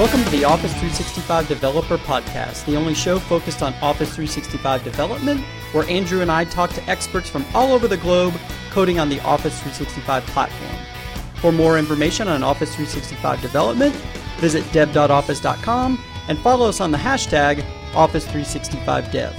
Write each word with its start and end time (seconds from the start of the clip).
Welcome 0.00 0.24
to 0.24 0.30
the 0.30 0.44
Office 0.44 0.72
365 0.72 1.46
Developer 1.46 1.98
Podcast, 1.98 2.64
the 2.64 2.74
only 2.74 2.94
show 2.94 3.18
focused 3.18 3.62
on 3.62 3.74
Office 3.82 4.08
365 4.08 4.82
development, 4.82 5.42
where 5.72 5.86
Andrew 5.90 6.22
and 6.22 6.32
I 6.32 6.46
talk 6.46 6.70
to 6.70 6.82
experts 6.88 7.28
from 7.28 7.44
all 7.52 7.74
over 7.74 7.86
the 7.86 7.98
globe 7.98 8.32
coding 8.70 8.98
on 8.98 9.10
the 9.10 9.20
Office 9.20 9.60
365 9.60 10.24
platform. 10.24 10.86
For 11.42 11.52
more 11.52 11.78
information 11.78 12.28
on 12.28 12.42
Office 12.42 12.74
365 12.74 13.42
development, 13.42 13.94
visit 14.38 14.64
dev.office.com 14.72 16.02
and 16.28 16.38
follow 16.38 16.66
us 16.66 16.80
on 16.80 16.92
the 16.92 16.96
hashtag 16.96 17.62
Office365Dev. 17.92 19.34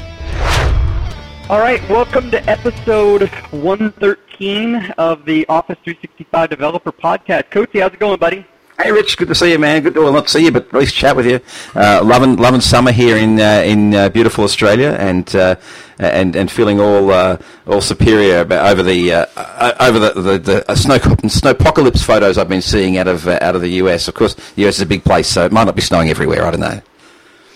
All 1.49 1.59
right, 1.59 1.81
welcome 1.89 2.29
to 2.29 2.47
episode 2.47 3.27
113 3.49 4.75
of 4.99 5.25
the 5.25 5.43
Office 5.47 5.79
365 5.83 6.51
Developer 6.51 6.91
Podcast. 6.91 7.49
Coach, 7.49 7.71
how's 7.73 7.93
it 7.93 7.99
going, 7.99 8.19
buddy? 8.19 8.45
Hey, 8.79 8.91
Rich. 8.91 9.17
Good 9.17 9.27
to 9.27 9.35
see 9.35 9.51
you, 9.51 9.59
man. 9.59 9.83
Good 9.83 9.93
to 9.93 10.01
well, 10.01 10.13
not 10.13 10.29
see 10.29 10.45
you, 10.45 10.51
but 10.51 10.71
nice 10.73 10.91
chat 10.91 11.15
with 11.15 11.27
you. 11.27 11.39
Uh, 11.75 12.01
loving, 12.03 12.37
loving 12.37 12.61
summer 12.61 12.91
here 12.91 13.17
in 13.17 13.39
uh, 13.39 13.61
in 13.65 13.93
uh, 13.93 14.09
beautiful 14.09 14.43
Australia, 14.43 14.97
and 14.99 15.35
uh, 15.35 15.55
and 15.99 16.35
and 16.35 16.49
feeling 16.49 16.79
all 16.79 17.11
uh, 17.11 17.37
all 17.67 17.81
superior 17.81 18.39
over 18.39 18.81
the 18.81 19.13
uh, 19.13 19.75
over 19.79 19.99
the 19.99 20.13
the, 20.19 20.37
the 20.39 20.75
snow 20.75 20.97
snowpocalypse 20.97 22.03
photos 22.03 22.37
I've 22.37 22.49
been 22.49 22.61
seeing 22.61 22.97
out 22.97 23.07
of 23.07 23.27
out 23.27 23.55
of 23.55 23.61
the 23.61 23.69
US. 23.83 24.07
Of 24.07 24.15
course, 24.15 24.33
the 24.33 24.67
US 24.67 24.75
is 24.75 24.81
a 24.81 24.85
big 24.87 25.03
place, 25.03 25.27
so 25.27 25.45
it 25.45 25.51
might 25.51 25.65
not 25.65 25.75
be 25.75 25.81
snowing 25.81 26.09
everywhere. 26.09 26.45
I 26.45 26.51
don't 26.51 26.61
know. 26.61 26.81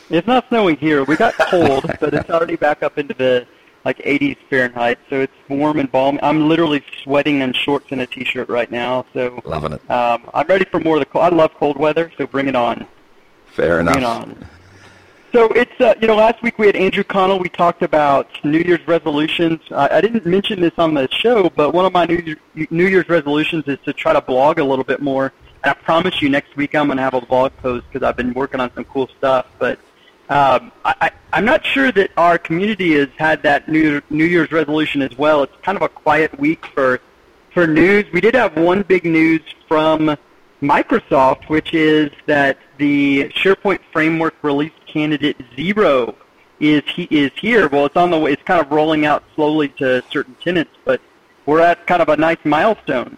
It's 0.09 0.27
not 0.27 0.47
snowing 0.49 0.77
here. 0.77 1.03
We 1.03 1.15
got 1.15 1.33
cold, 1.33 1.85
but 1.99 2.13
it's 2.13 2.29
already 2.29 2.55
back 2.55 2.83
up 2.83 2.99
into 2.99 3.15
the 3.15 3.47
like 3.85 3.99
80s 3.99 4.37
Fahrenheit, 4.49 4.97
so 5.09 5.21
it's 5.21 5.33
warm 5.47 5.79
and 5.79 5.89
balmy. 5.91 6.19
I'm 6.23 6.49
literally 6.49 6.83
sweating 7.03 7.41
in 7.41 7.53
shorts 7.53 7.91
and 7.91 8.01
a 8.01 8.07
t-shirt 8.07 8.49
right 8.49 8.69
now, 8.69 9.05
so 9.13 9.39
loving 9.45 9.73
it. 9.73 9.91
Um, 9.91 10.27
I'm 10.33 10.47
ready 10.47 10.65
for 10.65 10.79
more 10.79 10.95
of 10.95 11.01
the 11.01 11.05
cold. 11.05 11.23
I 11.23 11.29
love 11.29 11.53
cold 11.53 11.77
weather, 11.77 12.11
so 12.17 12.25
bring 12.25 12.47
it 12.47 12.55
on. 12.55 12.87
Fair 13.45 13.79
enough. 13.79 13.93
Bring 13.93 14.03
it 14.03 14.07
on. 14.07 14.47
So 15.31 15.49
it's 15.49 15.79
uh, 15.81 15.93
you 16.01 16.07
know 16.07 16.15
last 16.15 16.41
week 16.41 16.57
we 16.57 16.65
had 16.65 16.75
Andrew 16.75 17.03
Connell. 17.03 17.39
We 17.39 17.49
talked 17.49 17.83
about 17.83 18.29
New 18.43 18.59
Year's 18.59 18.85
resolutions. 18.87 19.59
Uh, 19.69 19.89
I 19.91 20.01
didn't 20.01 20.25
mention 20.25 20.61
this 20.61 20.71
on 20.77 20.93
the 20.93 21.09
show, 21.11 21.49
but 21.49 21.73
one 21.73 21.85
of 21.85 21.93
my 21.93 22.05
New 22.05 22.37
New 22.55 22.87
Year's 22.87 23.09
resolutions 23.09 23.65
is 23.67 23.77
to 23.85 23.93
try 23.93 24.13
to 24.13 24.21
blog 24.21 24.59
a 24.59 24.63
little 24.63 24.85
bit 24.85 25.01
more. 25.01 25.33
And 25.63 25.71
I 25.71 25.73
promise 25.73 26.21
you, 26.21 26.29
next 26.29 26.55
week 26.55 26.73
I'm 26.73 26.87
going 26.87 26.97
to 26.97 27.03
have 27.03 27.15
a 27.15 27.21
blog 27.21 27.51
post 27.57 27.85
because 27.91 28.07
I've 28.07 28.15
been 28.15 28.33
working 28.33 28.61
on 28.61 28.73
some 28.75 28.85
cool 28.85 29.09
stuff. 29.17 29.47
But 29.59 29.77
um, 30.29 30.71
I, 30.83 31.11
I'm 31.33 31.45
not 31.45 31.65
sure 31.65 31.91
that 31.91 32.11
our 32.17 32.37
community 32.37 32.97
has 32.97 33.09
had 33.17 33.43
that 33.43 33.69
New 33.69 34.01
New 34.09 34.25
Year's 34.25 34.51
resolution 34.51 35.01
as 35.01 35.15
well. 35.17 35.43
It's 35.43 35.55
kind 35.61 35.75
of 35.75 35.81
a 35.81 35.89
quiet 35.89 36.37
week 36.39 36.65
for 36.67 36.99
for 37.53 37.67
news. 37.67 38.05
We 38.11 38.21
did 38.21 38.35
have 38.35 38.57
one 38.57 38.81
big 38.81 39.05
news 39.05 39.41
from 39.67 40.17
Microsoft, 40.61 41.47
which 41.47 41.73
is 41.73 42.11
that 42.25 42.57
the 42.77 43.29
SharePoint 43.29 43.79
framework 43.91 44.35
release 44.41 44.71
candidate 44.87 45.37
zero 45.55 46.15
is 46.59 46.83
he 46.87 47.03
is 47.11 47.31
here. 47.39 47.67
Well, 47.67 47.85
it's 47.85 47.97
on 47.97 48.09
the 48.09 48.17
way. 48.17 48.33
It's 48.33 48.43
kind 48.43 48.61
of 48.65 48.71
rolling 48.71 49.05
out 49.05 49.23
slowly 49.35 49.69
to 49.79 50.03
certain 50.11 50.35
tenants, 50.35 50.71
but 50.85 51.01
we're 51.45 51.59
at 51.59 51.85
kind 51.85 52.01
of 52.01 52.09
a 52.09 52.17
nice 52.17 52.43
milestone. 52.43 53.17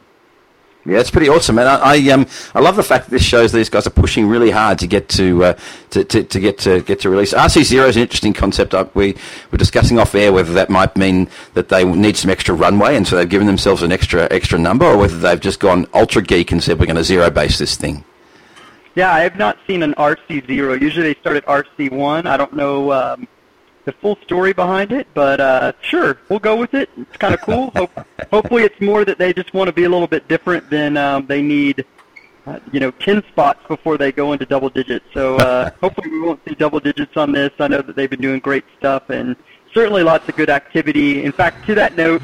Yeah, 0.88 1.00
it's 1.00 1.12
pretty 1.12 1.28
awesome, 1.28 1.60
and 1.60 1.68
I, 1.68 1.96
I, 1.96 2.10
um 2.12 2.26
I 2.56 2.62
love 2.62 2.78
the 2.78 2.84
fact 2.84 3.06
that 3.06 3.12
this 3.12 3.22
shows 3.22 3.52
these 3.52 3.70
guys 3.70 3.86
are 3.86 3.90
pushing 3.92 4.26
really 4.26 4.52
hard 4.52 4.80
to 4.80 4.88
get 4.88 5.10
to 5.10 5.44
uh, 5.44 5.58
to, 5.90 6.06
to, 6.06 6.24
to, 6.24 6.40
get 6.40 6.58
to 6.60 6.82
get 6.82 7.02
to 7.02 7.10
release. 7.10 7.34
RC 7.34 7.64
zero 7.64 7.88
is 7.88 7.98
an 7.98 8.04
interesting 8.04 8.32
concept. 8.32 8.74
We 8.96 9.18
were 9.52 9.58
discussing 9.58 10.00
off 10.00 10.16
air 10.16 10.32
whether 10.32 10.54
that 10.54 10.70
might 10.70 10.96
mean 10.96 11.28
that 11.56 11.68
they 11.68 11.84
need 11.84 12.16
some 12.16 12.32
extra 12.32 12.56
runway, 12.56 12.96
and 12.96 13.06
so 13.06 13.18
they've 13.18 13.28
given 13.28 13.48
themselves 13.48 13.84
an 13.84 13.92
extra 13.92 14.30
extra 14.32 14.58
number, 14.58 14.86
or 14.86 14.98
whether 14.98 15.20
they've 15.20 15.42
just 15.42 15.60
gone 15.60 15.88
ultra 15.94 16.22
geek 16.22 16.54
and 16.54 16.64
said 16.64 16.80
we're 16.80 16.86
going 16.86 16.96
to 16.96 17.04
zero 17.04 17.30
base 17.30 17.58
this 17.58 17.76
thing. 17.76 18.06
Yeah, 18.96 19.14
I 19.14 19.20
have 19.20 19.36
not 19.36 19.58
seen 19.68 19.84
an 19.84 19.94
RC 19.96 20.48
zero. 20.48 20.74
Usually 20.74 21.14
they 21.14 21.20
start 21.20 21.36
at 21.36 21.46
RC 21.48 21.92
one. 21.92 22.26
I 22.28 22.38
don't 22.38 22.54
know. 22.54 22.94
Um, 22.94 23.28
the 23.88 23.94
full 23.94 24.18
story 24.18 24.52
behind 24.52 24.92
it, 24.92 25.08
but 25.14 25.40
uh, 25.40 25.72
sure, 25.82 26.20
we'll 26.28 26.40
go 26.40 26.58
with 26.58 26.74
it. 26.74 26.90
It's 26.98 27.16
kind 27.16 27.34
of 27.34 27.42
cool. 27.42 27.72
Hope, 27.76 27.92
hopefully, 28.30 28.64
it's 28.64 28.80
more 28.82 29.06
that 29.06 29.18
they 29.18 29.32
just 29.32 29.54
want 29.54 29.70
to 29.70 29.72
be 29.72 29.86
a 29.86 29.90
little 29.90 30.08
bit 30.08 30.28
different 30.28 30.70
than 30.70 30.98
um, 30.98 31.26
they 31.26 31.42
need, 31.42 31.86
uh, 32.46 32.60
you 32.74 32.82
know, 32.82 32.92
ten 32.92 33.24
spots 33.30 33.66
before 33.70 33.98
they 33.98 34.12
go 34.12 34.34
into 34.34 34.46
double 34.46 34.70
digits. 34.70 35.06
So 35.14 35.38
uh, 35.38 35.72
hopefully, 35.82 36.10
we 36.10 36.20
won't 36.20 36.42
see 36.46 36.54
double 36.54 36.82
digits 36.82 37.16
on 37.16 37.32
this. 37.32 37.52
I 37.60 37.70
know 37.70 37.82
that 37.82 37.96
they've 37.96 38.10
been 38.10 38.20
doing 38.20 38.42
great 38.42 38.66
stuff 38.78 39.10
and 39.10 39.38
certainly 39.74 40.04
lots 40.04 40.28
of 40.28 40.36
good 40.36 40.50
activity. 40.50 41.24
In 41.24 41.32
fact, 41.32 41.66
to 41.68 41.76
that 41.76 41.96
note, 41.96 42.22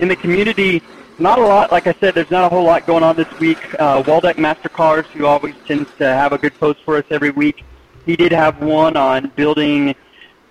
in 0.00 0.08
the 0.08 0.16
community, 0.16 0.82
not 1.18 1.38
a 1.38 1.42
lot. 1.42 1.72
Like 1.72 1.86
I 1.86 1.94
said, 1.94 2.14
there's 2.14 2.30
not 2.30 2.44
a 2.44 2.48
whole 2.50 2.64
lot 2.64 2.86
going 2.86 3.02
on 3.02 3.16
this 3.16 3.30
week. 3.40 3.74
Uh, 3.80 4.02
Waldek 4.02 4.34
Mastykarz, 4.34 5.06
who 5.06 5.24
always 5.24 5.54
tends 5.66 5.88
to 5.96 6.04
have 6.04 6.34
a 6.34 6.38
good 6.38 6.52
post 6.60 6.82
for 6.84 6.98
us 6.98 7.04
every 7.08 7.30
week, 7.30 7.64
he 8.04 8.16
did 8.16 8.32
have 8.32 8.62
one 8.62 8.98
on 8.98 9.32
building 9.34 9.94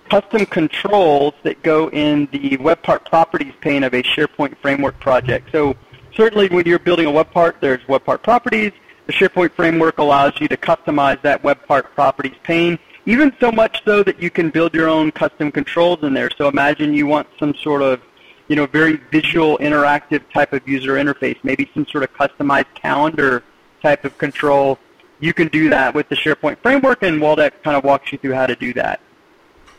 custom 0.08 0.46
controls 0.46 1.34
that 1.42 1.62
go 1.62 1.90
in 1.90 2.28
the 2.32 2.56
web 2.58 2.82
part 2.82 3.04
properties 3.04 3.52
pane 3.60 3.84
of 3.84 3.94
a 3.94 4.02
SharePoint 4.02 4.56
framework 4.58 4.98
project. 5.00 5.50
So 5.52 5.76
certainly 6.14 6.48
when 6.48 6.66
you're 6.66 6.78
building 6.78 7.06
a 7.06 7.10
web 7.10 7.30
part, 7.30 7.56
there's 7.60 7.86
web 7.88 8.04
part 8.04 8.22
properties. 8.22 8.72
The 9.06 9.12
SharePoint 9.12 9.52
framework 9.52 9.98
allows 9.98 10.40
you 10.40 10.48
to 10.48 10.56
customize 10.56 11.20
that 11.22 11.42
web 11.44 11.64
part 11.66 11.94
properties 11.94 12.34
pane, 12.42 12.78
even 13.04 13.32
so 13.38 13.52
much 13.52 13.82
so 13.84 14.02
that 14.02 14.20
you 14.20 14.30
can 14.30 14.50
build 14.50 14.74
your 14.74 14.88
own 14.88 15.12
custom 15.12 15.52
controls 15.52 16.02
in 16.02 16.12
there. 16.12 16.30
So 16.36 16.48
imagine 16.48 16.94
you 16.94 17.06
want 17.06 17.28
some 17.38 17.54
sort 17.54 17.82
of 17.82 18.00
you 18.48 18.56
know, 18.56 18.66
very 18.66 18.96
visual, 19.10 19.58
interactive 19.58 20.22
type 20.32 20.52
of 20.52 20.66
user 20.68 20.92
interface, 20.92 21.36
maybe 21.42 21.68
some 21.74 21.86
sort 21.86 22.04
of 22.04 22.12
customized 22.14 22.72
calendar 22.74 23.42
type 23.82 24.04
of 24.04 24.16
control. 24.18 24.78
You 25.18 25.32
can 25.32 25.48
do 25.48 25.68
that 25.70 25.94
with 25.94 26.08
the 26.08 26.14
SharePoint 26.14 26.58
framework, 26.58 27.02
and 27.02 27.20
Waldek 27.20 27.62
kind 27.62 27.76
of 27.76 27.84
walks 27.84 28.12
you 28.12 28.18
through 28.18 28.34
how 28.34 28.46
to 28.46 28.54
do 28.54 28.72
that. 28.74 29.00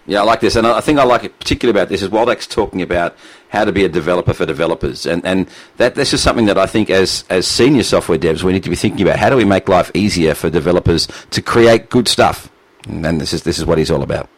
Yeah, 0.07 0.21
I 0.21 0.23
like 0.23 0.39
this, 0.39 0.55
and 0.55 0.65
I 0.65 0.79
think 0.79 0.99
I 0.99 1.03
like 1.03 1.25
it 1.25 1.37
particularly 1.37 1.77
about 1.77 1.89
this 1.89 2.01
is 2.01 2.07
Waldek's 2.07 2.47
talking 2.47 2.81
about 2.81 3.17
how 3.49 3.65
to 3.65 3.73
be 3.73 3.83
a 3.83 3.89
developer 3.89 4.33
for 4.33 4.45
developers, 4.45 5.05
and 5.05 5.23
and 5.25 5.49
that 5.75 5.95
this 5.95 6.13
is 6.13 6.23
something 6.23 6.45
that 6.45 6.57
I 6.57 6.65
think 6.65 6.89
as 6.89 7.25
as 7.29 7.45
senior 7.45 7.83
software 7.83 8.17
devs 8.17 8.41
we 8.41 8.53
need 8.53 8.63
to 8.63 8.69
be 8.69 8.77
thinking 8.77 9.05
about. 9.05 9.19
How 9.19 9.29
do 9.29 9.35
we 9.35 9.43
make 9.43 9.67
life 9.67 9.91
easier 9.93 10.33
for 10.33 10.49
developers 10.49 11.09
to 11.31 11.41
create 11.41 11.89
good 11.89 12.07
stuff? 12.07 12.49
And 12.87 13.19
this 13.19 13.33
is 13.33 13.43
this 13.43 13.59
is 13.59 13.65
what 13.65 13.77
he's 13.77 13.91
all 13.91 14.01
about. 14.01 14.29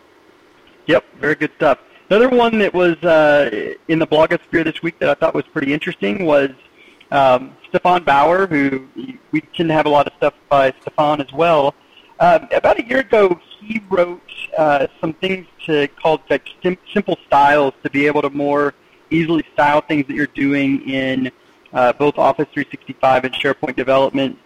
Yep, 0.88 1.06
very 1.20 1.36
good 1.36 1.52
stuff. 1.56 1.78
Another 2.10 2.30
one 2.30 2.58
that 2.58 2.74
was 2.74 2.98
uh, 3.04 3.76
in 3.88 4.00
the 4.00 4.08
blogosphere 4.08 4.64
this 4.64 4.82
week 4.82 4.98
that 4.98 5.10
I 5.10 5.14
thought 5.14 5.36
was 5.36 5.46
pretty 5.54 5.72
interesting 5.72 6.26
was 6.26 6.50
um, 7.12 7.56
Stefan 7.70 8.04
Bauer, 8.04 8.48
who 8.48 8.88
we 9.32 9.42
tend 9.42 9.70
to 9.70 9.74
have 9.74 9.86
a 9.86 9.90
lot 9.90 10.08
of 10.08 10.14
stuff 10.18 10.34
by 10.50 10.74
Stefan 10.82 11.22
as 11.22 11.32
well. 11.32 11.76
Uh, 12.20 12.40
about 12.52 12.80
a 12.80 12.86
year 12.86 13.00
ago, 13.00 13.40
he 13.60 13.82
wrote 13.90 14.22
uh, 14.58 14.88
some 15.02 15.14
things 15.14 15.46
to 15.66 15.88
called 16.02 16.22
like 16.30 16.48
sim- 16.64 16.78
simple 16.94 17.18
styles 17.28 17.74
to 17.84 17.90
be 17.90 18.08
able 18.08 18.22
to 18.22 18.30
more 18.30 18.74
easily 19.12 19.44
style 19.54 19.82
things 19.82 20.08
that 20.08 20.16
you're 20.16 20.28
doing 20.28 20.88
in 20.90 21.32
uh, 21.74 21.94
both 21.94 22.18
Office 22.18 22.48
365 22.54 23.26
and 23.26 23.34
SharePoint 23.34 23.76
development. 23.76 24.38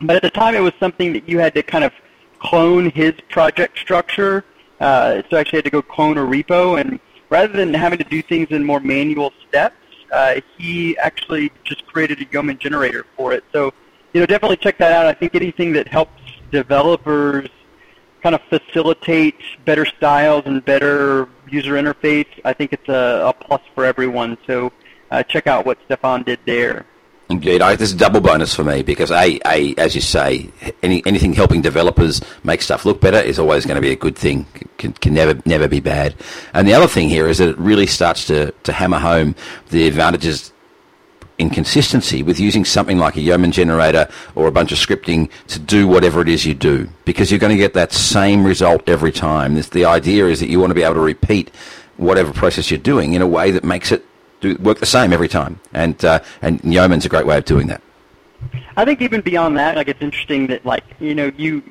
But 0.00 0.16
at 0.16 0.22
the 0.22 0.30
time, 0.30 0.54
it 0.54 0.60
was 0.60 0.72
something 0.80 1.12
that 1.12 1.28
you 1.28 1.38
had 1.38 1.54
to 1.54 1.62
kind 1.62 1.84
of 1.84 1.92
clone 2.38 2.90
his 2.90 3.12
project 3.28 3.78
structure. 3.78 4.44
Uh, 4.80 5.22
so 5.28 5.36
actually 5.36 5.58
had 5.58 5.64
to 5.64 5.70
go 5.70 5.82
clone 5.82 6.16
a 6.16 6.22
repo, 6.22 6.80
and 6.80 6.98
rather 7.28 7.52
than 7.52 7.74
having 7.74 7.98
to 7.98 8.04
do 8.04 8.22
things 8.22 8.48
in 8.50 8.64
more 8.64 8.80
manual 8.80 9.30
steps, 9.46 9.76
uh, 10.10 10.40
he 10.56 10.96
actually 10.98 11.52
just 11.64 11.86
created 11.86 12.18
a 12.20 12.24
Yeoman 12.32 12.58
generator 12.58 13.04
for 13.16 13.32
it. 13.32 13.44
So, 13.52 13.74
you 14.14 14.20
know, 14.20 14.26
definitely 14.26 14.56
check 14.56 14.78
that 14.78 14.92
out. 14.92 15.06
I 15.06 15.12
think 15.12 15.34
anything 15.34 15.72
that 15.74 15.86
helps 15.86 16.18
developers 16.50 17.50
kind 18.22 18.34
of 18.34 18.42
facilitate 18.48 19.36
better 19.64 19.86
styles 19.86 20.44
and 20.46 20.64
better 20.64 21.28
user 21.48 21.72
interface, 21.74 22.28
I 22.44 22.52
think 22.52 22.72
it's 22.72 22.88
a, 22.88 23.26
a 23.28 23.32
plus 23.32 23.62
for 23.74 23.84
everyone. 23.84 24.38
So 24.46 24.72
uh, 25.10 25.22
check 25.22 25.46
out 25.46 25.66
what 25.66 25.78
Stefan 25.86 26.22
did 26.22 26.38
there. 26.46 26.86
Indeed, 27.30 27.62
I, 27.62 27.76
this 27.76 27.90
is 27.90 27.94
a 27.94 27.98
double 27.98 28.20
bonus 28.20 28.52
for 28.52 28.64
me 28.64 28.82
because 28.82 29.12
a, 29.12 29.38
a, 29.46 29.74
as 29.76 29.94
you 29.94 30.00
say, 30.00 30.50
any, 30.82 31.00
anything 31.06 31.32
helping 31.32 31.62
developers 31.62 32.20
make 32.42 32.60
stuff 32.60 32.84
look 32.84 33.00
better 33.00 33.18
is 33.18 33.38
always 33.38 33.64
going 33.64 33.76
to 33.76 33.80
be 33.80 33.92
a 33.92 33.96
good 33.96 34.16
thing. 34.16 34.46
Can, 34.78 34.92
can 34.94 35.14
never 35.14 35.40
never 35.46 35.68
be 35.68 35.78
bad. 35.78 36.16
And 36.54 36.66
the 36.66 36.74
other 36.74 36.88
thing 36.88 37.08
here 37.08 37.28
is 37.28 37.38
that 37.38 37.50
it 37.50 37.58
really 37.58 37.86
starts 37.86 38.26
to, 38.26 38.50
to 38.64 38.72
hammer 38.72 38.98
home 38.98 39.36
the 39.68 39.86
advantages 39.86 40.52
inconsistency 41.40 42.22
with 42.22 42.38
using 42.38 42.64
something 42.64 42.98
like 42.98 43.16
a 43.16 43.20
Yeoman 43.20 43.50
generator 43.50 44.08
or 44.34 44.46
a 44.46 44.52
bunch 44.52 44.72
of 44.72 44.78
scripting 44.78 45.30
to 45.48 45.58
do 45.58 45.88
whatever 45.88 46.20
it 46.20 46.28
is 46.28 46.44
you 46.44 46.54
do 46.54 46.88
because 47.04 47.30
you're 47.30 47.40
going 47.40 47.56
to 47.56 47.58
get 47.58 47.74
that 47.74 47.92
same 47.92 48.44
result 48.44 48.88
every 48.88 49.10
time. 49.10 49.54
This, 49.54 49.70
the 49.70 49.84
idea 49.86 50.26
is 50.26 50.40
that 50.40 50.48
you 50.48 50.60
want 50.60 50.70
to 50.70 50.74
be 50.74 50.82
able 50.82 50.94
to 50.94 51.00
repeat 51.00 51.50
whatever 51.96 52.32
process 52.32 52.70
you're 52.70 52.78
doing 52.78 53.14
in 53.14 53.22
a 53.22 53.26
way 53.26 53.50
that 53.50 53.64
makes 53.64 53.90
it 53.90 54.04
do, 54.40 54.54
work 54.56 54.78
the 54.78 54.86
same 54.86 55.12
every 55.12 55.28
time. 55.28 55.60
And, 55.72 56.04
uh, 56.04 56.20
and 56.42 56.62
Yeoman's 56.62 57.06
a 57.06 57.08
great 57.08 57.26
way 57.26 57.38
of 57.38 57.44
doing 57.44 57.66
that. 57.68 57.82
I 58.76 58.84
think 58.84 59.02
even 59.02 59.20
beyond 59.20 59.58
that, 59.58 59.76
like 59.76 59.88
it's 59.88 60.00
interesting 60.00 60.46
that 60.46 60.64
like 60.64 60.84
you 60.98 61.14
know 61.14 61.30
you 61.36 61.62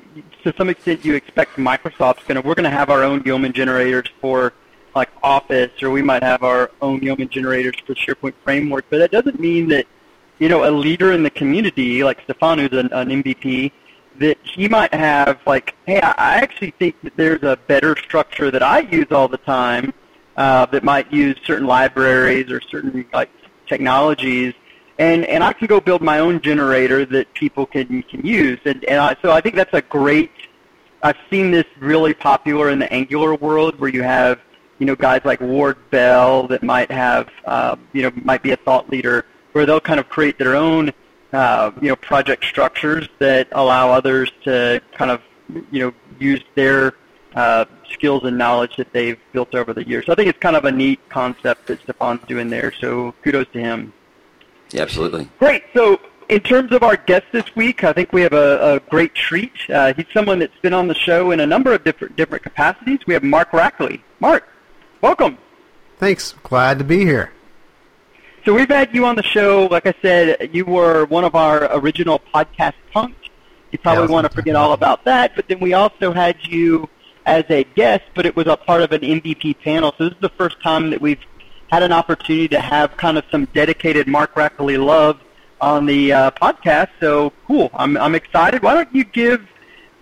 to 0.44 0.54
some 0.56 0.68
extent 0.68 1.04
you 1.04 1.14
expect 1.14 1.56
Microsoft's 1.56 2.22
gonna 2.24 2.40
we're 2.40 2.54
gonna 2.54 2.70
have 2.70 2.90
our 2.90 3.02
own 3.02 3.22
Yeoman 3.24 3.52
generators 3.52 4.08
for 4.20 4.52
like 4.94 5.10
Office, 5.22 5.70
or 5.82 5.90
we 5.90 6.02
might 6.02 6.22
have 6.22 6.42
our 6.42 6.70
own 6.82 7.02
Yeoman 7.02 7.28
generators 7.28 7.76
for 7.86 7.94
SharePoint 7.94 8.34
framework. 8.44 8.86
But 8.90 8.98
that 8.98 9.10
doesn't 9.10 9.40
mean 9.40 9.68
that 9.68 9.86
you 10.38 10.48
know 10.48 10.68
a 10.68 10.70
leader 10.70 11.12
in 11.12 11.22
the 11.22 11.30
community 11.30 12.02
like 12.02 12.22
Stefan, 12.24 12.58
who's 12.58 12.72
an, 12.72 12.92
an 12.92 13.22
MVP, 13.22 13.72
that 14.20 14.38
he 14.42 14.68
might 14.68 14.92
have 14.92 15.40
like, 15.46 15.74
hey, 15.86 16.00
I 16.00 16.36
actually 16.36 16.72
think 16.72 17.00
that 17.02 17.16
there's 17.16 17.42
a 17.42 17.58
better 17.66 17.96
structure 17.96 18.50
that 18.50 18.62
I 18.62 18.80
use 18.80 19.06
all 19.10 19.28
the 19.28 19.38
time 19.38 19.92
uh, 20.36 20.66
that 20.66 20.84
might 20.84 21.12
use 21.12 21.36
certain 21.44 21.66
libraries 21.66 22.50
or 22.50 22.60
certain 22.60 23.06
like 23.12 23.30
technologies, 23.66 24.54
and 24.98 25.24
and 25.24 25.42
I 25.42 25.52
can 25.52 25.66
go 25.66 25.80
build 25.80 26.02
my 26.02 26.18
own 26.18 26.40
generator 26.40 27.04
that 27.06 27.32
people 27.34 27.66
can 27.66 28.02
can 28.04 28.24
use, 28.24 28.58
and 28.64 28.84
and 28.84 29.00
I, 29.00 29.16
so 29.22 29.30
I 29.30 29.40
think 29.40 29.54
that's 29.54 29.74
a 29.74 29.82
great. 29.82 30.30
I've 31.02 31.16
seen 31.30 31.50
this 31.50 31.64
really 31.78 32.12
popular 32.12 32.68
in 32.68 32.78
the 32.78 32.92
Angular 32.92 33.34
world 33.34 33.80
where 33.80 33.88
you 33.88 34.02
have 34.02 34.38
you 34.80 34.86
know 34.86 34.96
guys 34.96 35.20
like 35.24 35.40
Ward 35.40 35.76
Bell 35.90 36.48
that 36.48 36.64
might 36.64 36.90
have 36.90 37.28
uh, 37.44 37.76
you 37.92 38.02
know 38.02 38.10
might 38.24 38.42
be 38.42 38.50
a 38.50 38.56
thought 38.56 38.90
leader 38.90 39.26
where 39.52 39.66
they'll 39.66 39.80
kind 39.80 40.00
of 40.00 40.08
create 40.08 40.38
their 40.38 40.56
own 40.56 40.90
uh, 41.32 41.70
you 41.80 41.88
know 41.88 41.96
project 41.96 42.44
structures 42.44 43.08
that 43.20 43.46
allow 43.52 43.90
others 43.92 44.32
to 44.42 44.82
kind 44.92 45.12
of 45.12 45.20
you 45.70 45.80
know 45.80 45.94
use 46.18 46.42
their 46.56 46.94
uh, 47.34 47.64
skills 47.92 48.24
and 48.24 48.36
knowledge 48.36 48.74
that 48.76 48.92
they've 48.92 49.18
built 49.32 49.54
over 49.54 49.72
the 49.72 49.86
years. 49.86 50.06
So 50.06 50.12
I 50.12 50.14
think 50.16 50.28
it's 50.28 50.38
kind 50.38 50.56
of 50.56 50.64
a 50.64 50.72
neat 50.72 50.98
concept 51.08 51.66
that 51.68 51.80
Stefan's 51.82 52.26
doing 52.26 52.48
there. 52.48 52.72
So 52.72 53.14
kudos 53.22 53.46
to 53.52 53.60
him. 53.60 53.92
Yeah, 54.72 54.82
absolutely. 54.82 55.28
Great. 55.38 55.64
So 55.74 56.00
in 56.28 56.40
terms 56.40 56.72
of 56.72 56.82
our 56.82 56.96
guest 56.96 57.26
this 57.32 57.54
week, 57.56 57.84
I 57.84 57.92
think 57.92 58.12
we 58.12 58.22
have 58.22 58.32
a, 58.32 58.74
a 58.74 58.80
great 58.90 59.14
treat. 59.14 59.52
Uh, 59.68 59.92
he's 59.92 60.06
someone 60.14 60.38
that's 60.38 60.58
been 60.62 60.72
on 60.72 60.88
the 60.88 60.94
show 60.94 61.32
in 61.32 61.40
a 61.40 61.46
number 61.46 61.72
of 61.72 61.84
different 61.84 62.16
different 62.16 62.42
capacities. 62.42 63.00
We 63.06 63.14
have 63.14 63.24
Mark 63.24 63.50
Rackley. 63.50 64.00
Mark, 64.20 64.48
welcome. 65.00 65.38
Thanks. 65.98 66.34
Glad 66.42 66.78
to 66.78 66.84
be 66.84 67.04
here. 67.04 67.32
So 68.44 68.54
we've 68.54 68.68
had 68.68 68.94
you 68.94 69.04
on 69.04 69.16
the 69.16 69.22
show. 69.22 69.66
Like 69.70 69.86
I 69.86 69.94
said, 70.00 70.50
you 70.54 70.64
were 70.64 71.04
one 71.06 71.24
of 71.24 71.34
our 71.34 71.68
original 71.76 72.18
podcast 72.34 72.72
punks. 72.92 73.28
You 73.70 73.78
probably 73.78 74.04
Yeah, 74.06 74.10
want 74.12 74.26
to 74.28 74.34
forget 74.34 74.56
all 74.56 74.72
about 74.72 75.04
that. 75.04 75.36
But 75.36 75.46
then 75.48 75.60
we 75.60 75.74
also 75.74 76.12
had 76.12 76.36
you 76.46 76.88
as 77.26 77.44
a 77.50 77.64
guest, 77.64 78.04
but 78.14 78.24
it 78.24 78.34
was 78.34 78.46
a 78.46 78.56
part 78.56 78.82
of 78.82 78.92
an 78.92 79.02
MVP 79.02 79.58
panel. 79.60 79.94
So 79.98 80.04
this 80.04 80.14
is 80.14 80.20
the 80.20 80.30
first 80.30 80.60
time 80.62 80.90
that 80.90 81.00
we've 81.00 81.20
had 81.70 81.82
an 81.82 81.92
opportunity 81.92 82.48
to 82.48 82.60
have 82.60 82.96
kind 82.96 83.18
of 83.18 83.24
some 83.30 83.44
dedicated 83.46 84.08
Mark 84.08 84.34
Rackley 84.34 84.82
love 84.82 85.20
on 85.60 85.84
the 85.84 86.12
uh, 86.12 86.30
podcast. 86.32 86.88
So 86.98 87.32
cool. 87.46 87.70
I'm, 87.74 87.96
I'm 87.98 88.14
excited. 88.14 88.62
Why 88.62 88.72
don't 88.74 88.92
you 88.94 89.04
give 89.04 89.46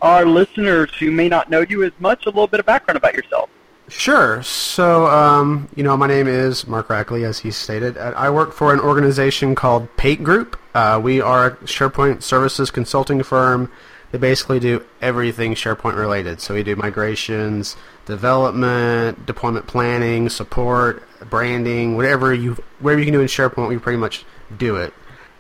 our 0.01 0.25
listeners 0.25 0.95
who 0.99 1.11
may 1.11 1.29
not 1.29 1.51
know 1.51 1.61
you 1.69 1.83
as 1.83 1.93
much 1.99 2.25
a 2.27 2.29
little 2.31 2.47
bit 2.47 2.61
of 2.61 2.67
background 2.67 2.97
about 2.97 3.15
yourself? 3.15 3.51
Sure. 3.89 4.43
So, 4.43 5.07
um, 5.07 5.69
you 5.75 5.83
know, 5.83 5.97
my 5.97 6.07
name 6.07 6.29
is 6.29 6.67
Mark 6.67 6.89
Rackley, 6.89 7.25
as 7.25 7.39
he 7.39 7.51
stated. 7.51 7.97
Uh, 7.97 8.13
I 8.15 8.29
work 8.29 8.53
for 8.53 8.73
an 8.73 8.81
organization 8.81 9.55
called 9.55 9.89
PAIT 9.97 10.23
Group. 10.23 10.59
Uh, 10.75 11.01
we 11.03 11.21
are 11.21 11.47
a 11.47 11.51
SharePoint 11.59 12.23
services 12.23 12.71
consulting 12.71 13.23
firm 13.23 13.73
They 14.13 14.19
basically 14.19 14.61
do 14.61 14.85
everything 15.01 15.55
SharePoint 15.55 15.97
related. 15.97 16.41
So 16.41 16.55
we 16.55 16.63
do 16.63 16.77
migrations, 16.77 17.77
development, 18.07 19.27
deployment 19.27 19.67
planning, 19.67 20.29
support, 20.29 21.03
branding, 21.29 21.97
whatever 21.97 22.33
you 22.33 22.57
whatever 22.81 23.01
you 23.01 23.07
can 23.07 23.15
do 23.15 23.21
in 23.21 23.27
SharePoint, 23.27 23.69
we 23.69 23.79
pretty 23.79 23.99
much 23.99 24.25
do 24.57 24.77
it. 24.77 24.93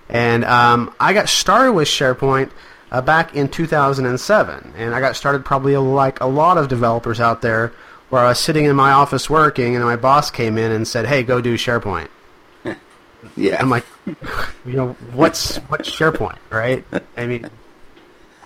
And 0.09 0.45
um, 0.45 0.95
I 0.99 1.13
got 1.13 1.29
started 1.29 1.73
with 1.73 1.89
SharePoint 1.89 2.51
uh, 2.91 3.03
back 3.03 3.35
in 3.35 3.49
2007, 3.49 4.73
and 4.77 4.95
I 4.95 5.01
got 5.01 5.17
started 5.17 5.45
probably 5.45 5.77
like 5.77 6.21
a 6.21 6.27
lot 6.27 6.57
of 6.57 6.69
developers 6.69 7.21
out 7.21 7.43
there, 7.43 7.73
where 8.11 8.23
I 8.25 8.29
was 8.29 8.39
sitting 8.39 8.65
in 8.65 8.75
my 8.77 8.93
office 8.93 9.29
working, 9.29 9.77
and 9.77 9.85
my 9.85 9.97
boss 9.97 10.31
came 10.31 10.59
in 10.59 10.71
and 10.73 10.87
said, 10.87 11.07
"Hey, 11.07 11.23
go 11.23 11.41
do 11.41 11.57
SharePoint." 11.57 12.09
Yeah. 13.37 13.61
I'm 13.61 13.69
like, 13.69 13.85
you 14.07 14.75
know, 14.75 14.93
what's 15.13 15.57
what's 15.69 15.91
SharePoint, 15.91 16.39
right? 16.51 16.85
I 17.17 17.27
mean, 17.27 17.51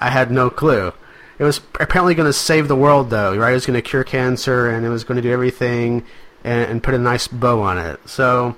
I 0.01 0.09
had 0.09 0.31
no 0.31 0.49
clue. 0.49 0.93
It 1.39 1.45
was 1.45 1.61
apparently 1.79 2.15
going 2.15 2.29
to 2.29 2.33
save 2.33 2.69
the 2.69 2.77
world, 2.77 3.11
though, 3.11 3.37
right? 3.37 3.51
It 3.51 3.55
was 3.55 3.67
going 3.67 3.81
to 3.81 3.83
cure 3.83 4.03
cancer, 4.03 4.71
and 4.71 4.87
it 4.87 4.89
was 4.89 5.05
going 5.05 5.17
to 5.17 5.23
do 5.23 5.31
everything, 5.31 6.05
and, 6.43 6.71
and 6.71 6.83
put 6.83 6.95
a 6.95 6.99
nice 6.99 7.29
bow 7.29 7.61
on 7.61 7.79
it. 7.79 8.01
So 8.09 8.57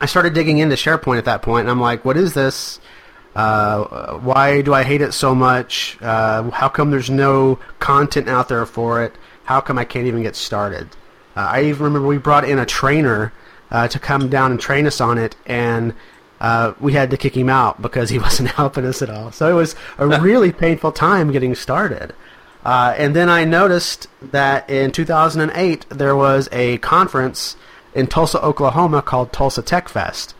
I 0.00 0.06
started 0.06 0.34
digging 0.34 0.58
into 0.58 0.74
SharePoint 0.76 1.18
at 1.18 1.24
that 1.26 1.42
point, 1.42 1.62
and 1.62 1.70
I'm 1.70 1.80
like, 1.80 2.04
what 2.04 2.16
is 2.16 2.34
this? 2.34 2.80
Uh, 3.34 4.14
why 4.18 4.62
do 4.62 4.72
I 4.72 4.82
hate 4.82 5.02
it 5.02 5.12
so 5.12 5.34
much? 5.34 5.98
Uh, 6.00 6.50
how 6.50 6.68
come 6.68 6.90
there's 6.90 7.10
no 7.10 7.58
content 7.78 8.28
out 8.28 8.48
there 8.48 8.64
for 8.64 9.04
it? 9.04 9.14
How 9.46 9.60
come 9.60 9.78
I 9.78 9.84
can't 9.84 10.06
even 10.06 10.22
get 10.22 10.36
started? 10.36 10.88
Uh, 11.36 11.40
I 11.40 11.64
even 11.64 11.84
remember 11.84 12.06
we 12.06 12.18
brought 12.18 12.48
in 12.48 12.58
a 12.58 12.66
trainer 12.66 13.32
uh, 13.70 13.88
to 13.88 13.98
come 13.98 14.28
down 14.28 14.50
and 14.50 14.60
train 14.60 14.86
us 14.86 15.00
on 15.00 15.18
it, 15.18 15.36
and 15.46 15.94
uh, 16.40 16.74
we 16.80 16.92
had 16.92 17.10
to 17.10 17.16
kick 17.16 17.36
him 17.36 17.48
out 17.48 17.80
because 17.80 18.10
he 18.10 18.18
wasn't 18.26 18.50
helping 18.50 18.84
us 18.84 19.02
at 19.02 19.10
all. 19.10 19.32
So 19.32 19.50
it 19.50 19.54
was 19.54 19.74
a 19.98 20.06
really 20.20 20.52
painful 20.52 20.92
time 20.92 21.32
getting 21.32 21.54
started. 21.54 22.14
Uh, 22.64 22.94
and 22.98 23.14
then 23.14 23.28
I 23.28 23.44
noticed 23.44 24.08
that 24.20 24.68
in 24.68 24.90
2008 24.90 25.86
there 25.88 26.16
was 26.16 26.48
a 26.50 26.78
conference 26.78 27.56
in 27.94 28.08
Tulsa, 28.08 28.42
Oklahoma 28.42 29.02
called 29.02 29.32
Tulsa 29.32 29.62
Tech 29.62 29.88
Fest. 29.88 30.34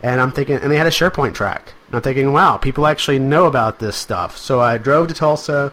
And 0.00 0.20
I'm 0.20 0.30
thinking, 0.30 0.56
and 0.56 0.70
they 0.70 0.76
had 0.76 0.86
a 0.86 0.90
SharePoint 0.90 1.34
track. 1.34 1.72
And 1.88 1.96
I'm 1.96 2.02
thinking, 2.02 2.32
wow, 2.32 2.58
people 2.58 2.86
actually 2.86 3.18
know 3.18 3.46
about 3.46 3.80
this 3.80 3.96
stuff. 3.96 4.36
So 4.36 4.60
I 4.60 4.78
drove 4.78 5.08
to 5.08 5.14
Tulsa. 5.14 5.72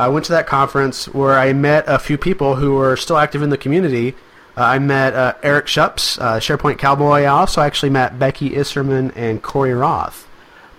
I 0.00 0.08
went 0.08 0.24
to 0.26 0.32
that 0.32 0.46
conference 0.46 1.06
where 1.08 1.38
I 1.38 1.52
met 1.52 1.84
a 1.86 1.98
few 1.98 2.16
people 2.16 2.56
who 2.56 2.74
were 2.74 2.96
still 2.96 3.18
active 3.18 3.42
in 3.42 3.50
the 3.50 3.58
community. 3.58 4.14
Uh, 4.56 4.62
I 4.62 4.78
met 4.78 5.12
uh, 5.12 5.34
Eric 5.42 5.66
Shupps, 5.66 6.18
uh, 6.18 6.40
SharePoint 6.40 6.78
Cowboy. 6.78 7.20
I 7.20 7.26
also 7.26 7.60
actually 7.60 7.90
met 7.90 8.18
Becky 8.18 8.50
Isserman 8.50 9.12
and 9.14 9.42
Corey 9.42 9.74
Roth. 9.74 10.26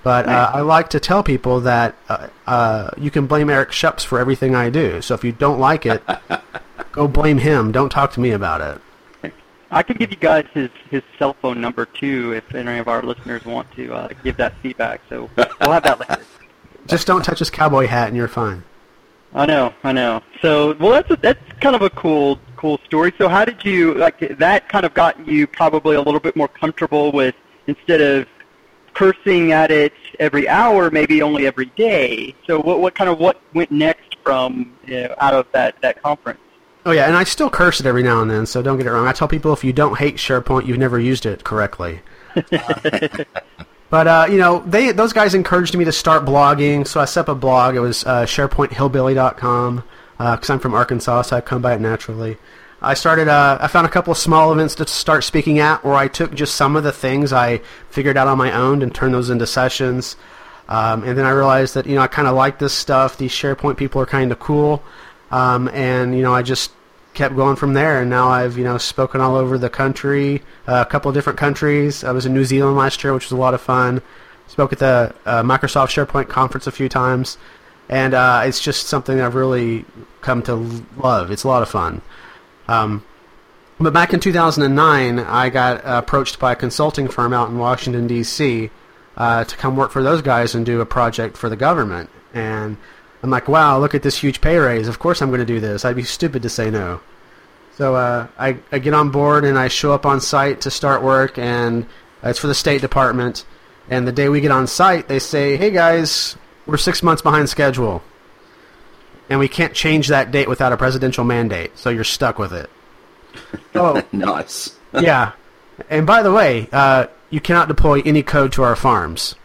But 0.02 0.28
uh, 0.28 0.50
I 0.56 0.62
like 0.62 0.90
to 0.90 1.00
tell 1.00 1.22
people 1.22 1.60
that 1.62 1.96
uh, 2.10 2.30
uh, 2.48 2.90
you 2.98 3.12
can 3.12 3.28
blame 3.28 3.52
Eric 3.52 3.70
Shupps 3.70 4.04
for 4.04 4.18
everything 4.18 4.56
I 4.56 4.72
do. 4.72 5.04
So 5.04 5.14
if 5.14 5.24
you 5.24 5.32
don't 5.32 5.60
like 5.60 5.86
it, 5.86 6.02
go 6.92 7.08
blame 7.08 7.38
him. 7.38 7.72
Don't 7.72 7.92
talk 7.92 8.14
to 8.14 8.20
me 8.20 8.32
about 8.32 8.82
it. 9.22 9.34
I 9.70 9.84
can 9.84 9.98
give 9.98 10.10
you 10.10 10.18
guys 10.18 10.48
his, 10.52 10.72
his 10.90 11.04
cell 11.20 11.36
phone 11.40 11.62
number 11.62 11.86
too 11.86 12.34
if 12.34 12.56
any 12.56 12.80
of 12.80 12.88
our 12.88 13.04
listeners 13.04 13.46
want 13.46 13.72
to 13.76 13.94
uh, 13.94 14.10
give 14.24 14.38
that 14.38 14.58
feedback. 14.64 15.02
So 15.10 15.30
we'll 15.38 15.72
have 15.72 15.84
that 15.84 16.00
later. 16.00 16.24
Just 16.88 17.06
don't 17.06 17.24
touch 17.24 17.38
his 17.38 17.52
cowboy 17.52 17.86
hat 17.86 18.08
and 18.08 18.18
you're 18.18 18.28
fine. 18.28 18.64
I 19.34 19.46
know, 19.46 19.74
I 19.84 19.94
know. 19.94 20.22
So 20.42 20.76
well, 20.80 20.92
that's 20.92 21.10
a, 21.12 21.16
that's 21.16 21.40
kind 21.62 21.76
of 21.76 21.82
a 21.82 21.90
cool 21.92 22.40
cool 22.58 22.80
story. 22.86 23.14
So 23.18 23.30
how 23.30 23.46
did 23.46 23.64
you 23.64 23.94
like 23.96 24.38
that? 24.38 24.70
Kind 24.70 24.86
of 24.86 24.94
got 24.94 25.26
you 25.28 25.48
probably 25.48 25.96
a 25.96 26.02
little 26.02 26.20
bit 26.20 26.36
more 26.36 26.48
comfortable 26.48 27.12
with 27.12 27.36
instead 27.68 28.02
of 28.02 28.28
cursing 28.94 29.52
at 29.52 29.72
it 29.72 29.94
every 30.20 30.48
hour, 30.50 30.92
maybe 30.92 31.22
only 31.22 31.48
every 31.48 31.68
day. 31.68 32.36
So 32.46 32.60
what 32.60 32.82
what 32.82 32.94
kind 32.96 33.10
of 33.10 33.20
what 33.20 33.42
went 33.54 33.72
next 33.72 34.18
from 34.24 34.78
you 34.86 35.04
know, 35.04 35.16
out 35.20 35.34
of 35.34 35.48
that 35.54 35.82
that 35.82 36.02
conference? 36.04 36.40
Oh 36.86 36.92
yeah, 36.92 37.06
and 37.06 37.16
I 37.16 37.24
still 37.24 37.50
curse 37.50 37.80
it 37.80 37.86
every 37.86 38.04
now 38.04 38.22
and 38.22 38.30
then, 38.30 38.46
so 38.46 38.62
don't 38.62 38.78
get 38.78 38.88
it 38.88 38.92
wrong. 38.92 39.08
I 39.08 39.12
tell 39.14 39.28
people 39.28 39.54
if 39.54 39.64
you 39.64 39.72
don't 39.72 39.98
hate 40.00 40.16
SharePoint, 40.16 40.66
you've 40.66 40.80
never 40.80 41.00
used 41.00 41.26
it 41.26 41.44
correctly. 41.44 42.02
but 43.92 44.08
uh, 44.08 44.28
you 44.32 44.38
know, 44.38 44.64
they 44.66 44.92
those 44.92 45.14
guys 45.14 45.36
encouraged 45.36 45.78
me 45.78 45.86
to 45.86 45.92
start 45.92 46.26
blogging, 46.26 46.88
so 46.88 47.00
I 47.00 47.06
set 47.06 47.22
up 47.22 47.28
a 47.30 47.36
blog. 47.36 47.76
It 47.76 47.82
was 47.82 48.04
uh, 48.06 48.24
SharePointHillbilly.com 48.24 49.84
because 50.18 50.50
I'm 50.50 50.60
from 50.60 50.74
Arkansas, 50.74 51.24
so 51.24 51.38
I 51.38 51.42
come 51.42 51.62
by 51.62 51.76
it 51.76 51.82
naturally. 51.82 52.38
I 52.82 52.96
started. 52.96 53.28
Uh, 53.28 53.60
I 53.62 53.68
found 53.68 53.86
a 53.86 53.90
couple 53.90 54.12
of 54.12 54.18
small 54.18 54.52
events 54.52 54.76
to 54.76 54.88
start 54.88 55.24
speaking 55.24 55.60
at, 55.60 55.84
where 55.84 55.94
I 55.94 56.08
took 56.08 56.34
just 56.34 56.56
some 56.56 56.76
of 56.76 56.84
the 56.84 56.92
things 56.92 57.32
I 57.32 57.62
figured 57.90 58.18
out 58.18 58.28
on 58.28 58.38
my 58.38 58.52
own 58.54 58.82
and 58.82 58.96
turned 58.96 59.14
those 59.14 59.30
into 59.30 59.46
sessions. 59.46 60.16
Um, 60.68 61.04
and 61.04 61.18
then 61.18 61.26
I 61.26 61.32
realized 61.32 61.76
that 61.76 61.86
you 61.86 61.96
know 61.96 62.02
I 62.02 62.08
kind 62.08 62.28
of 62.28 62.34
like 62.34 62.58
this 62.58 62.74
stuff. 62.74 63.18
These 63.18 63.32
SharePoint 63.34 63.78
people 63.78 64.02
are 64.02 64.06
kind 64.06 64.32
of 64.32 64.40
cool. 64.40 64.82
Um, 65.32 65.68
and 65.70 66.16
you 66.16 66.22
know, 66.22 66.34
I 66.34 66.42
just 66.42 66.72
kept 67.14 67.36
going 67.36 67.56
from 67.56 67.74
there. 67.74 68.02
And 68.02 68.10
now 68.10 68.30
I've 68.30 68.58
you 68.58 68.64
know 68.64 68.78
spoken 68.78 69.22
all 69.22 69.36
over 69.36 69.58
the 69.58 69.70
country, 69.70 70.42
uh, 70.68 70.84
a 70.86 70.90
couple 70.90 71.10
of 71.10 71.16
different 71.16 71.40
countries. 71.40 72.04
I 72.04 72.12
was 72.12 72.26
in 72.26 72.34
New 72.34 72.46
Zealand 72.46 72.78
last 72.78 73.04
year, 73.04 73.14
which 73.14 73.26
was 73.26 73.32
a 73.32 73.42
lot 73.42 73.54
of 73.54 73.62
fun. 73.62 74.02
Spoke 74.48 74.74
at 74.74 74.80
the 74.80 75.14
uh, 75.26 75.44
Microsoft 75.44 75.90
SharePoint 75.90 76.28
conference 76.28 76.68
a 76.68 76.72
few 76.72 76.90
times, 76.90 77.38
and 77.88 78.14
uh, 78.14 78.44
it's 78.46 78.60
just 78.60 78.88
something 78.88 79.22
I've 79.22 79.36
really 79.36 79.86
come 80.22 80.42
to 80.44 80.56
love. 80.98 81.32
It's 81.32 81.44
a 81.44 81.48
lot 81.48 81.62
of 81.62 81.70
fun. 81.70 82.02
Um, 82.68 83.06
but 83.80 83.94
back 83.94 84.14
in 84.14 84.20
2009, 84.20 85.20
I 85.20 85.50
got 85.50 85.82
approached 85.84 86.38
by 86.38 86.52
a 86.52 86.56
consulting 86.56 87.08
firm 87.08 87.34
out 87.34 87.50
in 87.50 87.58
Washington 87.58 88.08
D.C. 88.08 88.70
Uh, 89.18 89.44
to 89.44 89.58
come 89.58 89.76
work 89.76 89.92
for 89.92 90.04
those 90.04 90.22
guys 90.22 90.54
and 90.54 90.66
do 90.66 90.82
a 90.82 90.86
project 90.86 91.36
for 91.36 91.50
the 91.50 91.56
government. 91.56 92.10
And 92.34 92.78
I'm 93.24 93.30
like, 93.30 93.48
wow, 93.48 93.80
look 93.80 93.94
at 93.94 94.02
this 94.04 94.18
huge 94.18 94.42
pay 94.42 94.58
raise. 94.58 94.88
Of 94.88 95.00
course 95.00 95.22
I'm 95.22 95.30
going 95.30 95.40
to 95.40 95.46
do 95.46 95.60
this. 95.60 95.86
I'd 95.86 95.96
be 95.96 96.04
stupid 96.04 96.42
to 96.44 96.50
say 96.50 96.72
no. 96.72 97.02
So 97.76 97.96
uh, 97.96 98.28
I, 98.38 98.58
I 98.72 98.80
get 98.80 98.94
on 98.94 99.12
board 99.12 99.46
and 99.46 99.58
I 99.58 99.68
show 99.68 99.94
up 99.94 100.06
on 100.06 100.22
site 100.22 100.62
to 100.62 100.72
start 100.72 101.04
work, 101.04 101.38
and 101.38 101.86
it's 102.24 102.40
for 102.40 102.48
the 102.48 102.56
State 102.56 102.82
Department. 102.82 103.46
And 103.90 104.08
the 104.08 104.12
day 104.12 104.30
we 104.30 104.42
get 104.42 104.52
on 104.52 104.68
site, 104.68 105.08
they 105.08 105.20
say, 105.20 105.58
hey 105.58 105.72
guys, 105.72 106.36
we're 106.66 106.78
six 106.78 107.02
months 107.04 107.22
behind 107.22 107.50
schedule. 107.50 108.02
And 109.30 109.40
we 109.40 109.48
can't 109.48 109.74
change 109.74 110.10
that 110.10 110.32
date 110.32 110.50
without 110.50 110.74
a 110.74 110.78
presidential 110.78 111.24
mandate, 111.24 111.78
so 111.78 111.90
you're 111.90 112.04
stuck 112.04 112.40
with 112.40 112.54
it. 112.54 112.70
Oh, 113.74 114.04
nice. 114.12 114.76
yeah. 114.94 115.32
And 115.90 116.06
by 116.06 116.22
the 116.24 116.32
way, 116.32 116.68
uh, 116.74 117.08
you 117.30 117.40
cannot 117.40 117.70
deploy 117.70 118.02
any 118.04 118.22
code 118.22 118.52
to 118.54 118.64
our 118.64 118.76
farms. 118.76 119.36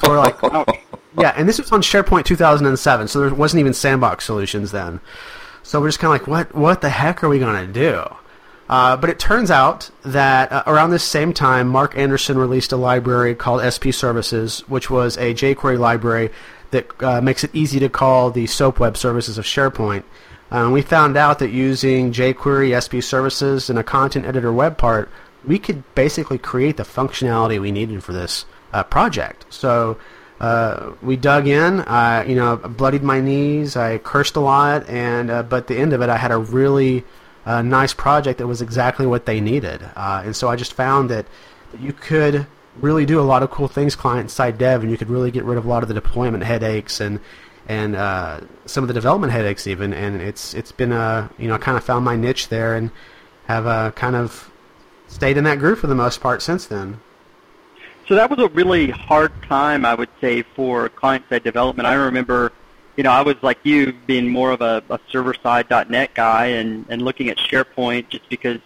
So 0.00 0.10
we're 0.10 0.18
like, 0.18 0.42
yeah, 1.18 1.32
and 1.36 1.48
this 1.48 1.58
was 1.58 1.72
on 1.72 1.82
SharePoint 1.82 2.24
2007, 2.24 3.08
so 3.08 3.20
there 3.20 3.34
wasn't 3.34 3.60
even 3.60 3.74
sandbox 3.74 4.24
solutions 4.24 4.72
then. 4.72 5.00
So 5.62 5.80
we're 5.80 5.88
just 5.88 5.98
kind 5.98 6.14
of 6.14 6.20
like, 6.20 6.28
what 6.28 6.54
what 6.54 6.80
the 6.80 6.90
heck 6.90 7.22
are 7.22 7.28
we 7.28 7.38
going 7.38 7.66
to 7.66 7.72
do? 7.72 8.02
Uh, 8.68 8.96
but 8.96 9.10
it 9.10 9.18
turns 9.18 9.50
out 9.50 9.90
that 10.04 10.52
uh, 10.52 10.62
around 10.66 10.90
this 10.90 11.02
same 11.02 11.32
time, 11.32 11.66
Marc 11.66 11.96
Anderson 11.98 12.38
released 12.38 12.70
a 12.70 12.76
library 12.76 13.34
called 13.34 13.60
SP 13.66 13.90
Services, 13.90 14.60
which 14.68 14.88
was 14.88 15.16
a 15.16 15.34
jQuery 15.34 15.76
library 15.76 16.30
that 16.70 17.02
uh, 17.02 17.20
makes 17.20 17.42
it 17.42 17.50
easy 17.52 17.80
to 17.80 17.88
call 17.88 18.30
the 18.30 18.46
SOAP 18.46 18.78
web 18.78 18.96
services 18.96 19.38
of 19.38 19.44
SharePoint. 19.44 20.04
Uh, 20.52 20.70
we 20.72 20.82
found 20.82 21.16
out 21.16 21.40
that 21.40 21.50
using 21.50 22.12
jQuery, 22.12 22.70
SP 22.78 23.02
Services, 23.02 23.70
and 23.70 23.78
a 23.78 23.82
content 23.82 24.24
editor 24.24 24.52
web 24.52 24.78
part, 24.78 25.10
we 25.44 25.58
could 25.58 25.82
basically 25.96 26.38
create 26.38 26.76
the 26.76 26.84
functionality 26.84 27.60
we 27.60 27.72
needed 27.72 28.04
for 28.04 28.12
this 28.12 28.44
uh, 28.72 28.84
project. 28.84 29.46
So 29.50 29.98
uh, 30.40 30.92
we 31.02 31.16
dug 31.16 31.46
in. 31.46 31.80
I, 31.80 32.24
you 32.24 32.34
know, 32.34 32.56
bloodied 32.56 33.02
my 33.02 33.20
knees. 33.20 33.76
I 33.76 33.98
cursed 33.98 34.36
a 34.36 34.40
lot, 34.40 34.88
and 34.88 35.28
but 35.48 35.52
at 35.52 35.66
the 35.66 35.76
end 35.76 35.92
of 35.92 36.00
it, 36.02 36.08
I 36.08 36.16
had 36.16 36.32
a 36.32 36.38
really 36.38 37.04
a 37.44 37.62
nice 37.62 37.94
project 37.94 38.38
that 38.38 38.46
was 38.46 38.62
exactly 38.62 39.06
what 39.06 39.26
they 39.26 39.40
needed. 39.40 39.82
Uh, 39.96 40.22
and 40.24 40.36
so 40.36 40.48
I 40.48 40.56
just 40.56 40.72
found 40.72 41.10
that 41.10 41.26
you 41.78 41.92
could 41.92 42.46
really 42.80 43.06
do 43.06 43.20
a 43.20 43.22
lot 43.22 43.42
of 43.42 43.50
cool 43.50 43.68
things 43.68 43.94
client 43.96 44.30
side 44.30 44.58
dev, 44.58 44.82
and 44.82 44.90
you 44.90 44.96
could 44.96 45.10
really 45.10 45.30
get 45.30 45.44
rid 45.44 45.58
of 45.58 45.64
a 45.64 45.68
lot 45.68 45.82
of 45.82 45.88
the 45.88 45.94
deployment 45.94 46.44
headaches 46.44 47.00
and 47.00 47.20
and 47.68 47.94
uh, 47.94 48.40
some 48.66 48.82
of 48.82 48.88
the 48.88 48.94
development 48.94 49.32
headaches 49.32 49.66
even. 49.66 49.92
And 49.92 50.20
it's 50.20 50.54
it's 50.54 50.72
been 50.72 50.92
a 50.92 51.30
you 51.38 51.48
know 51.48 51.54
I 51.54 51.58
kind 51.58 51.76
of 51.76 51.84
found 51.84 52.04
my 52.04 52.16
niche 52.16 52.48
there 52.48 52.74
and 52.74 52.90
have 53.46 53.66
uh, 53.66 53.90
kind 53.92 54.16
of 54.16 54.50
stayed 55.08 55.36
in 55.36 55.44
that 55.44 55.58
group 55.58 55.78
for 55.78 55.86
the 55.86 55.94
most 55.94 56.20
part 56.20 56.42
since 56.42 56.66
then. 56.66 57.00
So 58.10 58.16
that 58.16 58.28
was 58.28 58.40
a 58.40 58.48
really 58.48 58.90
hard 58.90 59.30
time, 59.44 59.84
I 59.84 59.94
would 59.94 60.08
say, 60.20 60.42
for 60.42 60.88
client 60.88 61.26
side 61.30 61.44
development. 61.44 61.86
I 61.86 61.94
remember 61.94 62.50
you 62.96 63.04
know, 63.04 63.12
I 63.12 63.22
was 63.22 63.36
like 63.40 63.58
you, 63.62 63.92
being 63.92 64.28
more 64.28 64.50
of 64.50 64.62
a, 64.62 64.82
a 64.90 64.98
server-side 65.10 65.70
.NET 65.88 66.12
guy, 66.14 66.46
and 66.46 66.84
and 66.88 67.02
looking 67.02 67.28
at 67.28 67.36
SharePoint 67.36 68.08
just 68.08 68.28
because, 68.28 68.58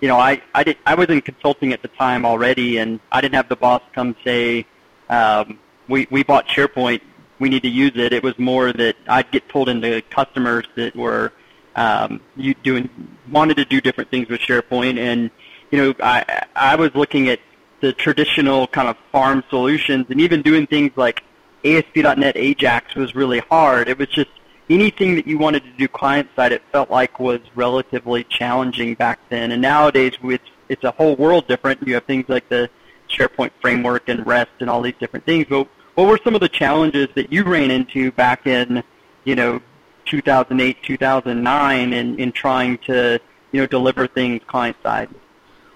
you 0.00 0.08
know, 0.08 0.16
I 0.18 0.40
I 0.54 0.64
did 0.64 0.78
I 0.86 0.94
was 0.94 1.08
in 1.08 1.20
consulting 1.20 1.74
at 1.74 1.82
the 1.82 1.88
time 1.88 2.24
already, 2.24 2.78
and 2.78 2.98
I 3.12 3.20
didn't 3.20 3.34
have 3.34 3.50
the 3.50 3.56
boss 3.56 3.82
come 3.92 4.16
say, 4.24 4.64
um, 5.10 5.58
we 5.88 6.08
we 6.10 6.24
bought 6.24 6.48
SharePoint, 6.48 7.02
we 7.38 7.50
need 7.50 7.64
to 7.64 7.68
use 7.68 7.92
it. 7.96 8.14
It 8.14 8.22
was 8.22 8.38
more 8.38 8.72
that 8.72 8.96
I'd 9.08 9.30
get 9.30 9.46
pulled 9.46 9.68
into 9.68 10.00
customers 10.08 10.64
that 10.74 10.96
were 10.96 11.34
um, 11.76 12.22
you 12.34 12.54
doing 12.54 12.88
wanted 13.30 13.58
to 13.58 13.66
do 13.66 13.82
different 13.82 14.10
things 14.10 14.30
with 14.30 14.40
SharePoint, 14.40 14.96
and 14.96 15.30
you 15.70 15.78
know, 15.82 15.94
I 16.02 16.46
I 16.56 16.76
was 16.76 16.94
looking 16.94 17.28
at 17.28 17.40
the 17.86 17.92
traditional 17.92 18.66
kind 18.66 18.88
of 18.88 18.96
farm 19.12 19.44
solutions, 19.48 20.06
and 20.08 20.20
even 20.20 20.42
doing 20.42 20.66
things 20.66 20.90
like 20.96 21.22
ASP.NET 21.64 22.36
Ajax 22.36 22.96
was 22.96 23.14
really 23.14 23.38
hard. 23.38 23.88
It 23.88 23.96
was 23.96 24.08
just 24.08 24.30
anything 24.68 25.14
that 25.14 25.24
you 25.24 25.38
wanted 25.38 25.62
to 25.62 25.70
do 25.78 25.86
client 25.86 26.28
side, 26.34 26.50
it 26.50 26.62
felt 26.72 26.90
like 26.90 27.20
was 27.20 27.38
relatively 27.54 28.24
challenging 28.24 28.94
back 28.94 29.20
then. 29.28 29.52
And 29.52 29.62
nowadays, 29.62 30.14
it's 30.20 30.50
it's 30.68 30.82
a 30.82 30.90
whole 30.90 31.14
world 31.14 31.46
different. 31.46 31.86
You 31.86 31.94
have 31.94 32.04
things 32.06 32.24
like 32.28 32.48
the 32.48 32.68
SharePoint 33.08 33.52
framework 33.60 34.08
and 34.08 34.26
REST 34.26 34.50
and 34.58 34.68
all 34.68 34.82
these 34.82 34.96
different 34.98 35.24
things. 35.24 35.46
But 35.48 35.68
what 35.94 36.08
were 36.08 36.18
some 36.24 36.34
of 36.34 36.40
the 36.40 36.48
challenges 36.48 37.06
that 37.14 37.32
you 37.32 37.44
ran 37.44 37.70
into 37.70 38.10
back 38.10 38.48
in, 38.48 38.82
you 39.22 39.36
know, 39.36 39.62
2008, 40.06 40.82
2009, 40.82 41.92
in 41.92 42.18
in 42.18 42.32
trying 42.32 42.78
to 42.78 43.20
you 43.52 43.60
know 43.60 43.66
deliver 43.68 44.08
things 44.08 44.40
client 44.48 44.76
side? 44.82 45.08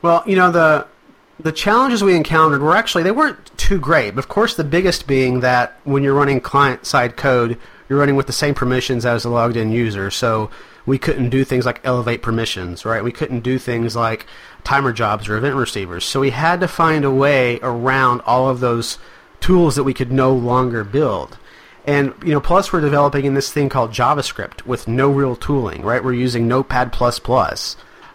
Well, 0.02 0.24
you 0.26 0.34
know 0.34 0.50
the 0.50 0.88
the 1.42 1.52
challenges 1.52 2.02
we 2.02 2.16
encountered 2.16 2.62
were 2.62 2.76
actually 2.76 3.02
they 3.02 3.10
weren't 3.10 3.56
too 3.56 3.78
great. 3.78 4.14
But 4.14 4.24
of 4.24 4.28
course, 4.28 4.54
the 4.54 4.64
biggest 4.64 5.06
being 5.06 5.40
that 5.40 5.78
when 5.84 6.02
you're 6.02 6.14
running 6.14 6.40
client-side 6.40 7.16
code, 7.16 7.58
you're 7.88 7.98
running 7.98 8.16
with 8.16 8.26
the 8.26 8.32
same 8.32 8.54
permissions 8.54 9.04
as 9.04 9.24
the 9.24 9.30
logged-in 9.30 9.72
user. 9.72 10.10
So 10.10 10.50
we 10.86 10.98
couldn't 10.98 11.30
do 11.30 11.44
things 11.44 11.66
like 11.66 11.80
elevate 11.84 12.22
permissions, 12.22 12.84
right? 12.84 13.04
We 13.04 13.12
couldn't 13.12 13.40
do 13.40 13.58
things 13.58 13.94
like 13.94 14.26
timer 14.64 14.92
jobs 14.92 15.28
or 15.28 15.36
event 15.36 15.56
receivers. 15.56 16.04
So 16.04 16.20
we 16.20 16.30
had 16.30 16.60
to 16.60 16.68
find 16.68 17.04
a 17.04 17.10
way 17.10 17.58
around 17.62 18.22
all 18.22 18.48
of 18.48 18.60
those 18.60 18.98
tools 19.40 19.76
that 19.76 19.84
we 19.84 19.94
could 19.94 20.12
no 20.12 20.32
longer 20.32 20.84
build. 20.84 21.38
And 21.86 22.14
you 22.24 22.32
know, 22.32 22.40
plus 22.40 22.72
we're 22.72 22.80
developing 22.80 23.24
in 23.24 23.34
this 23.34 23.52
thing 23.52 23.68
called 23.68 23.92
JavaScript 23.92 24.66
with 24.66 24.86
no 24.86 25.10
real 25.10 25.34
tooling, 25.34 25.82
right? 25.82 26.04
We're 26.04 26.12
using 26.12 26.46
Notepad++. 26.46 26.90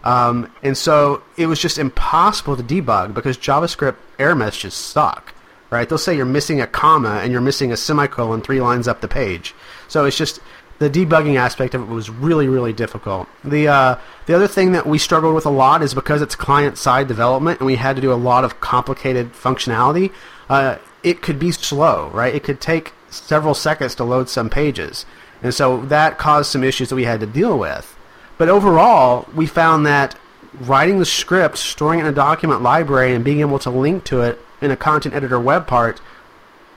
Um, 0.05 0.51
and 0.61 0.77
so 0.77 1.23
it 1.35 1.47
was 1.47 1.59
just 1.59 1.79
impossible 1.79 2.55
to 2.55 2.63
debug 2.63 3.13
because 3.13 3.37
JavaScript 3.37 3.95
error 4.19 4.35
messages 4.35 4.75
suck, 4.75 5.33
right? 5.71 5.89
They'll 5.89 5.97
say 5.97 6.15
you're 6.15 6.25
missing 6.25 6.61
a 6.61 6.67
comma 6.67 7.19
and 7.23 7.31
you're 7.31 7.41
missing 7.41 7.71
a 7.71 7.77
semicolon 7.77 8.41
three 8.41 8.61
lines 8.61 8.87
up 8.87 9.01
the 9.01 9.07
page. 9.07 9.55
So 9.87 10.05
it's 10.05 10.17
just 10.17 10.39
the 10.77 10.89
debugging 10.89 11.37
aspect 11.37 11.73
of 11.73 11.81
it 11.81 11.93
was 11.93 12.09
really, 12.09 12.47
really 12.47 12.73
difficult. 12.73 13.27
The 13.43 13.67
uh, 13.67 13.99
the 14.27 14.35
other 14.35 14.47
thing 14.47 14.73
that 14.73 14.85
we 14.85 14.97
struggled 14.97 15.33
with 15.33 15.45
a 15.45 15.49
lot 15.51 15.81
is 15.81 15.93
because 15.93 16.21
it's 16.21 16.35
client 16.35 16.77
side 16.77 17.07
development 17.07 17.59
and 17.59 17.65
we 17.65 17.75
had 17.75 17.95
to 17.95 18.01
do 18.01 18.13
a 18.13 18.15
lot 18.15 18.43
of 18.43 18.59
complicated 18.59 19.33
functionality. 19.33 20.11
Uh, 20.49 20.77
it 21.01 21.21
could 21.21 21.39
be 21.39 21.51
slow, 21.51 22.09
right? 22.09 22.35
It 22.35 22.43
could 22.43 22.61
take 22.61 22.93
several 23.09 23.53
seconds 23.53 23.95
to 23.95 24.03
load 24.03 24.29
some 24.29 24.49
pages, 24.49 25.05
and 25.41 25.53
so 25.53 25.81
that 25.85 26.19
caused 26.19 26.51
some 26.51 26.63
issues 26.63 26.89
that 26.89 26.95
we 26.95 27.05
had 27.05 27.21
to 27.21 27.25
deal 27.25 27.57
with. 27.57 27.94
But 28.37 28.49
overall, 28.49 29.27
we 29.35 29.45
found 29.45 29.85
that 29.85 30.17
writing 30.59 30.99
the 30.99 31.05
script, 31.05 31.57
storing 31.57 31.99
it 31.99 32.03
in 32.03 32.07
a 32.07 32.15
document 32.15 32.61
library, 32.61 33.13
and 33.13 33.23
being 33.23 33.39
able 33.39 33.59
to 33.59 33.69
link 33.69 34.03
to 34.05 34.21
it 34.21 34.39
in 34.61 34.71
a 34.71 34.77
content 34.77 35.15
editor 35.15 35.39
web 35.39 35.67
part 35.67 36.01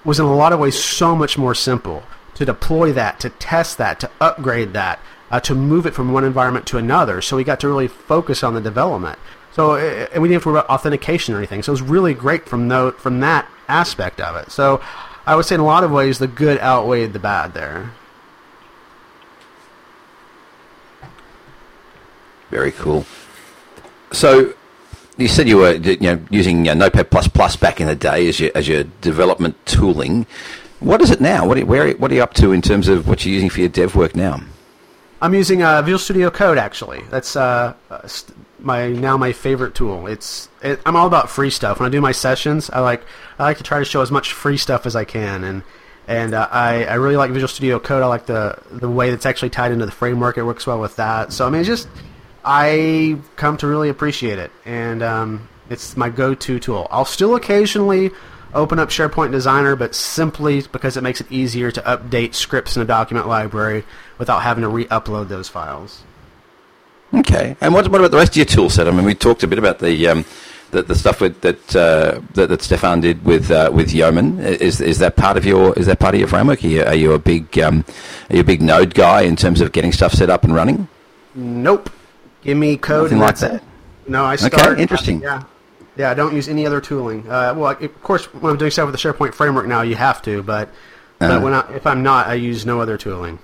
was 0.04 0.18
in 0.18 0.24
a 0.24 0.34
lot 0.34 0.52
of 0.52 0.60
ways 0.60 0.82
so 0.82 1.14
much 1.14 1.36
more 1.36 1.54
simple 1.54 2.02
to 2.34 2.44
deploy 2.44 2.92
that, 2.92 3.18
to 3.20 3.30
test 3.30 3.78
that, 3.78 3.98
to 4.00 4.10
upgrade 4.20 4.72
that, 4.72 5.00
uh, 5.30 5.40
to 5.40 5.54
move 5.54 5.86
it 5.86 5.94
from 5.94 6.12
one 6.12 6.24
environment 6.24 6.66
to 6.66 6.78
another. 6.78 7.20
So 7.20 7.36
we 7.36 7.44
got 7.44 7.60
to 7.60 7.68
really 7.68 7.88
focus 7.88 8.42
on 8.42 8.54
the 8.54 8.60
development. 8.60 9.18
So 9.52 9.72
uh, 9.72 10.06
and 10.12 10.22
we 10.22 10.28
didn't 10.28 10.36
have 10.36 10.42
to 10.44 10.48
worry 10.50 10.58
about 10.60 10.70
authentication 10.70 11.34
or 11.34 11.38
anything. 11.38 11.62
So 11.62 11.72
it 11.72 11.74
was 11.74 11.82
really 11.82 12.14
great 12.14 12.48
from 12.48 12.68
no, 12.68 12.92
from 12.92 13.20
that 13.20 13.48
aspect 13.66 14.20
of 14.20 14.36
it. 14.36 14.52
So 14.52 14.80
I 15.26 15.34
would 15.34 15.46
say 15.46 15.56
in 15.56 15.60
a 15.60 15.64
lot 15.64 15.84
of 15.84 15.90
ways 15.90 16.18
the 16.18 16.28
good 16.28 16.60
outweighed 16.60 17.12
the 17.12 17.18
bad 17.18 17.54
there. 17.54 17.90
Very 22.50 22.72
cool. 22.72 23.04
So 24.12 24.54
you 25.16 25.28
said 25.28 25.48
you 25.48 25.58
were 25.58 25.72
you 25.74 25.98
know 26.00 26.20
using 26.30 26.68
uh, 26.68 26.74
Notepad 26.74 27.10
plus 27.10 27.28
plus 27.28 27.56
back 27.56 27.80
in 27.80 27.86
the 27.86 27.96
day 27.96 28.28
as 28.28 28.40
your 28.40 28.50
as 28.54 28.68
your 28.68 28.84
development 29.00 29.56
tooling. 29.66 30.26
What 30.80 31.02
is 31.02 31.10
it 31.10 31.20
now? 31.20 31.46
What 31.46 31.58
are, 31.58 31.66
where 31.66 31.92
what 31.94 32.10
are 32.10 32.14
you 32.14 32.22
up 32.22 32.34
to 32.34 32.52
in 32.52 32.62
terms 32.62 32.88
of 32.88 33.08
what 33.08 33.24
you're 33.24 33.34
using 33.34 33.50
for 33.50 33.60
your 33.60 33.68
dev 33.68 33.96
work 33.96 34.14
now? 34.14 34.40
I'm 35.20 35.34
using 35.34 35.62
uh, 35.64 35.82
Visual 35.82 35.98
Studio 35.98 36.30
Code 36.30 36.58
actually. 36.58 37.02
That's 37.10 37.34
uh, 37.34 37.74
my 38.60 38.88
now 38.88 39.16
my 39.16 39.32
favorite 39.32 39.74
tool. 39.74 40.06
It's 40.06 40.48
it, 40.62 40.80
I'm 40.86 40.94
all 40.94 41.08
about 41.08 41.28
free 41.28 41.50
stuff. 41.50 41.80
When 41.80 41.88
I 41.88 41.90
do 41.90 42.00
my 42.00 42.12
sessions, 42.12 42.70
I 42.70 42.80
like 42.80 43.02
I 43.38 43.44
like 43.44 43.58
to 43.58 43.64
try 43.64 43.80
to 43.80 43.84
show 43.84 44.00
as 44.00 44.10
much 44.10 44.32
free 44.32 44.56
stuff 44.56 44.86
as 44.86 44.94
I 44.94 45.04
can, 45.04 45.42
and 45.42 45.62
and 46.06 46.34
uh, 46.34 46.48
I 46.50 46.84
I 46.84 46.94
really 46.94 47.16
like 47.16 47.32
Visual 47.32 47.48
Studio 47.48 47.80
Code. 47.80 48.02
I 48.02 48.06
like 48.06 48.26
the 48.26 48.56
the 48.70 48.88
way 48.88 49.10
that's 49.10 49.26
actually 49.26 49.50
tied 49.50 49.72
into 49.72 49.86
the 49.86 49.92
framework. 49.92 50.38
It 50.38 50.44
works 50.44 50.66
well 50.66 50.80
with 50.80 50.94
that. 50.96 51.32
So 51.32 51.46
I 51.46 51.50
mean, 51.50 51.60
it's 51.60 51.68
just 51.68 51.88
I 52.50 53.18
come 53.36 53.58
to 53.58 53.66
really 53.66 53.90
appreciate 53.90 54.38
it, 54.38 54.50
and 54.64 55.02
um, 55.02 55.48
it's 55.68 55.98
my 55.98 56.08
go-to 56.08 56.58
tool. 56.58 56.88
I'll 56.90 57.04
still 57.04 57.34
occasionally 57.34 58.10
open 58.54 58.78
up 58.78 58.88
SharePoint 58.88 59.32
Designer, 59.32 59.76
but 59.76 59.94
simply 59.94 60.62
because 60.62 60.96
it 60.96 61.02
makes 61.02 61.20
it 61.20 61.30
easier 61.30 61.70
to 61.70 61.82
update 61.82 62.32
scripts 62.32 62.74
in 62.74 62.80
a 62.80 62.86
document 62.86 63.28
library 63.28 63.84
without 64.16 64.40
having 64.40 64.62
to 64.62 64.68
re-upload 64.70 65.28
those 65.28 65.50
files. 65.50 66.02
Okay, 67.12 67.54
and 67.60 67.74
what, 67.74 67.86
what 67.88 68.00
about 68.00 68.12
the 68.12 68.16
rest 68.16 68.32
of 68.32 68.36
your 68.36 68.46
tool 68.46 68.70
set? 68.70 68.88
I 68.88 68.92
mean, 68.92 69.04
we 69.04 69.14
talked 69.14 69.42
a 69.42 69.46
bit 69.46 69.58
about 69.58 69.80
the 69.80 70.08
um, 70.08 70.24
the, 70.70 70.82
the, 70.82 70.94
stuff 70.94 71.20
with, 71.20 71.42
that, 71.42 71.76
uh, 71.76 72.22
that 72.32 72.48
that 72.48 72.62
Stefan 72.62 73.02
did 73.02 73.26
with 73.26 73.50
uh, 73.50 73.70
with 73.74 73.92
Yeoman. 73.92 74.40
Is 74.40 74.80
is 74.80 75.00
that 75.00 75.16
part 75.16 75.36
of 75.36 75.44
your 75.44 75.78
is 75.78 75.84
that 75.84 75.98
part 75.98 76.14
of 76.14 76.18
your 76.18 76.28
framework? 76.28 76.64
Are 76.64 76.68
you, 76.68 76.82
are 76.82 76.94
you 76.94 77.12
a 77.12 77.18
big 77.18 77.58
um, 77.58 77.84
are 78.30 78.36
you 78.36 78.40
a 78.40 78.44
big 78.44 78.62
Node 78.62 78.94
guy 78.94 79.22
in 79.22 79.36
terms 79.36 79.60
of 79.60 79.72
getting 79.72 79.92
stuff 79.92 80.14
set 80.14 80.30
up 80.30 80.44
and 80.44 80.54
running? 80.54 80.88
Nope. 81.34 81.90
Give 82.42 82.56
me 82.56 82.76
code 82.76 83.04
Nothing 83.04 83.12
and 83.12 83.20
like 83.20 83.28
that's 83.30 83.40
that. 83.40 83.54
it. 83.54 83.62
No, 84.10 84.24
I 84.24 84.36
start. 84.36 84.54
Okay, 84.72 84.82
interesting. 84.82 85.20
Yeah, 85.20 85.42
yeah. 85.96 86.10
I 86.10 86.14
don't 86.14 86.34
use 86.34 86.48
any 86.48 86.66
other 86.66 86.80
tooling. 86.80 87.28
Uh, 87.28 87.52
well, 87.56 87.70
of 87.78 88.02
course, 88.02 88.26
when 88.32 88.52
I'm 88.52 88.58
doing 88.58 88.70
stuff 88.70 88.90
with 88.90 89.00
the 89.00 89.08
SharePoint 89.12 89.34
framework 89.34 89.66
now, 89.66 89.82
you 89.82 89.96
have 89.96 90.22
to. 90.22 90.42
But, 90.42 90.68
Uh-huh. 91.20 91.28
but 91.28 91.42
when 91.42 91.52
I, 91.52 91.74
if 91.74 91.86
I'm 91.86 92.02
not, 92.02 92.26
I 92.28 92.34
use 92.34 92.64
no 92.64 92.80
other 92.80 92.96
tooling. 92.96 93.38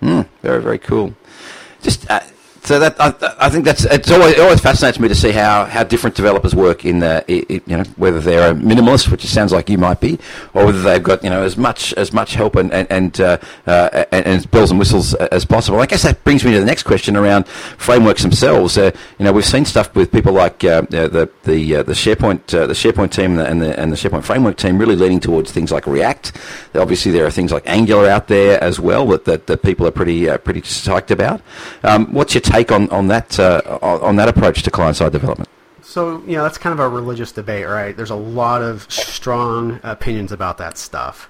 Mm, 0.00 0.26
very 0.42 0.62
very 0.62 0.78
cool. 0.78 1.14
Just 1.82 2.08
uh, 2.10 2.20
so 2.64 2.78
that 2.78 2.94
I, 3.00 3.12
I, 3.46 3.50
think 3.50 3.64
that's 3.64 3.84
it's 3.84 4.10
always 4.10 4.34
it 4.34 4.40
always 4.40 4.60
fascinates 4.60 5.00
me 5.00 5.08
to 5.08 5.16
see 5.16 5.32
how, 5.32 5.64
how 5.64 5.82
different 5.82 6.14
developers 6.14 6.54
work 6.54 6.84
in 6.84 7.00
the 7.00 7.24
it, 7.26 7.62
you 7.66 7.76
know 7.76 7.82
whether 7.96 8.20
they're 8.20 8.52
a 8.52 8.54
minimalist, 8.54 9.10
which 9.10 9.24
it 9.24 9.28
sounds 9.28 9.52
like 9.52 9.68
you 9.68 9.78
might 9.78 10.00
be, 10.00 10.16
or 10.54 10.66
whether 10.66 10.80
they've 10.80 11.02
got 11.02 11.24
you 11.24 11.30
know 11.30 11.42
as 11.42 11.56
much 11.56 11.92
as 11.94 12.12
much 12.12 12.34
help 12.34 12.54
and 12.54 12.72
and 12.72 12.86
and, 12.90 13.20
uh, 13.20 13.38
uh, 13.66 14.04
and, 14.12 14.26
and 14.26 14.50
bells 14.52 14.70
and 14.70 14.78
whistles 14.78 15.14
as 15.14 15.44
possible. 15.44 15.80
I 15.80 15.86
guess 15.86 16.04
that 16.04 16.22
brings 16.22 16.44
me 16.44 16.52
to 16.52 16.60
the 16.60 16.64
next 16.64 16.84
question 16.84 17.16
around 17.16 17.48
frameworks 17.48 18.22
themselves. 18.22 18.78
Uh, 18.78 18.92
you 19.18 19.24
know 19.24 19.32
we've 19.32 19.44
seen 19.44 19.64
stuff 19.64 19.92
with 19.96 20.12
people 20.12 20.32
like 20.32 20.62
uh, 20.62 20.82
the 20.82 21.28
the 21.42 21.76
uh, 21.76 21.82
the 21.82 21.94
SharePoint 21.94 22.54
uh, 22.56 22.68
the 22.68 22.74
SharePoint 22.74 23.10
team 23.10 23.40
and 23.40 23.60
the 23.60 23.78
and 23.78 23.90
the 23.90 23.96
SharePoint 23.96 24.22
framework 24.22 24.56
team 24.56 24.78
really 24.78 24.94
leaning 24.94 25.18
towards 25.18 25.50
things 25.50 25.72
like 25.72 25.88
React. 25.88 26.38
Obviously 26.76 27.10
there 27.10 27.26
are 27.26 27.30
things 27.30 27.50
like 27.50 27.64
Angular 27.66 28.08
out 28.08 28.28
there 28.28 28.62
as 28.62 28.78
well 28.78 29.06
that 29.08 29.24
that, 29.24 29.48
that 29.48 29.62
people 29.62 29.84
are 29.84 29.90
pretty 29.90 30.26
pretty 30.38 30.60
psyched 30.60 31.10
about. 31.10 31.40
Um, 31.82 32.12
what's 32.12 32.34
your 32.34 32.40
take 32.52 32.61
on 32.70 32.88
on 32.90 33.08
that 33.08 33.38
uh, 33.40 33.78
on 33.82 34.16
that 34.16 34.28
approach 34.28 34.62
to 34.62 34.70
client 34.70 34.96
side 34.96 35.12
development? 35.12 35.48
So 35.82 36.22
you 36.26 36.36
know 36.36 36.42
that's 36.42 36.58
kind 36.58 36.72
of 36.72 36.80
a 36.80 36.88
religious 36.88 37.32
debate, 37.32 37.66
right? 37.66 37.96
There's 37.96 38.10
a 38.10 38.14
lot 38.14 38.62
of 38.62 38.90
strong 38.90 39.80
opinions 39.82 40.32
about 40.32 40.58
that 40.58 40.78
stuff. 40.78 41.28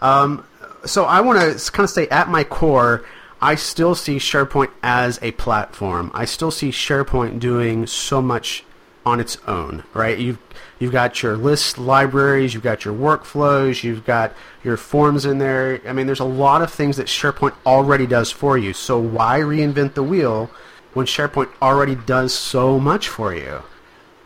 Um, 0.00 0.44
so 0.84 1.04
I 1.04 1.20
want 1.20 1.40
to 1.40 1.72
kind 1.72 1.84
of 1.84 1.90
say 1.90 2.06
at 2.08 2.28
my 2.28 2.44
core, 2.44 3.04
I 3.40 3.54
still 3.54 3.94
see 3.94 4.16
SharePoint 4.16 4.70
as 4.82 5.18
a 5.22 5.32
platform. 5.32 6.10
I 6.14 6.26
still 6.26 6.50
see 6.50 6.70
SharePoint 6.70 7.40
doing 7.40 7.86
so 7.86 8.20
much 8.20 8.64
on 9.06 9.20
its 9.20 9.36
own, 9.46 9.84
right? 9.92 10.18
You've 10.18 10.38
you've 10.78 10.92
got 10.92 11.22
your 11.22 11.36
list 11.36 11.78
libraries, 11.78 12.54
you've 12.54 12.62
got 12.62 12.84
your 12.84 12.94
workflows, 12.94 13.82
you've 13.82 14.04
got 14.04 14.32
your 14.62 14.76
forms 14.76 15.24
in 15.24 15.38
there. 15.38 15.80
I 15.86 15.92
mean, 15.92 16.06
there's 16.06 16.20
a 16.20 16.24
lot 16.24 16.62
of 16.62 16.72
things 16.72 16.96
that 16.96 17.06
SharePoint 17.06 17.54
already 17.66 18.06
does 18.06 18.30
for 18.30 18.56
you. 18.56 18.72
So 18.72 18.98
why 18.98 19.40
reinvent 19.40 19.94
the 19.94 20.02
wheel 20.02 20.50
when 20.94 21.06
SharePoint 21.06 21.50
already 21.60 21.94
does 21.94 22.32
so 22.32 22.78
much 22.78 23.08
for 23.08 23.34
you? 23.34 23.62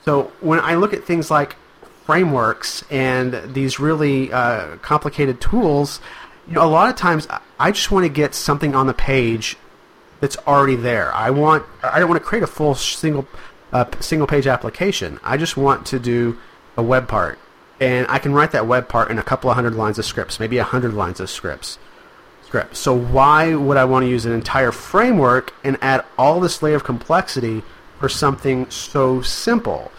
So 0.05 0.33
when 0.41 0.61
I 0.61 0.75
look 0.77 0.95
at 0.95 1.05
things 1.05 1.31
like 1.31 1.57
frameworks 2.05 2.85
and 2.91 3.55
these 3.55 3.79
really 3.79 4.33
uh, 4.33 4.77
complicated 4.77 5.41
tools, 5.41 6.01
you 6.47 6.55
know, 6.55 6.65
a 6.65 6.69
lot 6.69 6.89
of 6.89 6.97
times 6.97 7.27
I 7.59 7.73
just 7.73 7.91
want 7.91 8.05
to 8.05 8.09
get 8.09 8.35
something 8.35 8.75
on 8.75 8.87
the 8.87 8.95
page 8.95 9.57
that's 10.21 10.37
already 10.47 10.77
there. 10.77 11.13
I 11.15 11.31
want 11.31 11.67
I 11.83 11.99
don't 11.99 12.09
want 12.09 12.21
to 12.21 12.27
create 12.27 12.43
a 12.43 12.47
full 12.47 12.75
single 12.75 13.29
uh, 13.73 13.85
single 14.01 14.27
page 14.27 14.47
application. 14.47 15.21
I 15.23 15.37
just 15.37 15.57
want 15.57 15.87
to 15.89 15.99
do 15.99 16.39
a 16.77 16.83
web 16.83 17.09
part, 17.09 17.39
and 17.81 18.07
I 18.09 18.19
can 18.19 18.33
write 18.33 18.53
that 18.53 18.67
web 18.67 18.89
part 18.89 19.11
in 19.11 19.19
a 19.19 19.23
couple 19.23 19.51
of 19.51 19.57
hundred 19.57 19.75
lines 19.75 19.99
of 19.99 20.05
scripts, 20.05 20.41
maybe 20.41 20.59
a 20.59 20.65
hundred 20.65 20.95
lines 20.95 21.21
of 21.21 21.29
scripts 21.29 21.79
script. 22.49 22.77
So 22.77 22.95
why 22.95 23.55
would 23.55 23.77
I 23.77 23.85
want 23.85 24.05
to 24.05 24.09
use 24.09 24.25
an 24.25 24.33
entire 24.33 24.73
framework 24.73 25.53
and 25.63 25.77
add 25.83 26.05
all 26.17 26.41
this 26.41 26.63
layer 26.63 26.77
of 26.77 26.85
complexity 26.85 27.63
for 27.99 28.09
something 28.09 28.71
so 28.71 29.21
simple? 29.21 29.93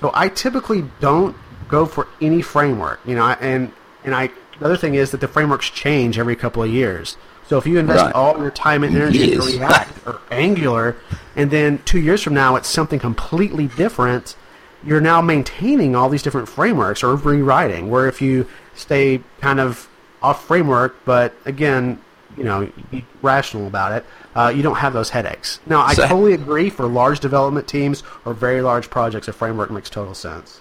So 0.00 0.12
I 0.14 0.28
typically 0.28 0.84
don't 1.00 1.36
go 1.68 1.84
for 1.84 2.06
any 2.20 2.42
framework, 2.42 3.00
you 3.04 3.16
know, 3.16 3.26
and 3.26 3.72
and 4.04 4.14
I 4.14 4.30
the 4.60 4.64
other 4.64 4.76
thing 4.76 4.94
is 4.94 5.10
that 5.10 5.20
the 5.20 5.28
frameworks 5.28 5.68
change 5.68 6.18
every 6.18 6.36
couple 6.36 6.62
of 6.62 6.70
years. 6.70 7.16
So 7.48 7.58
if 7.58 7.66
you 7.66 7.78
invest 7.78 8.04
right. 8.04 8.14
all 8.14 8.38
your 8.38 8.50
time 8.50 8.84
and 8.84 8.94
energy 8.94 9.32
in 9.34 9.40
React 9.40 10.06
or 10.06 10.20
Angular, 10.30 10.96
and 11.34 11.50
then 11.50 11.78
two 11.84 11.98
years 11.98 12.22
from 12.22 12.34
now 12.34 12.54
it's 12.54 12.68
something 12.68 13.00
completely 13.00 13.66
different, 13.66 14.36
you're 14.84 15.00
now 15.00 15.20
maintaining 15.20 15.96
all 15.96 16.08
these 16.08 16.22
different 16.22 16.48
frameworks 16.48 17.02
or 17.02 17.16
rewriting. 17.16 17.90
Where 17.90 18.06
if 18.06 18.22
you 18.22 18.46
stay 18.74 19.22
kind 19.40 19.58
of 19.58 19.88
off 20.26 20.44
framework, 20.44 20.96
but 21.04 21.32
again, 21.44 22.00
you 22.36 22.44
know, 22.44 22.70
be 22.90 23.04
rational 23.22 23.66
about 23.66 23.92
it. 23.92 24.04
Uh, 24.34 24.52
you 24.54 24.62
don't 24.62 24.76
have 24.76 24.92
those 24.92 25.10
headaches. 25.10 25.60
Now, 25.66 25.82
I 25.82 25.94
so, 25.94 26.06
totally 26.06 26.34
agree. 26.34 26.68
For 26.68 26.86
large 26.86 27.20
development 27.20 27.68
teams 27.68 28.02
or 28.24 28.34
very 28.34 28.60
large 28.60 28.90
projects, 28.90 29.28
a 29.28 29.32
framework 29.32 29.70
makes 29.70 29.88
total 29.88 30.14
sense. 30.14 30.60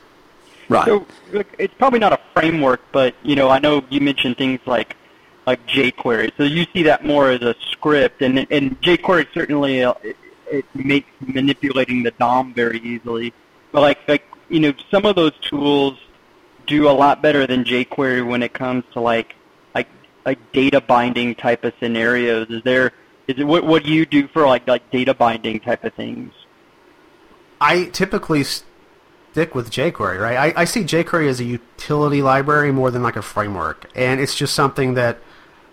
Right. 0.69 0.85
So 0.85 1.05
look, 1.33 1.47
it's 1.57 1.73
probably 1.73 1.99
not 1.99 2.13
a 2.13 2.19
framework, 2.33 2.81
but 2.91 3.15
you 3.23 3.35
know, 3.35 3.49
I 3.49 3.59
know 3.59 3.83
you 3.89 4.01
mentioned 4.01 4.37
things 4.37 4.59
like 4.65 4.95
like 5.47 5.65
jQuery. 5.67 6.31
So 6.37 6.43
you 6.43 6.65
see 6.73 6.83
that 6.83 7.05
more 7.05 7.29
as 7.29 7.41
a 7.41 7.55
script, 7.71 8.21
and 8.21 8.47
and 8.51 8.79
jQuery 8.81 9.27
certainly 9.33 9.83
uh, 9.83 9.93
it, 10.03 10.15
it 10.51 10.65
makes 10.73 11.09
manipulating 11.21 12.03
the 12.03 12.11
DOM 12.11 12.53
very 12.53 12.79
easily. 12.79 13.33
But 13.71 13.81
like 13.81 14.07
like 14.07 14.23
you 14.49 14.59
know, 14.59 14.73
some 14.89 15.05
of 15.05 15.15
those 15.15 15.33
tools 15.41 15.99
do 16.65 16.89
a 16.89 16.91
lot 16.91 17.21
better 17.21 17.45
than 17.45 17.63
jQuery 17.63 18.25
when 18.25 18.41
it 18.41 18.53
comes 18.53 18.83
to 18.93 18.99
like 18.99 19.35
like 20.25 20.51
data 20.51 20.81
binding 20.81 21.35
type 21.35 21.63
of 21.63 21.73
scenarios? 21.79 22.49
Is 22.49 22.63
there 22.63 22.91
is 23.27 23.39
it 23.39 23.43
what 23.43 23.65
what 23.65 23.83
do 23.83 23.91
you 23.91 24.05
do 24.05 24.27
for 24.27 24.45
like 24.45 24.67
like 24.67 24.89
data 24.91 25.13
binding 25.13 25.59
type 25.59 25.83
of 25.83 25.93
things? 25.93 26.33
I 27.61 27.85
typically 27.85 28.43
stick 28.43 29.55
with 29.55 29.71
jQuery, 29.71 30.19
right? 30.19 30.55
I, 30.55 30.61
I 30.61 30.65
see 30.65 30.83
jQuery 30.83 31.27
as 31.27 31.39
a 31.39 31.43
utility 31.43 32.21
library 32.21 32.71
more 32.71 32.91
than 32.91 33.03
like 33.03 33.15
a 33.15 33.21
framework, 33.21 33.89
and 33.95 34.19
it's 34.19 34.35
just 34.35 34.53
something 34.53 34.95
that 34.95 35.19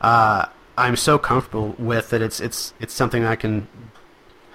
uh, 0.01 0.47
I'm 0.77 0.97
so 0.97 1.19
comfortable 1.19 1.75
with 1.79 2.11
that 2.11 2.23
it's 2.23 2.41
it's 2.41 2.75
it's 2.81 2.95
something 2.95 3.25
I 3.25 3.37
can, 3.37 3.69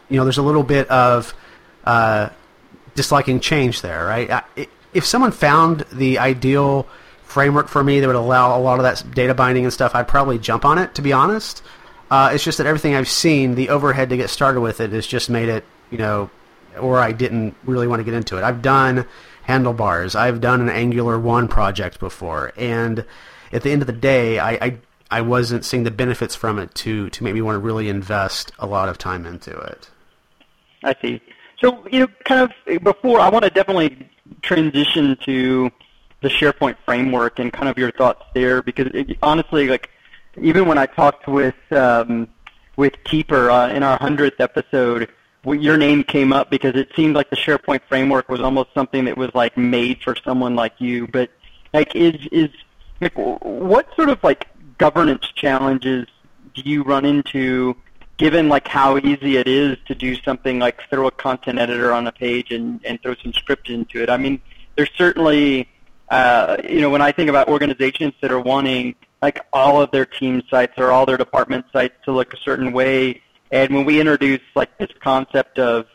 you 0.10 0.18
know, 0.18 0.24
there's 0.24 0.38
a 0.38 0.44
little 0.44 0.64
bit 0.64 0.90
of 0.90 1.34
uh, 1.86 2.30
disliking 2.96 3.40
change 3.40 3.82
there, 3.82 4.06
right? 4.06 4.30
I, 4.30 4.68
if 4.94 5.06
someone 5.06 5.32
found 5.32 5.86
the 5.92 6.18
ideal 6.20 6.88
framework 7.28 7.68
for 7.68 7.84
me 7.84 8.00
that 8.00 8.08
would 8.08 8.16
allow 8.16 8.58
a 8.58 8.62
lot 8.62 8.80
of 8.80 8.84
that 8.84 9.14
data 9.14 9.34
binding 9.34 9.66
and 9.66 9.74
stuff, 9.74 9.94
I'd 9.94 10.08
probably 10.08 10.40
jump 10.40 10.66
on 10.66 10.78
it. 10.78 10.96
To 10.96 11.02
be 11.02 11.14
honest, 11.14 11.62
uh, 12.10 12.32
it's 12.34 12.44
just 12.44 12.58
that 12.58 12.68
everything 12.68 12.96
I've 12.96 13.10
seen, 13.10 13.56
the 13.56 13.70
overhead 13.70 14.10
to 14.10 14.18
get 14.18 14.30
started 14.30 14.62
with 14.62 14.80
it 14.80 14.92
has 14.92 15.06
just 15.06 15.30
made 15.30 15.50
it, 15.50 15.66
you 15.92 15.98
know, 15.98 16.30
or 16.80 17.00
I 17.00 17.12
didn't 17.12 17.56
really 17.66 17.88
want 17.88 18.00
to 18.00 18.04
get 18.04 18.14
into 18.14 18.38
it. 18.38 18.44
I've 18.44 18.62
done 18.62 19.06
handlebars. 19.44 20.16
I've 20.16 20.42
done 20.42 20.62
an 20.62 20.70
Angular 20.70 21.20
one 21.20 21.48
project 21.48 22.00
before, 22.00 22.54
and 22.56 23.06
at 23.52 23.64
the 23.64 23.72
end 23.72 23.82
of 23.82 23.88
the 23.88 23.94
day, 23.94 24.40
I, 24.40 24.52
I 24.52 24.78
I 25.10 25.22
wasn't 25.22 25.64
seeing 25.64 25.84
the 25.84 25.92
benefits 25.92 26.36
from 26.36 26.60
it 26.60 26.74
to 26.76 27.10
to 27.10 27.24
make 27.24 27.34
me 27.34 27.42
want 27.42 27.56
to 27.56 27.60
really 27.60 27.90
invest 27.90 28.52
a 28.60 28.68
lot 28.68 28.90
of 28.90 28.98
time 28.98 29.26
into 29.26 29.52
it. 29.52 29.90
I 30.84 30.96
see. 31.02 31.22
So 31.60 31.86
you 31.92 32.02
know, 32.02 32.08
kind 32.26 32.42
of 32.42 32.84
before 32.84 33.20
I 33.20 33.30
want 33.30 33.44
to 33.44 33.50
definitely 33.50 34.10
transition 34.42 35.18
to 35.26 35.72
the 36.22 36.30
SharePoint 36.30 36.78
framework 36.86 37.40
and 37.40 37.54
kind 37.54 37.70
of 37.70 37.78
your 37.78 37.92
thoughts 37.92 38.24
there, 38.34 38.62
because 38.62 38.88
it, 38.94 39.18
honestly, 39.22 39.68
like 39.68 39.90
even 40.42 40.68
when 40.68 40.78
I 40.78 40.86
talked 40.86 41.28
with 41.28 41.56
um, 41.72 42.28
with 42.76 42.94
Teper 43.06 43.50
uh, 43.50 43.74
in 43.74 43.84
our 43.84 43.98
hundredth 43.98 44.40
episode, 44.40 45.10
your 45.46 45.78
name 45.78 46.04
came 46.04 46.34
up 46.34 46.50
because 46.50 46.76
it 46.76 46.90
seemed 46.96 47.16
like 47.16 47.30
the 47.30 47.36
SharePoint 47.36 47.82
framework 47.88 48.30
was 48.30 48.42
almost 48.42 48.74
something 48.74 49.06
that 49.06 49.18
was 49.18 49.32
like 49.34 49.58
made 49.58 50.02
for 50.02 50.16
someone 50.16 50.56
like 50.56 50.74
you. 50.80 51.08
But 51.08 51.30
like, 51.74 51.96
is 51.96 52.16
is 52.32 52.50
like, 53.00 53.14
what 53.16 53.88
sort 53.96 54.10
of 54.10 54.24
like 54.24 54.48
governance 54.78 55.28
challenges 55.36 56.08
do 56.54 56.62
you 56.64 56.84
run 56.84 57.06
into? 57.06 57.76
Given 58.18 58.50
like 58.50 58.68
how 58.68 58.98
easy 58.98 59.38
it 59.38 59.48
is 59.48 59.78
to 59.86 59.94
do 59.94 60.16
something 60.24 60.58
like 60.58 60.82
throw 60.90 61.06
a 61.06 61.12
content 61.12 61.60
editor 61.60 61.94
on 61.94 62.08
a 62.08 62.12
page 62.12 62.52
and, 62.52 62.84
and 62.84 63.00
throw 63.04 63.14
some 63.22 63.32
script 63.32 63.70
into 63.70 64.02
it. 64.02 64.10
I 64.10 64.18
mean, 64.18 64.42
there's 64.76 64.90
certainly 64.98 65.70
uh, 66.10 66.58
you 66.68 66.82
know, 66.82 66.90
when 66.90 67.02
I 67.02 67.12
think 67.12 67.30
about 67.30 67.48
organizations 67.48 68.14
that 68.22 68.32
are 68.32 68.40
wanting 68.40 68.96
like 69.22 69.40
all 69.52 69.82
of 69.82 69.92
their 69.92 70.06
team 70.06 70.44
sites 70.50 70.74
or 70.78 70.92
all 70.92 71.06
their 71.06 71.18
department 71.18 71.66
sites 71.74 71.96
to 72.06 72.12
look 72.12 72.34
a 72.34 72.38
certain 72.38 72.72
way, 72.72 73.22
and 73.52 73.74
when 73.74 73.86
we 73.86 74.00
introduce 74.00 74.42
like 74.56 74.78
this 74.78 74.90
concept 75.00 75.60
of, 75.60 75.86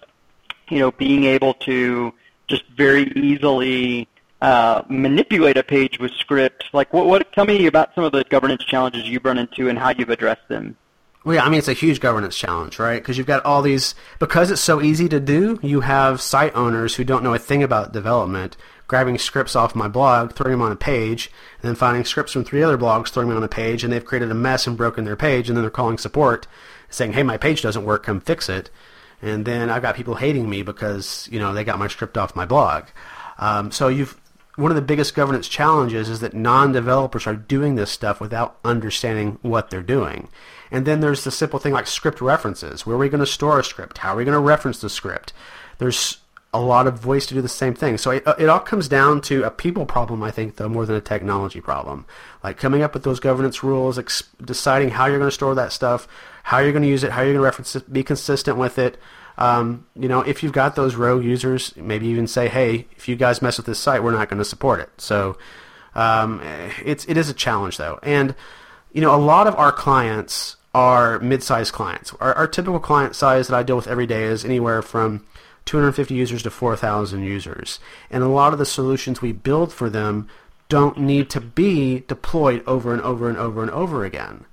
you 0.68 0.79
know, 0.79 0.90
being 0.90 1.25
able 1.25 1.55
to 1.55 2.12
just 2.46 2.64
very 2.77 3.11
easily 3.12 4.09
uh, 4.40 4.83
manipulate 4.88 5.57
a 5.57 5.62
page 5.62 5.98
with 5.98 6.11
script, 6.12 6.64
like 6.72 6.92
what, 6.92 7.07
what? 7.07 7.33
Tell 7.33 7.44
me 7.44 7.66
about 7.66 7.94
some 7.94 8.05
of 8.05 8.12
the 8.12 8.25
governance 8.25 8.64
challenges 8.64 9.09
you've 9.09 9.25
run 9.25 9.38
into 9.38 9.68
and 9.68 9.79
how 9.79 9.90
you've 9.90 10.11
addressed 10.11 10.48
them. 10.48 10.77
Well, 11.25 11.37
yeah, 11.37 11.44
I 11.44 11.48
mean 11.48 11.59
it's 11.59 11.68
a 11.68 11.72
huge 11.72 12.01
governance 12.01 12.37
challenge, 12.37 12.79
right? 12.81 13.01
Because 13.01 13.16
you've 13.16 13.29
got 13.29 13.44
all 13.44 13.62
these 13.62 13.94
because 14.18 14.51
it's 14.51 14.61
so 14.61 14.83
easy 14.83 15.09
to 15.09 15.20
do. 15.20 15.59
You 15.62 15.81
have 15.81 16.20
site 16.20 16.55
owners 16.57 16.96
who 16.96 17.05
don't 17.05 17.22
know 17.22 17.33
a 17.33 17.38
thing 17.38 17.62
about 17.62 17.92
development 17.92 18.57
grabbing 18.92 19.16
scripts 19.16 19.57
off 19.57 19.74
my 19.74 19.88
blog, 19.88 20.35
throwing 20.35 20.52
them 20.52 20.61
on 20.61 20.70
a 20.70 20.76
page, 20.76 21.31
and 21.62 21.66
then 21.66 21.74
finding 21.74 22.05
scripts 22.05 22.31
from 22.31 22.44
three 22.44 22.62
other 22.62 22.76
blogs, 22.76 23.09
throwing 23.09 23.31
them 23.31 23.38
on 23.38 23.42
a 23.42 23.48
page, 23.48 23.83
and 23.83 23.90
they've 23.90 24.05
created 24.05 24.31
a 24.31 24.35
mess 24.35 24.66
and 24.66 24.76
broken 24.76 25.07
their 25.07 25.16
page, 25.16 25.48
and 25.48 25.57
then 25.57 25.62
they're 25.62 25.70
calling 25.70 25.96
support, 25.96 26.46
saying, 26.90 27.14
"Hey, 27.14 27.22
my 27.22 27.38
page 27.38 27.62
doesn't 27.62 27.87
work, 27.87 28.02
come 28.02 28.20
fix 28.20 28.50
it." 28.50 28.68
And 29.22 29.46
then 29.46 29.70
I've 29.70 29.81
got 29.81 29.94
people 29.94 30.16
hating 30.16 30.50
me 30.50 30.61
because 30.61 31.26
you 31.33 31.38
know 31.38 31.55
they 31.55 31.64
got 31.64 31.78
my 31.78 31.88
script 31.88 32.18
off 32.18 32.37
my 32.37 32.44
blog. 32.44 32.85
Um, 33.38 33.72
so 33.72 33.88
you've 33.88 34.20
one 34.57 34.70
of 34.70 34.74
the 34.74 34.83
biggest 34.83 35.14
governance 35.14 35.48
challenges 35.48 36.11
is 36.11 36.20
that 36.20 36.35
non-developers 36.35 37.26
are 37.26 37.35
doing 37.35 37.76
this 37.76 37.90
stuff 37.90 38.20
without 38.20 38.59
understanding 38.62 39.38
what 39.40 39.70
they're 39.70 39.81
doing. 39.81 40.28
And 40.70 40.85
then 40.85 41.00
there's 41.00 41.24
the 41.24 41.31
simple 41.31 41.59
thing 41.59 41.72
like 41.72 41.87
script 41.87 42.20
references. 42.20 42.85
Where 42.85 42.96
are 42.96 42.98
we 42.98 43.09
going 43.09 43.20
to 43.20 43.26
store 43.26 43.59
a 43.59 43.64
script? 43.64 43.98
How 43.98 44.12
are 44.12 44.16
we 44.16 44.26
going 44.26 44.35
to 44.35 44.38
reference 44.38 44.83
the 44.83 44.90
script? 44.90 45.33
There's 45.78 46.18
a 46.55 46.61
lot 46.61 46.87
of 46.87 46.99
voice 46.99 47.27
to 47.27 47.35
do 47.35 47.41
the 47.41 47.49
same 47.49 47.75
thing. 47.75 47.97
So 47.97 48.11
it, 48.11 48.25
it 48.38 48.49
all 48.49 48.61
comes 48.61 48.87
down 48.87 49.23
to 49.23 49.43
a 49.45 49.51
people 49.51 49.87
problem, 49.87 50.23
I 50.23 50.31
think, 50.31 50.57
though, 50.57 50.69
more 50.69 50.85
than 50.85 50.97
a 50.97 51.01
technology 51.01 51.61
problem. 51.61 52.05
Like 52.45 52.59
coming 52.59 52.83
up 52.83 52.93
with 52.93 53.05
those 53.05 53.21
governance 53.21 53.62
rules, 53.62 53.99
ex- 53.99 54.25
deciding 54.45 54.91
how 54.91 55.07
you're 55.07 55.19
going 55.19 55.31
to 55.31 55.35
store 55.35 55.55
that 55.55 55.73
stuff, 55.73 56.07
how 56.43 56.59
you're 56.59 56.73
going 56.73 56.83
to 56.83 56.88
use 56.88 57.05
it, 57.05 57.12
how 57.12 57.23
you're 57.23 57.33
going 57.33 57.41
to 57.41 57.45
reference 57.45 57.75
it, 57.75 57.91
be 57.91 58.03
consistent 58.03 58.59
with 58.59 58.79
it. 58.79 58.99
Um, 59.38 59.87
you 59.97 60.09
know, 60.09 60.21
if 60.21 60.43
you've 60.43 60.53
got 60.53 60.77
those 60.77 60.95
rogue 60.95 61.25
users, 61.25 61.75
maybe 61.77 62.07
even 62.09 62.27
say, 62.27 62.49
hey, 62.49 62.87
if 62.97 63.09
you 63.09 63.17
guys 63.17 63.41
mess 63.41 63.57
with 63.57 63.65
this 63.65 63.79
site, 63.79 64.03
we're 64.03 64.12
not 64.12 64.29
going 64.29 64.38
to 64.38 64.45
support 64.45 64.81
it. 64.81 64.91
So 64.99 65.38
um, 65.95 66.43
it's 66.85 67.07
it 67.07 67.17
is 67.17 67.31
a 67.31 67.35
challenge 67.35 67.79
though, 67.79 67.99
and 68.03 68.35
you 68.93 69.01
know, 69.01 69.15
a 69.15 69.17
lot 69.17 69.47
of 69.47 69.55
our 69.57 69.73
clients 69.73 70.57
are 70.75 71.19
mid-sized 71.21 71.73
clients. 71.73 72.12
Our, 72.21 72.35
our 72.35 72.47
typical 72.47 72.81
client 72.81 73.15
size 73.17 73.49
that 73.49 73.57
I 73.57 73.62
deal 73.62 73.77
with 73.77 73.87
every 73.87 74.07
day 74.07 74.25
is 74.25 74.45
anywhere 74.45 74.83
from 74.83 75.25
250 75.64 76.14
users 76.14 76.42
to 76.42 76.51
4,000 76.51 77.22
users. 77.22 77.81
And 78.11 78.22
a 78.22 78.29
lot 78.29 78.53
of 78.53 78.59
the 78.59 78.66
solutions 78.66 79.22
we 79.22 79.33
build 79.33 79.72
for 79.72 79.88
them 79.88 80.29
don't 80.68 80.98
need 80.98 81.29
to 81.31 81.40
be 81.40 82.01
deployed 82.09 82.62
over 82.66 82.92
and 82.92 83.03
over 83.03 83.29
and 83.29 83.38
over 83.38 83.62
and 83.62 83.70
over 83.70 84.05
again. 84.05 84.44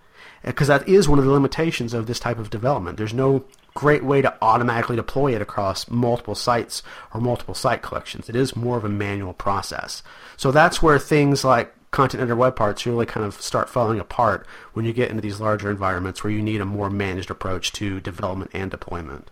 Because 0.43 0.67
that 0.67 0.87
is 0.87 1.09
one 1.09 1.19
of 1.19 1.25
the 1.25 1.31
limitations 1.31 1.93
of 1.93 2.07
this 2.07 2.19
type 2.19 2.39
of 2.39 2.49
development. 2.49 2.97
There's 2.97 3.13
no 3.13 3.43
great 3.73 4.03
way 4.03 4.21
to 4.21 4.37
automatically 4.41 4.95
deploy 4.95 5.35
it 5.35 5.41
across 5.41 5.89
multiple 5.89 6.35
sites 6.35 6.83
or 7.13 7.21
multiple 7.21 7.53
site 7.53 7.81
collections. 7.81 8.29
It 8.29 8.35
is 8.35 8.55
more 8.55 8.77
of 8.77 8.85
a 8.85 8.89
manual 8.89 9.33
process. 9.33 10.03
So 10.37 10.51
that's 10.51 10.81
where 10.81 10.99
things 10.99 11.43
like 11.43 11.73
content 11.91 12.21
editor 12.21 12.35
web 12.35 12.55
parts 12.55 12.85
really 12.85 13.05
kind 13.05 13.25
of 13.25 13.41
start 13.41 13.69
falling 13.69 13.99
apart 13.99 14.45
when 14.73 14.85
you 14.85 14.93
get 14.93 15.09
into 15.09 15.21
these 15.21 15.39
larger 15.39 15.71
environments 15.71 16.23
where 16.23 16.31
you 16.31 16.41
need 16.41 16.61
a 16.61 16.65
more 16.65 16.89
managed 16.89 17.31
approach 17.31 17.71
to 17.73 17.99
development 17.99 18.51
and 18.53 18.69
deployment. 18.71 19.29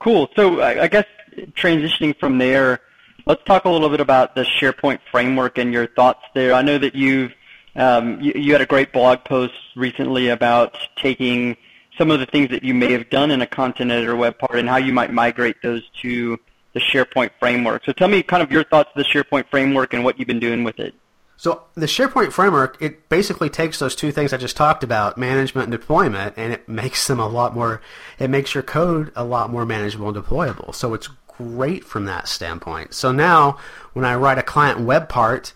Cool. 0.00 0.30
So 0.34 0.62
I 0.62 0.88
guess 0.88 1.04
transitioning 1.52 2.18
from 2.18 2.38
there, 2.38 2.80
let's 3.26 3.44
talk 3.44 3.66
a 3.66 3.68
little 3.68 3.90
bit 3.90 4.00
about 4.00 4.34
the 4.34 4.42
SharePoint 4.42 4.98
framework 5.10 5.58
and 5.58 5.72
your 5.72 5.86
thoughts 5.86 6.22
there. 6.34 6.54
I 6.54 6.62
know 6.62 6.78
that 6.78 6.94
you've 6.94 7.32
um, 7.76 8.20
you, 8.20 8.32
you 8.34 8.52
had 8.52 8.62
a 8.62 8.66
great 8.66 8.92
blog 8.92 9.24
post 9.24 9.54
recently 9.76 10.28
about 10.28 10.76
taking 10.96 11.56
some 11.96 12.10
of 12.10 12.18
the 12.18 12.26
things 12.26 12.48
that 12.50 12.64
you 12.64 12.74
may 12.74 12.90
have 12.92 13.08
done 13.10 13.30
in 13.30 13.42
a 13.42 13.46
content 13.46 13.90
editor 13.90 14.16
web 14.16 14.38
part 14.38 14.58
and 14.58 14.68
how 14.68 14.78
you 14.78 14.92
might 14.92 15.12
migrate 15.12 15.56
those 15.62 15.82
to 16.02 16.38
the 16.72 16.80
SharePoint 16.80 17.30
framework. 17.38 17.84
So 17.84 17.92
tell 17.92 18.08
me 18.08 18.22
kind 18.22 18.42
of 18.42 18.50
your 18.50 18.64
thoughts 18.64 18.90
of 18.94 19.04
the 19.04 19.08
SharePoint 19.08 19.50
framework 19.50 19.92
and 19.92 20.02
what 20.02 20.18
you've 20.18 20.28
been 20.28 20.40
doing 20.40 20.64
with 20.64 20.80
it. 20.80 20.94
So 21.40 21.62
the 21.72 21.86
SharePoint 21.86 22.32
framework, 22.32 22.76
it 22.82 23.08
basically 23.08 23.48
takes 23.48 23.78
those 23.78 23.96
two 23.96 24.12
things 24.12 24.34
I 24.34 24.36
just 24.36 24.58
talked 24.58 24.84
about, 24.84 25.16
management 25.16 25.68
and 25.68 25.72
deployment, 25.72 26.34
and 26.36 26.52
it 26.52 26.68
makes 26.68 27.06
them 27.06 27.18
a 27.18 27.26
lot 27.26 27.54
more, 27.54 27.80
it 28.18 28.28
makes 28.28 28.52
your 28.52 28.62
code 28.62 29.10
a 29.16 29.24
lot 29.24 29.48
more 29.48 29.64
manageable 29.64 30.10
and 30.10 30.16
deployable. 30.18 30.74
So 30.74 30.92
it's 30.92 31.08
great 31.28 31.82
from 31.82 32.04
that 32.04 32.28
standpoint. 32.28 32.92
So 32.92 33.10
now 33.10 33.56
when 33.94 34.04
I 34.04 34.16
write 34.16 34.36
a 34.36 34.42
client 34.42 34.80
web 34.80 35.08
part 35.08 35.54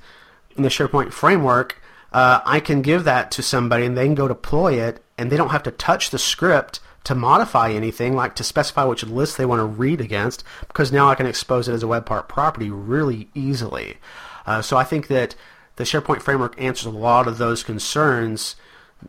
in 0.56 0.62
the 0.62 0.70
SharePoint 0.70 1.12
framework, 1.12 1.82
uh, 2.14 2.40
I 2.46 2.60
can 2.60 2.80
give 2.80 3.04
that 3.04 3.30
to 3.32 3.42
somebody 3.42 3.84
and 3.84 3.94
they 3.94 4.06
can 4.06 4.14
go 4.14 4.26
deploy 4.26 4.80
it 4.80 5.04
and 5.18 5.30
they 5.30 5.36
don't 5.36 5.50
have 5.50 5.64
to 5.64 5.70
touch 5.70 6.08
the 6.08 6.18
script 6.18 6.80
to 7.04 7.14
modify 7.14 7.70
anything, 7.70 8.16
like 8.16 8.34
to 8.36 8.42
specify 8.42 8.84
which 8.84 9.04
list 9.04 9.36
they 9.36 9.44
want 9.44 9.60
to 9.60 9.66
read 9.66 10.00
against, 10.00 10.44
because 10.66 10.90
now 10.90 11.10
I 11.10 11.14
can 11.14 11.26
expose 11.26 11.68
it 11.68 11.74
as 11.74 11.82
a 11.82 11.86
web 11.86 12.06
part 12.06 12.26
property 12.26 12.70
really 12.70 13.28
easily. 13.34 13.98
Uh, 14.46 14.62
so 14.62 14.78
I 14.78 14.84
think 14.84 15.08
that 15.08 15.34
the 15.76 15.84
SharePoint 15.84 16.22
framework 16.22 16.60
answers 16.60 16.86
a 16.86 16.90
lot 16.96 17.26
of 17.26 17.38
those 17.38 17.62
concerns 17.62 18.56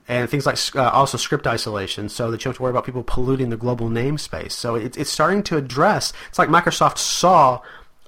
and 0.08 0.30
things 0.30 0.46
like 0.46 0.58
uh, 0.76 0.90
also 0.90 1.18
script 1.18 1.48
isolation 1.48 2.10
so 2.10 2.30
that 2.30 2.42
you 2.42 2.44
don't 2.46 2.52
have 2.52 2.58
to 2.58 2.64
worry 2.64 2.72
about 2.72 2.86
people 2.86 3.04
polluting 3.04 3.50
the 3.50 3.58
global 3.58 3.90
namespace. 3.90 4.52
So 4.52 4.76
it, 4.76 4.98
it's 4.98 5.10
starting 5.10 5.44
to 5.44 5.58
address, 5.58 6.12
it's 6.30 6.40
like 6.40 6.50
Microsoft 6.50 6.98
saw 6.98 7.62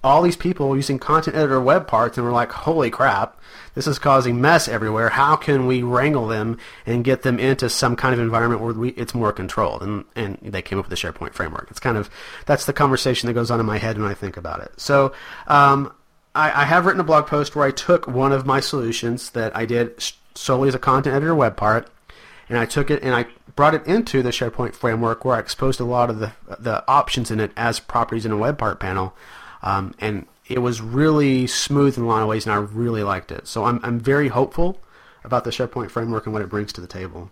all 0.04 0.22
these 0.22 0.36
people 0.36 0.76
using 0.76 1.00
content 1.00 1.36
editor 1.36 1.60
web 1.60 1.88
parts 1.88 2.18
and 2.18 2.26
were 2.26 2.32
like, 2.32 2.52
holy 2.52 2.90
crap, 2.90 3.40
this 3.74 3.88
is 3.88 4.00
causing 4.00 4.40
mess 4.40 4.68
everywhere. 4.68 5.10
How 5.10 5.36
can 5.36 5.66
we 5.66 5.84
wrangle 5.84 6.28
them 6.28 6.58
and 6.86 7.04
get 7.04 7.24
them 7.24 7.40
into 7.40 7.70
some 7.70 7.96
kind 7.96 8.14
of 8.14 8.20
environment 8.20 8.62
where 8.62 8.74
we, 8.74 8.90
it's 8.90 9.16
more 9.16 9.32
controlled? 9.32 9.82
And, 9.84 10.06
and 10.16 10.38
they 10.42 10.62
came 10.62 10.80
up 10.80 10.88
with 10.88 11.00
the 11.00 11.08
SharePoint 11.08 11.34
framework. 11.34 11.68
It's 11.70 11.80
kind 11.80 11.98
of, 11.98 12.10
that's 12.46 12.66
the 12.66 12.74
conversation 12.74 13.28
that 13.28 13.34
goes 13.34 13.50
on 13.52 13.60
in 13.60 13.66
my 13.66 13.78
head 13.78 13.98
when 13.98 14.10
I 14.10 14.14
think 14.14 14.38
about 14.38 14.62
it. 14.62 14.72
So 14.78 15.14
um, 15.48 15.92
I, 16.38 16.62
I 16.62 16.66
have 16.66 16.86
written 16.86 17.02
a 17.02 17.04
blog 17.04 17.26
post 17.26 17.56
where 17.56 17.66
I 17.66 17.72
took 17.72 18.08
one 18.08 18.32
of 18.32 18.46
my 18.46 18.60
solutions 18.60 19.32
that 19.32 19.56
I 19.58 19.66
did 19.66 20.02
solely 20.36 20.70
as 20.70 20.76
a 20.76 20.80
content 20.80 21.16
editor 21.16 21.34
web 21.34 21.58
part, 21.58 21.90
and 22.48 22.60
I 22.60 22.66
took 22.66 22.92
it 22.92 23.02
and 23.02 23.16
I 23.16 23.26
brought 23.56 23.74
it 23.74 23.86
into 23.88 24.22
the 24.22 24.30
SharePoint 24.30 24.76
framework 24.76 25.26
where 25.26 25.36
I 25.36 25.40
exposed 25.40 25.80
a 25.80 25.84
lot 25.84 26.12
of 26.12 26.20
the 26.20 26.34
the 26.60 26.88
options 26.88 27.32
in 27.32 27.40
it 27.40 27.52
as 27.58 27.80
properties 27.80 28.26
in 28.26 28.32
a 28.32 28.38
web 28.38 28.60
part 28.60 28.80
panel, 28.80 29.16
um, 29.64 29.96
and 30.00 30.28
it 30.48 30.60
was 30.60 30.80
really 30.80 31.48
smooth 31.48 31.98
in 31.98 32.04
a 32.04 32.08
lot 32.08 32.22
of 32.22 32.28
ways, 32.28 32.46
and 32.46 32.54
I 32.54 32.58
really 32.58 33.04
liked 33.04 33.32
it. 33.32 33.48
So 33.48 33.66
I'm 33.66 33.80
I'm 33.84 34.00
very 34.00 34.28
hopeful 34.28 34.80
about 35.24 35.44
the 35.44 35.50
SharePoint 35.50 35.90
framework 35.90 36.28
and 36.28 36.34
what 36.34 36.44
it 36.44 36.50
brings 36.50 36.72
to 36.74 36.82
the 36.82 36.88
table. 36.88 37.32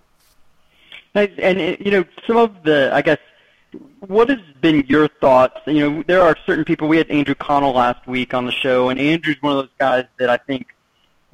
And, 1.13 1.29
and 1.39 1.77
you 1.79 1.91
know, 1.91 2.03
some 2.25 2.37
of 2.37 2.63
the 2.63 2.89
I 2.91 3.03
guess 3.03 3.19
what 3.99 4.29
has 4.29 4.39
been 4.61 4.85
your 4.87 5.07
thoughts? 5.07 5.59
You 5.65 5.89
know, 5.89 6.03
there 6.03 6.21
are 6.21 6.35
certain 6.45 6.65
people. 6.65 6.87
We 6.87 6.97
had 6.97 7.09
Andrew 7.09 7.35
Connell 7.35 7.73
last 7.73 8.05
week 8.07 8.33
on 8.33 8.45
the 8.45 8.51
show, 8.51 8.89
and 8.89 8.99
Andrew's 8.99 9.41
one 9.41 9.57
of 9.57 9.63
those 9.63 9.75
guys 9.79 10.05
that 10.17 10.29
I 10.29 10.37
think 10.37 10.75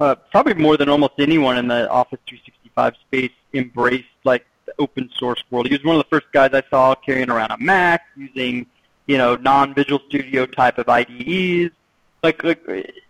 uh, 0.00 0.14
probably 0.30 0.54
more 0.54 0.76
than 0.76 0.88
almost 0.88 1.14
anyone 1.18 1.58
in 1.58 1.68
the 1.68 1.88
Office 1.88 2.18
365 2.28 2.94
space 2.96 3.30
embraced 3.54 4.04
like 4.24 4.46
the 4.66 4.74
open 4.78 5.10
source 5.14 5.42
world. 5.50 5.66
He 5.66 5.74
was 5.74 5.84
one 5.84 5.96
of 5.96 6.02
the 6.02 6.08
first 6.08 6.30
guys 6.32 6.50
I 6.52 6.62
saw 6.70 6.94
carrying 6.94 7.30
around 7.30 7.50
a 7.50 7.58
Mac 7.58 8.02
using 8.16 8.66
you 9.06 9.18
know 9.18 9.36
non-Visual 9.36 10.00
Studio 10.08 10.46
type 10.46 10.78
of 10.78 10.88
IDEs. 10.88 11.70
Like, 12.22 12.42
like 12.44 12.64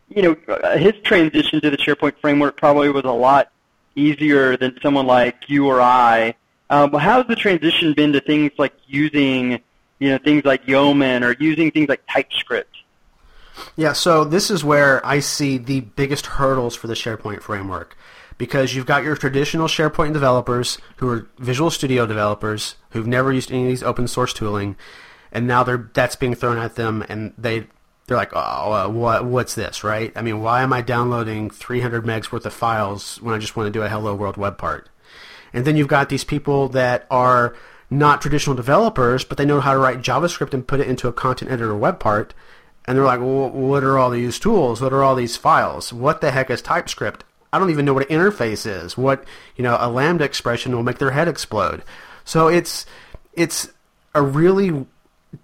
you 0.09 0.23
know, 0.23 0.37
his 0.77 0.95
transition 1.03 1.61
to 1.61 1.71
the 1.71 1.77
SharePoint 1.77 2.19
framework 2.21 2.57
probably 2.57 2.91
was 2.91 3.05
a 3.05 3.11
lot 3.11 3.51
easier 3.95 4.57
than 4.57 4.79
someone 4.83 5.07
like 5.07 5.49
you 5.49 5.67
or 5.67 5.81
I 5.81 6.35
um, 6.73 6.93
how's 6.95 7.27
the 7.27 7.37
transition 7.37 7.93
been 7.93 8.13
to 8.15 8.21
things 8.21 8.51
like 8.57 8.73
using, 8.87 9.61
you 9.99 10.09
know, 10.09 10.19
things 10.19 10.45
like 10.47 10.67
Yeoman 10.67 11.23
or 11.23 11.37
using 11.39 11.71
things 11.71 11.89
like 11.89 12.03
TypeScript? 12.11 12.79
Yeah, 13.77 13.93
so 13.93 14.25
this 14.25 14.51
is 14.51 14.65
where 14.65 15.05
I 15.07 15.21
see 15.21 15.59
the 15.59 15.81
biggest 15.81 16.25
hurdles 16.25 16.75
for 16.75 16.87
the 16.87 16.95
SharePoint 16.95 17.43
framework 17.43 17.95
because 18.39 18.75
you've 18.75 18.87
got 18.87 19.05
your 19.05 19.17
traditional 19.17 19.69
SharePoint 19.69 20.15
developers 20.15 20.79
who 20.97 21.11
are 21.11 21.29
Visual 21.39 21.71
Studio 21.71 22.07
developers 22.07 22.77
who've 22.91 23.07
never 23.07 23.31
used 23.31 23.53
any 23.53 23.65
of 23.65 23.69
these 23.69 23.83
open 23.83 24.09
source 24.09 24.33
tooling, 24.33 24.77
and 25.31 25.47
now 25.47 25.63
they're 25.63 25.91
that's 25.93 26.17
being 26.17 26.35
thrown 26.35 26.57
at 26.57 26.77
them, 26.77 27.05
and 27.07 27.35
they 27.37 27.67
they're 28.07 28.17
like, 28.17 28.33
oh, 28.35 28.73
uh, 28.73 28.89
what 28.89 29.27
what's 29.27 29.55
this, 29.55 29.85
right? 29.85 30.11
I 30.17 30.23
mean, 30.23 30.41
why 30.41 30.63
am 30.63 30.73
I 30.73 30.81
downloading 30.81 31.51
300 31.51 32.05
megs 32.05 32.33
worth 32.33 32.47
of 32.47 32.55
files 32.55 33.21
when 33.21 33.35
I 33.35 33.39
just 33.39 33.57
want 33.57 33.67
to 33.67 33.71
do 33.71 33.83
a 33.83 33.91
Hello 33.91 34.15
World 34.15 34.39
web 34.39 34.57
part? 34.57 34.89
And 35.53 35.65
then 35.65 35.77
you've 35.77 35.89
got 35.89 36.09
these 36.09 36.25
people 36.25 36.69
that 36.71 37.07
are 37.11 37.55
not 37.91 38.23
traditional 38.23 38.57
developers, 38.57 39.25
but 39.25 39.37
they 39.37 39.45
know 39.45 39.61
how 39.61 39.73
to 39.73 39.79
write 39.79 40.01
JavaScript 40.01 40.55
and 40.55 40.67
put 40.67 40.81
it 40.81 40.89
into 40.89 41.09
a 41.09 41.13
content 41.13 41.51
editor 41.51 41.77
web 41.77 42.01
part. 42.01 42.35
And 42.87 42.97
they're 42.97 43.05
like, 43.05 43.21
well, 43.21 43.51
what 43.51 43.85
are 43.85 43.99
all 43.99 44.11
these 44.11 44.39
tools? 44.39 44.81
What 44.81 44.93
are 44.93 45.03
all 45.03 45.15
these 45.15 45.37
files? 45.37 45.93
What 45.93 46.21
the 46.21 46.31
heck 46.31 46.51
is 46.51 46.63
TypeScript? 46.63 47.23
I 47.53 47.59
don't 47.59 47.71
even 47.71 47.85
know 47.85 47.95
what 47.95 48.11
an 48.11 48.19
interface 48.19 48.67
is. 48.67 48.97
What, 48.97 49.25
you 49.57 49.63
know, 49.63 49.77
a 49.79 49.91
Lambda 49.91 50.25
expression 50.25 50.75
will 50.75 50.83
make 50.83 50.99
their 50.99 51.11
head 51.11 51.29
explode. 51.29 51.83
So 52.25 52.49
it's, 52.49 52.87
it's 53.35 53.71
a 54.15 54.23
really 54.23 54.87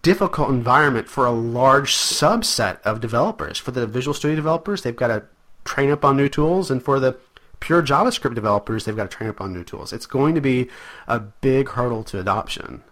difficult 0.02 0.48
environment 0.48 1.08
for 1.08 1.26
a 1.26 1.30
large 1.30 1.94
subset 1.94 2.80
of 2.82 3.00
developers. 3.00 3.58
For 3.58 3.70
the 3.70 3.86
Visual 3.86 4.14
Studio 4.14 4.36
developers, 4.36 4.82
they've 4.82 4.96
got 4.96 5.08
to 5.08 5.22
train 5.64 5.90
up 5.90 6.04
on 6.04 6.16
new 6.16 6.28
tools, 6.28 6.70
and 6.70 6.82
for 6.82 6.98
the 6.98 7.12
pure 7.60 7.82
JavaScript 7.82 8.34
developers, 8.34 8.84
they've 8.84 8.96
got 8.96 9.10
to 9.10 9.16
train 9.16 9.30
up 9.30 9.40
on 9.40 9.52
new 9.52 9.64
tools. 9.64 9.92
It's 9.92 10.06
going 10.06 10.34
to 10.34 10.40
be 10.40 10.68
a 11.06 11.18
big 11.18 11.70
hurdle 11.70 12.04
to 12.04 12.20
adoption. 12.20 12.82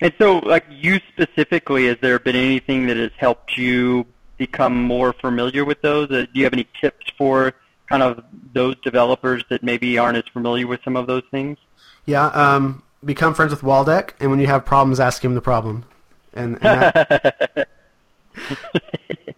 And 0.00 0.12
so, 0.18 0.38
like 0.38 0.64
you 0.68 1.00
specifically, 1.12 1.86
has 1.86 1.96
there 2.00 2.18
been 2.18 2.36
anything 2.36 2.86
that 2.88 2.96
has 2.96 3.12
helped 3.16 3.56
you 3.56 4.06
become 4.36 4.82
more 4.82 5.12
familiar 5.12 5.64
with 5.64 5.80
those? 5.82 6.10
Uh, 6.10 6.26
do 6.32 6.40
you 6.40 6.44
have 6.44 6.52
any 6.52 6.68
tips 6.80 7.06
for 7.16 7.54
kind 7.86 8.02
of 8.02 8.24
those 8.52 8.76
developers 8.82 9.44
that 9.50 9.62
maybe 9.62 9.96
aren't 9.98 10.18
as 10.18 10.24
familiar 10.32 10.66
with 10.66 10.80
some 10.84 10.96
of 10.96 11.06
those 11.06 11.22
things? 11.30 11.58
Yeah, 12.06 12.26
um, 12.26 12.82
become 13.04 13.34
friends 13.34 13.50
with 13.50 13.62
Waldek, 13.62 14.12
and 14.20 14.30
when 14.30 14.40
you 14.40 14.46
have 14.46 14.64
problems, 14.64 15.00
ask 15.00 15.24
him 15.24 15.34
the 15.34 15.40
problem. 15.40 15.84
And, 16.32 16.54
and 16.54 16.62
that, 16.62 17.68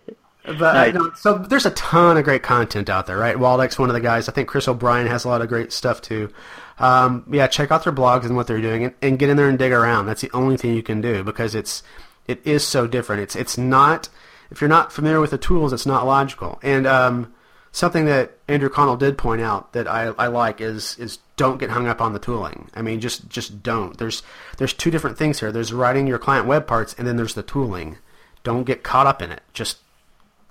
But 0.47 0.61
nice. 0.61 0.87
you 0.93 0.99
know, 0.99 1.11
so 1.15 1.39
there's 1.39 1.67
a 1.67 1.73
ton 1.73 2.17
of 2.17 2.25
great 2.25 2.43
content 2.43 2.89
out 2.89 3.07
there, 3.07 3.19
right? 3.19 3.37
Waldek's 3.37 3.79
one 3.79 3.91
of 3.91 3.95
the 3.95 4.01
guys. 4.01 4.29
I 4.29 4.33
think 4.33 4.49
Chris 4.49 4.69
O'Brien 4.69 5.07
has 5.09 5.25
a 5.25 5.29
lot 5.29 5.43
of 5.43 5.49
great 5.49 5.73
stuff 5.73 6.01
too. 6.01 6.33
Um, 6.79 7.25
yeah, 7.31 7.47
check 7.47 7.71
out 7.71 7.85
their 7.85 7.93
blogs 7.93 8.25
and 8.25 8.37
what 8.37 8.47
they're 8.47 8.61
doing, 8.61 8.85
and, 8.85 8.95
and, 9.01 9.19
get 9.19 9.31
in 9.31 9.37
there 9.37 9.49
and 9.49 9.59
dig 9.59 9.73
around. 9.73 10.07
That's 10.07 10.21
the 10.21 10.31
only 10.33 10.57
thing 10.57 10.75
you 10.75 10.83
can 10.83 11.01
do 11.01 11.25
because 11.25 11.55
it's 11.55 11.83
it 12.27 12.41
is 12.45 12.67
so 12.67 12.87
different. 12.87 13.23
It's 13.23 13.35
it's 13.35 13.57
not 13.59 14.09
if 14.51 14.61
you're 14.61 14.69
not 14.69 14.93
familiar 14.93 15.21
with 15.21 15.31
the 15.31 15.39
tools, 15.39 15.73
it's 15.73 15.87
not 15.87 16.07
logical. 16.07 16.59
And 16.63 16.87
um, 16.87 17.33
something 17.73 18.05
that 18.07 18.39
Andrew 18.49 18.69
Connell 18.69 18.97
did 18.97 19.19
point 19.19 19.41
out 19.41 19.73
that 19.73 19.89
I, 19.89 20.07
I 20.19 20.27
like 20.29 20.61
is 20.61 20.99
is 20.99 21.19
don't 21.37 21.59
get 21.59 21.71
hung 21.71 21.87
up 21.87 22.01
on 22.01 22.13
the 22.13 22.19
tooling. 22.19 22.71
I 22.75 22.83
mean, 22.83 23.01
just 23.01 23.29
just 23.29 23.63
don't. 23.63 23.97
There's 23.97 24.23
there's 24.59 24.73
two 24.73 24.91
different 24.91 25.19
things 25.19 25.41
here. 25.41 25.53
There's 25.53 25.73
writing 25.73 26.07
your 26.07 26.19
client 26.19 26.47
web 26.47 26.67
parts, 26.67 26.95
and 26.97 27.07
then 27.07 27.17
there's 27.17 27.35
the 27.35 27.43
tooling. 27.43 27.99
Don't 28.43 28.65
get 28.65 28.83
caught 28.83 29.07
up 29.07 29.21
in 29.21 29.33
it. 29.33 29.43
Just 29.53 29.79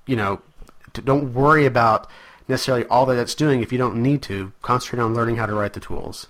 you 0.06 0.16
know, 0.16 0.42
don't 0.94 1.34
worry 1.34 1.66
about 1.66 2.08
necessarily 2.48 2.86
all 2.86 3.06
that 3.08 3.18
it's 3.18 3.36
doing 3.36 3.62
if 3.62 3.72
you 3.72 3.78
don't 3.78 4.02
need 4.02 4.22
to. 4.24 4.54
Concentrate 4.62 5.04
on 5.04 5.14
learning 5.14 5.38
how 5.38 5.46
to 5.46 5.54
write 5.54 5.74
the 5.74 5.80
tools. 5.80 6.28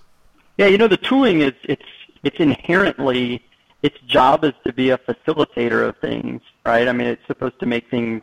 Yeah, 0.56 0.66
you 0.66 0.78
know, 0.78 0.88
the 0.88 0.96
tooling 0.96 1.40
is 1.40 1.52
it's 1.64 1.84
it's 2.22 2.38
inherently 2.38 3.42
its 3.82 3.98
job 4.06 4.44
is 4.44 4.54
to 4.64 4.72
be 4.72 4.90
a 4.90 4.98
facilitator 4.98 5.86
of 5.88 5.96
things, 5.98 6.40
right? 6.64 6.88
I 6.88 6.92
mean, 6.92 7.06
it's 7.08 7.26
supposed 7.26 7.60
to 7.60 7.66
make 7.66 7.90
things 7.90 8.22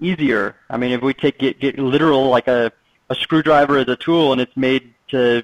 easier. 0.00 0.56
I 0.68 0.76
mean, 0.76 0.92
if 0.92 1.02
we 1.02 1.14
take 1.14 1.38
get, 1.38 1.58
get 1.58 1.78
literal, 1.78 2.28
like 2.28 2.48
a, 2.48 2.70
a 3.08 3.14
screwdriver 3.14 3.78
as 3.78 3.88
a 3.88 3.96
tool, 3.96 4.32
and 4.32 4.40
it's 4.40 4.56
made 4.56 4.94
to 5.08 5.42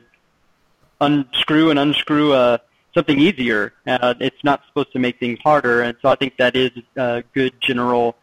unscrew 1.01 1.71
and 1.71 1.79
unscrew 1.79 2.33
uh, 2.33 2.59
something 2.95 3.19
easier. 3.19 3.73
Uh, 3.87 4.15
it's 4.21 4.43
not 4.45 4.63
supposed 4.69 4.93
to 4.93 4.99
make 4.99 5.19
things 5.19 5.39
harder, 5.43 5.83
and 5.83 5.97
so 6.03 6.09
I 6.09 6.17
think 6.17 6.37
that 6.37 6.55
is 6.55 6.71
a 6.97 7.25
good 7.35 7.55
general 7.61 8.17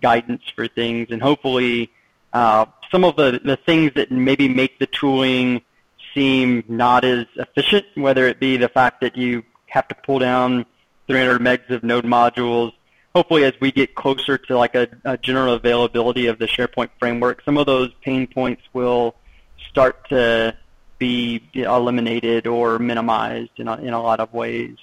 guidance 0.00 0.42
for 0.54 0.68
things, 0.68 1.08
and 1.10 1.22
hopefully 1.22 1.90
uh, 2.32 2.66
some 2.90 3.04
of 3.04 3.16
the, 3.16 3.40
the 3.44 3.56
things 3.56 3.92
that 3.94 4.10
maybe 4.10 4.48
make 4.48 4.78
the 4.78 4.86
tooling 4.86 5.62
seem 6.14 6.64
not 6.68 7.04
as 7.04 7.26
efficient, 7.36 7.86
whether 7.94 8.26
it 8.26 8.40
be 8.40 8.56
the 8.56 8.68
fact 8.68 9.00
that 9.00 9.16
you 9.16 9.42
have 9.66 9.86
to 9.88 9.94
pull 9.94 10.18
down 10.18 10.64
300 11.06 11.40
megs 11.40 11.70
of 11.70 11.82
node 11.82 12.04
modules. 12.04 12.72
Hopefully, 13.14 13.44
as 13.44 13.54
we 13.60 13.72
get 13.72 13.94
closer 13.94 14.36
to 14.36 14.58
like 14.58 14.74
a, 14.74 14.88
a 15.04 15.16
general 15.16 15.54
availability 15.54 16.26
of 16.26 16.38
the 16.38 16.46
SharePoint 16.46 16.90
framework, 16.98 17.42
some 17.44 17.56
of 17.56 17.66
those 17.66 17.90
pain 18.02 18.26
points 18.26 18.62
will 18.72 19.14
start 19.70 20.08
to 20.10 20.56
be 20.98 21.42
eliminated 21.54 22.46
or 22.46 22.78
minimized 22.78 23.52
in 23.56 23.68
a, 23.68 23.76
in 23.76 23.92
a 23.92 24.02
lot 24.02 24.20
of 24.20 24.32
ways. 24.32 24.76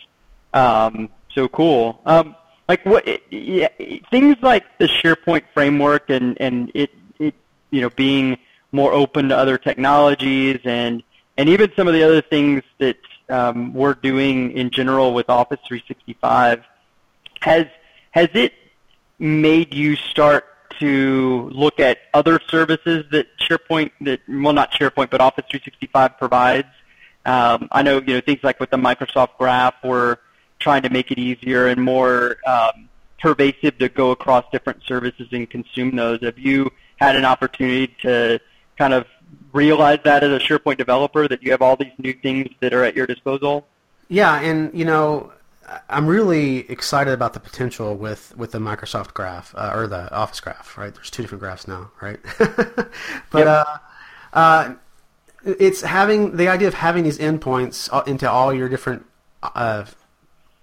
Um, 0.54 1.10
so 1.34 1.47
cool. 1.47 2.02
Um, 2.06 2.36
like 2.67 2.86
what? 2.86 3.08
Yeah, 3.32 3.67
things 4.10 4.38
like 4.41 4.63
the 4.78 4.86
SharePoint 4.86 5.43
framework 5.54 6.10
and 6.10 6.39
and 6.39 6.71
it 6.73 6.91
it 7.19 7.36
you 7.71 7.82
know 7.82 7.89
being 7.91 8.38
more 8.71 8.93
open 8.93 9.30
to 9.30 9.38
other 9.38 9.58
technologies 9.58 10.60
and 10.63 11.04
and 11.38 11.49
even 11.49 11.71
some 11.76 11.88
of 11.88 11.93
the 11.93 12.04
other 12.04 12.21
things 12.21 12.63
that 12.80 12.97
um, 13.30 13.73
we're 13.73 13.93
doing 13.93 14.52
in 14.52 14.69
general 14.69 15.13
with 15.13 15.30
Office 15.30 15.60
365 15.67 16.63
has 17.41 17.65
has 18.12 18.30
it 18.34 18.54
made 19.19 19.73
you 19.73 19.95
start 19.95 20.45
to 20.80 21.49
look 21.54 21.80
at 21.80 21.99
other 22.13 22.39
services 22.49 23.06
that 23.12 23.28
SharePoint 23.38 23.91
that 24.02 24.21
well 24.28 24.54
not 24.54 24.71
SharePoint 24.71 25.10
but 25.10 25.21
Office 25.21 25.45
365 25.49 26.17
provides? 26.17 26.67
Um, 27.26 27.67
I 27.71 27.82
know 27.84 28.02
you 28.02 28.15
know 28.15 28.21
things 28.21 28.39
like 28.43 28.60
with 28.60 28.69
the 28.69 28.78
Microsoft 28.78 29.38
Graph, 29.38 29.76
we're 29.84 30.17
trying 30.63 30.82
to 30.82 30.89
make 30.89 31.12
it 31.12 31.19
easier 31.19 31.67
and 31.67 31.84
more 31.84 32.38
um, 32.47 32.89
pervasive 33.19 33.78
to 33.78 33.89
go 33.89 34.12
across 34.12 34.45
different 34.52 34.82
services 34.84 35.28
and 35.32 35.49
consume 35.49 35.95
those. 35.95 36.21
Have 36.21 36.39
you 36.39 36.71
had 36.95 37.15
an 37.15 37.26
opportunity 37.26 37.93
to 38.02 38.39
kind 38.78 38.93
of 38.93 39.06
realize 39.52 39.99
that 40.06 40.23
as 40.23 40.32
a 40.32 40.39
SharePoint 40.39 40.78
developer 40.78 41.28
that 41.28 41.43
you 41.43 41.52
have 41.52 41.62
all 41.62 41.76
these 41.76 41.91
new 41.97 42.13
things 42.13 42.49
that 42.62 42.73
are 42.73 42.84
at 42.84 42.95
your 42.95 43.06
disposal? 43.06 43.67
Yeah, 44.08 44.39
and 44.39 44.73
you 44.78 44.86
know, 44.86 45.34
I'm 45.89 46.08
really 46.08 46.69
excited 46.71 47.13
about 47.13 47.34
the 47.34 47.39
potential 47.39 47.95
with, 47.95 48.36
with 48.38 48.52
the 48.52 48.60
Microsoft 48.60 49.13
Graph 49.13 49.54
uh, 49.56 49.71
or 49.76 49.88
the 49.88 50.13
Office 50.13 50.39
Graph. 50.39 50.78
Right, 50.78 50.93
there's 50.93 51.10
two 51.10 51.23
different 51.23 51.41
graphs 51.41 51.67
now, 51.67 51.91
right? 52.02 52.19
but 52.38 52.89
yep. 53.34 53.47
uh, 53.47 53.78
uh, 54.34 54.73
it's 55.45 55.82
having 55.82 56.38
the 56.38 56.47
idea 56.47 56.69
of 56.69 56.73
having 56.73 57.04
these 57.04 57.17
endpoints 57.17 58.08
into 58.08 58.30
all 58.30 58.54
your 58.54 58.69
different 58.69 59.06
uh, 59.41 59.86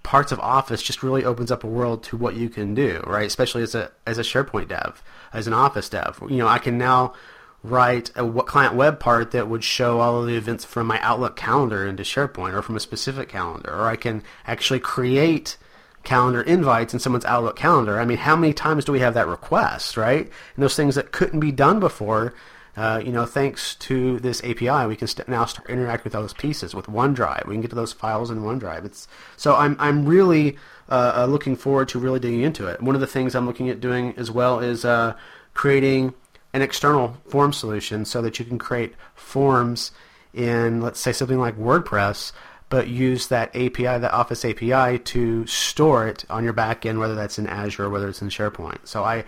parts 0.03 0.33
of 0.33 0.41
Office 0.41 0.83
just 0.83 1.03
really 1.03 1.25
opens 1.25 1.51
up 1.51 1.65
a 1.65 1.69
world 1.69 2.03
to 2.05 2.17
what 2.17 2.35
you 2.35 2.49
can 2.49 2.75
do, 2.75 3.03
right? 3.07 3.27
Especially 3.27 3.63
as 3.63 3.75
a 3.75 3.91
as 4.07 4.19
a 4.19 4.23
SharePoint 4.23 4.69
dev, 4.69 5.03
as 5.33 5.47
an 5.47 5.53
Office 5.53 5.89
dev. 5.89 6.19
You 6.29 6.39
know, 6.39 6.49
I 6.49 6.59
can 6.59 6.79
now 6.79 7.15
write 7.63 8.11
a 8.17 8.31
client 8.43 8.75
web 8.75 8.99
part 8.99 9.33
that 9.33 9.49
would 9.49 9.63
show 9.63 10.01
all 10.01 10.21
of 10.21 10.27
the 10.27 10.37
events 10.37 10.65
from 10.65 10.87
my 10.87 10.99
Outlook 11.01 11.37
calendar 11.37 11.87
into 11.87 12.03
SharePoint 12.03 12.55
or 12.55 12.63
from 12.63 12.77
a 12.77 12.81
specific 12.81 13.29
calendar, 13.29 13.71
or 13.71 13.87
I 13.87 13.97
can 13.97 14.23
actually 14.47 14.81
create 14.81 15.59
calendar 16.03 16.41
invites 16.41 16.95
in 16.95 17.01
someone's 17.01 17.27
Outlook 17.27 17.57
calendar. 17.57 18.01
I 18.01 18.07
mean, 18.07 18.19
how 18.19 18.35
many 18.35 18.55
times 18.55 18.87
do 18.87 18.93
we 18.93 19.01
have 19.01 19.15
that 19.15 19.27
request, 19.29 19.97
right? 19.99 20.31
And 20.55 20.63
those 20.63 20.77
things 20.77 20.95
that 20.95 21.13
couldn't 21.13 21.41
be 21.41 21.53
done 21.53 21.81
before, 21.81 22.35
uh, 22.77 23.03
you 23.05 23.13
know, 23.13 23.27
thanks 23.27 23.75
to 23.77 24.19
this 24.21 24.43
API, 24.45 24.87
we 24.87 24.97
can 24.97 25.09
st- 25.09 25.29
now 25.29 25.45
start 25.45 25.69
interact 25.69 26.05
with 26.05 26.13
those 26.13 26.33
pieces 26.33 26.75
with 26.75 26.87
OneDrive. 26.87 27.47
We 27.47 27.55
can 27.55 27.61
get 27.61 27.71
to 27.71 27.77
those 27.77 27.93
files 27.93 28.31
in 28.31 28.43
OneDrive. 28.43 28.85
It's 28.85 29.09
so 29.37 29.57
I'm 29.57 29.77
I'm 29.79 30.07
really 30.07 30.57
uh, 30.89 31.13
uh, 31.17 31.27
looking 31.27 31.57
forward 31.57 31.89
to 31.91 31.99
really 31.99 32.21
digging 32.21 32.43
into 32.43 32.67
it. 32.67 32.81
One 32.81 32.95
of 32.95 33.01
the 33.01 33.07
things 33.07 33.35
I'm 33.35 33.47
looking 33.47 33.69
at 33.69 33.81
doing 33.81 34.15
as 34.17 34.31
well 34.31 34.61
is 34.61 34.85
uh, 34.85 35.15
creating 35.55 36.15
an 36.53 36.63
external 36.63 37.17
form 37.29 37.53
solution 37.53 38.05
so 38.05 38.23
that 38.23 38.39
you 38.39 38.45
can 38.45 38.59
create 38.59 38.95
forms 39.15 39.93
in, 40.33 40.81
let's 40.81 41.01
say, 41.01 41.13
something 41.13 41.39
like 41.39 41.57
WordPress, 41.57 42.33
but 42.69 42.89
use 42.89 43.29
that 43.29 43.49
API, 43.51 43.83
that 43.85 44.13
Office 44.13 44.45
API, 44.45 44.99
to 44.99 45.47
store 45.47 46.07
it 46.07 46.25
on 46.31 46.45
your 46.45 46.53
backend, 46.53 46.99
whether 46.99 47.15
that's 47.15 47.39
in 47.39 47.47
Azure 47.47 47.85
or 47.85 47.91
whether 47.91 48.09
it's 48.09 48.23
in 48.23 48.29
SharePoint. 48.29 48.79
So 48.85 49.05
I, 49.05 49.25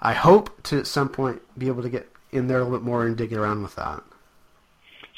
I 0.00 0.12
hope 0.12 0.62
to 0.64 0.78
at 0.78 0.86
some 0.86 1.08
point 1.08 1.42
be 1.58 1.68
able 1.68 1.82
to 1.82 1.90
get 1.90 2.11
in 2.32 2.48
there 2.48 2.58
a 2.58 2.64
little 2.64 2.78
bit 2.78 2.84
more 2.84 3.06
and 3.06 3.16
digging 3.16 3.38
around 3.38 3.62
with 3.62 3.74
that. 3.76 4.02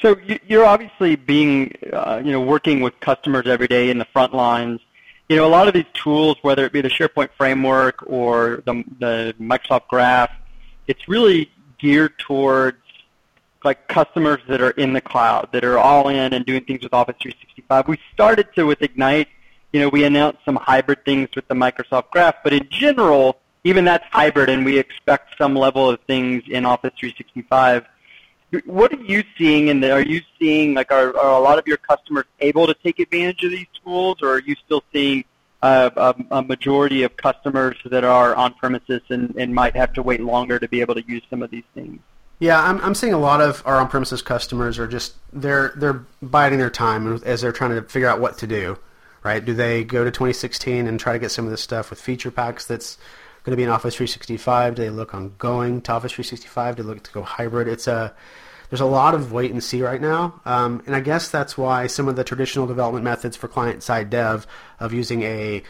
So 0.01 0.17
you're 0.45 0.65
obviously 0.65 1.15
being, 1.15 1.73
uh, 1.91 2.21
you 2.23 2.31
know, 2.31 2.41
working 2.41 2.81
with 2.81 2.99
customers 2.99 3.47
every 3.47 3.67
day 3.67 3.89
in 3.89 3.97
the 3.97 4.05
front 4.05 4.33
lines. 4.33 4.81
You 5.29 5.37
know, 5.37 5.47
a 5.47 5.49
lot 5.49 5.67
of 5.67 5.73
these 5.73 5.85
tools, 5.93 6.37
whether 6.41 6.65
it 6.65 6.73
be 6.73 6.81
the 6.81 6.89
SharePoint 6.89 7.29
framework 7.37 8.03
or 8.05 8.61
the, 8.65 8.83
the 8.99 9.35
Microsoft 9.39 9.87
Graph, 9.87 10.29
it's 10.87 11.07
really 11.07 11.49
geared 11.79 12.19
towards 12.19 12.77
like 13.63 13.87
customers 13.87 14.41
that 14.47 14.61
are 14.61 14.71
in 14.71 14.93
the 14.93 15.01
cloud, 15.01 15.49
that 15.51 15.63
are 15.65 15.79
all 15.79 16.09
in 16.09 16.33
and 16.33 16.45
doing 16.45 16.63
things 16.63 16.83
with 16.83 16.93
Office 16.93 17.15
365. 17.19 17.87
We 17.87 17.97
started 18.13 18.47
to 18.55 18.65
with 18.65 18.81
Ignite. 18.81 19.27
You 19.73 19.79
know, 19.79 19.89
we 19.89 20.03
announced 20.03 20.39
some 20.45 20.55
hybrid 20.55 21.03
things 21.03 21.29
with 21.35 21.47
the 21.47 21.55
Microsoft 21.55 22.11
Graph, 22.11 22.35
but 22.43 22.53
in 22.53 22.67
general, 22.69 23.39
even 23.65 23.83
that's 23.83 24.05
hybrid, 24.11 24.49
and 24.49 24.63
we 24.63 24.79
expect 24.79 25.37
some 25.37 25.55
level 25.55 25.89
of 25.89 25.99
things 26.01 26.43
in 26.47 26.65
Office 26.65 26.93
365. 26.97 27.85
What 28.65 28.93
are 28.93 29.01
you 29.01 29.23
seeing 29.37 29.67
in 29.67 29.81
there? 29.81 29.95
Are 29.95 30.05
you 30.05 30.21
seeing 30.39 30.75
like 30.75 30.91
are, 30.91 31.17
are 31.17 31.33
a 31.33 31.39
lot 31.39 31.59
of 31.59 31.67
your 31.67 31.77
customers 31.77 32.25
able 32.39 32.67
to 32.67 32.75
take 32.75 32.99
advantage 32.99 33.43
of 33.43 33.51
these 33.51 33.67
tools, 33.83 34.21
or 34.21 34.35
are 34.35 34.39
you 34.39 34.55
still 34.63 34.83
seeing 34.93 35.25
uh, 35.61 35.89
a, 35.97 36.37
a, 36.37 36.43
majority 36.43 37.01
of 37.01 37.17
customers 37.17 37.75
that 37.85 38.03
are 38.03 38.35
on 38.35 38.53
premises 38.53 39.01
and, 39.09 39.35
and 39.35 39.53
might 39.53 39.75
have 39.75 39.91
to 39.93 40.03
wait 40.03 40.21
longer 40.21 40.59
to 40.59 40.67
be 40.67 40.79
able 40.79 40.93
to 40.93 41.03
use 41.07 41.23
some 41.27 41.41
of 41.41 41.49
these 41.49 41.63
things. 41.73 41.99
Yeah, 42.37 42.61
I'm, 42.61 42.79
I'm 42.81 42.93
seeing 42.93 43.13
a 43.13 43.17
lot 43.17 43.41
of 43.41 43.63
our 43.65 43.77
on-premises 43.77 44.21
customers 44.21 44.77
are 44.77 44.87
just 44.87 45.15
they're 45.33 45.73
they're 45.77 46.05
biding 46.21 46.59
their 46.59 46.69
time 46.69 47.21
as 47.23 47.41
they're 47.41 47.53
trying 47.53 47.71
to 47.71 47.81
figure 47.81 48.07
out 48.07 48.19
what 48.19 48.37
to 48.39 48.47
do. 48.47 48.77
Right? 49.23 49.43
Do 49.43 49.55
they 49.55 49.83
go 49.83 50.03
to 50.03 50.11
2016 50.11 50.85
and 50.85 50.99
try 50.99 51.13
to 51.13 51.19
get 51.19 51.31
some 51.31 51.45
of 51.45 51.51
this 51.51 51.61
stuff 51.61 51.89
with 51.89 51.99
feature 51.99 52.29
packs 52.29 52.67
that's 52.67 52.99
going 53.45 53.51
to 53.51 53.57
be 53.57 53.63
in 53.63 53.69
Office 53.69 53.95
365? 53.95 54.75
Do 54.75 54.81
they 54.81 54.89
look 54.89 55.13
on 55.13 55.35
going 55.37 55.81
to 55.81 55.91
Office 55.93 56.11
365? 56.13 56.75
Do 56.75 56.83
they 56.83 56.89
look 56.89 57.03
to 57.03 57.11
go 57.11 57.21
hybrid? 57.21 57.67
It's 57.67 57.87
a 57.87 58.13
there's 58.69 58.81
a 58.81 58.85
lot 58.85 59.13
of 59.13 59.31
wait 59.31 59.51
and 59.51 59.63
see 59.63 59.83
right 59.83 60.01
now, 60.01 60.41
um, 60.43 60.81
and 60.87 60.95
I 60.95 60.99
guess 60.99 61.29
that's 61.29 61.55
why 61.55 61.85
some 61.85 62.07
of 62.07 62.15
the 62.15 62.23
traditional 62.23 62.65
development 62.65 63.03
methods 63.03 63.37
for 63.37 63.47
client-side 63.47 64.09
dev 64.09 64.47
of 64.79 64.91
using 64.91 65.21
a 65.21 65.61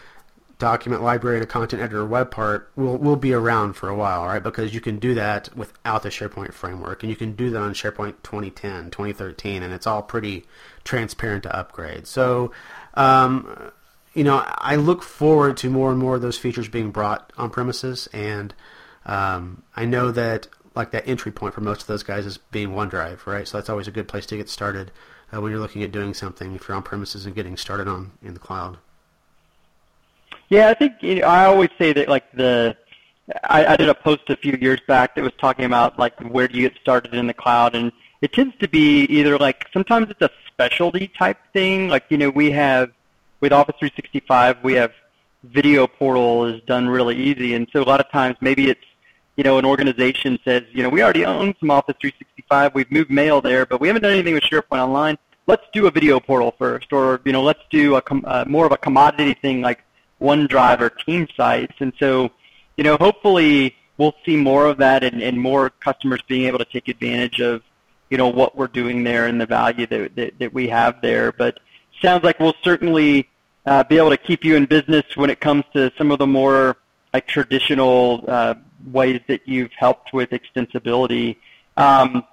document 0.57 1.03
library 1.03 1.37
and 1.37 1.43
a 1.43 1.47
content 1.47 1.81
editor 1.81 2.05
web 2.05 2.31
part 2.31 2.71
will 2.77 2.97
will 2.97 3.17
be 3.17 3.33
around 3.33 3.73
for 3.73 3.89
a 3.89 3.95
while, 3.95 4.25
right? 4.25 4.41
Because 4.41 4.73
you 4.73 4.79
can 4.79 4.97
do 4.99 5.13
that 5.13 5.55
without 5.55 6.03
the 6.03 6.09
SharePoint 6.09 6.53
framework, 6.53 7.03
and 7.03 7.09
you 7.09 7.15
can 7.15 7.35
do 7.35 7.49
that 7.49 7.61
on 7.61 7.73
SharePoint 7.73 8.15
2010, 8.23 8.91
2013, 8.91 9.61
and 9.61 9.73
it's 9.73 9.85
all 9.85 10.01
pretty 10.01 10.45
transparent 10.83 11.43
to 11.43 11.55
upgrade. 11.55 12.07
So, 12.07 12.51
um, 12.93 13.71
you 14.15 14.23
know, 14.23 14.41
I 14.45 14.77
look 14.77 15.03
forward 15.03 15.57
to 15.57 15.69
more 15.69 15.91
and 15.91 15.99
more 15.99 16.15
of 16.15 16.21
those 16.21 16.37
features 16.37 16.69
being 16.69 16.89
brought 16.89 17.31
on 17.37 17.49
premises, 17.49 18.07
and 18.13 18.55
um, 19.05 19.61
I 19.75 19.85
know 19.85 20.09
that 20.11 20.47
like 20.73 20.91
that 20.91 21.07
entry 21.07 21.31
point 21.31 21.53
for 21.53 21.61
most 21.61 21.81
of 21.81 21.87
those 21.87 22.03
guys 22.03 22.25
is 22.25 22.37
being 22.37 22.69
OneDrive, 22.69 23.25
right? 23.27 23.47
So 23.47 23.57
that's 23.57 23.69
always 23.69 23.87
a 23.87 23.91
good 23.91 24.07
place 24.07 24.25
to 24.27 24.37
get 24.37 24.49
started 24.49 24.91
uh, 25.33 25.41
when 25.41 25.51
you're 25.51 25.59
looking 25.59 25.83
at 25.83 25.91
doing 25.91 26.13
something 26.13 26.55
if 26.55 26.67
you're 26.67 26.75
on 26.75 26.83
premises 26.83 27.25
and 27.25 27.35
getting 27.35 27.57
started 27.57 27.87
on 27.87 28.11
in 28.23 28.33
the 28.33 28.39
cloud. 28.39 28.77
Yeah, 30.47 30.69
I 30.69 30.73
think 30.73 30.93
you 31.01 31.15
know, 31.15 31.27
I 31.27 31.45
always 31.45 31.69
say 31.77 31.91
that 31.91 32.07
like 32.07 32.31
the 32.31 32.77
I, 33.43 33.65
I 33.65 33.75
did 33.75 33.89
a 33.89 33.95
post 33.95 34.29
a 34.29 34.37
few 34.37 34.57
years 34.61 34.79
back 34.87 35.15
that 35.15 35.23
was 35.23 35.33
talking 35.39 35.65
about 35.65 35.99
like 35.99 36.17
where 36.21 36.47
do 36.47 36.57
you 36.57 36.69
get 36.69 36.79
started 36.79 37.13
in 37.13 37.27
the 37.27 37.33
cloud, 37.33 37.75
and 37.75 37.91
it 38.21 38.31
tends 38.31 38.55
to 38.59 38.69
be 38.69 39.03
either 39.05 39.37
like 39.37 39.65
sometimes 39.73 40.09
it's 40.09 40.21
a 40.21 40.29
specialty 40.47 41.09
type 41.09 41.37
thing, 41.51 41.89
like 41.89 42.05
you 42.07 42.17
know 42.17 42.29
we 42.29 42.51
have 42.51 42.91
with 43.39 43.51
Office 43.51 43.75
365 43.79 44.63
we 44.63 44.73
have 44.73 44.91
video 45.43 45.87
portal 45.87 46.45
is 46.45 46.61
done 46.63 46.87
really 46.87 47.15
easy, 47.15 47.53
and 47.53 47.67
so 47.71 47.81
a 47.81 47.83
lot 47.83 47.99
of 47.99 48.09
times 48.09 48.35
maybe 48.41 48.69
it's 48.69 48.81
you 49.35 49.43
know, 49.43 49.57
an 49.57 49.65
organization 49.65 50.39
says, 50.45 50.63
you 50.71 50.81
know, 50.81 50.89
we 50.89 51.03
already 51.03 51.25
own 51.25 51.53
some 51.59 51.69
Office 51.69 51.95
365, 51.99 52.73
we've 52.73 52.91
moved 52.91 53.11
mail 53.11 53.41
there, 53.41 53.65
but 53.65 53.81
we 53.81 53.87
haven't 53.87 54.03
done 54.03 54.13
anything 54.13 54.33
with 54.33 54.43
SharePoint 54.43 54.79
Online. 54.79 55.17
Let's 55.47 55.63
do 55.73 55.87
a 55.87 55.91
video 55.91 56.19
portal 56.19 56.55
first, 56.57 56.91
or 56.93 57.21
you 57.25 57.31
know, 57.31 57.43
let's 57.43 57.59
do 57.69 57.95
a 57.95 58.01
com- 58.01 58.23
uh, 58.25 58.45
more 58.47 58.65
of 58.65 58.71
a 58.71 58.77
commodity 58.77 59.35
thing 59.35 59.61
like 59.61 59.83
OneDrive 60.21 60.79
or 60.79 60.89
Team 60.89 61.27
sites. 61.35 61.73
And 61.79 61.93
so, 61.99 62.31
you 62.77 62.83
know, 62.83 62.97
hopefully 62.97 63.75
we'll 63.97 64.15
see 64.25 64.37
more 64.37 64.65
of 64.65 64.77
that 64.77 65.03
and, 65.03 65.21
and 65.21 65.39
more 65.39 65.69
customers 65.69 66.21
being 66.27 66.47
able 66.47 66.59
to 66.59 66.65
take 66.65 66.87
advantage 66.87 67.41
of, 67.41 67.61
you 68.09 68.17
know, 68.17 68.29
what 68.29 68.57
we're 68.57 68.67
doing 68.67 69.03
there 69.03 69.27
and 69.27 69.39
the 69.39 69.45
value 69.45 69.85
that, 69.85 70.15
that, 70.15 70.39
that 70.39 70.53
we 70.53 70.67
have 70.69 71.01
there. 71.01 71.31
But 71.31 71.59
sounds 72.05 72.23
like 72.23 72.39
we'll 72.39 72.53
certainly 72.63 73.27
uh, 73.65 73.83
be 73.83 73.97
able 73.97 74.11
to 74.11 74.17
keep 74.17 74.45
you 74.45 74.55
in 74.55 74.65
business 74.65 75.03
when 75.15 75.31
it 75.31 75.41
comes 75.41 75.63
to 75.73 75.91
some 75.97 76.11
of 76.11 76.19
the 76.19 76.27
more 76.27 76.77
like 77.13 77.25
traditional 77.27 78.23
uh, 78.27 78.53
ways 78.91 79.19
that 79.27 79.41
you've 79.47 79.71
helped 79.71 80.13
with 80.13 80.29
extensibility. 80.29 81.37
Um, 81.77 82.23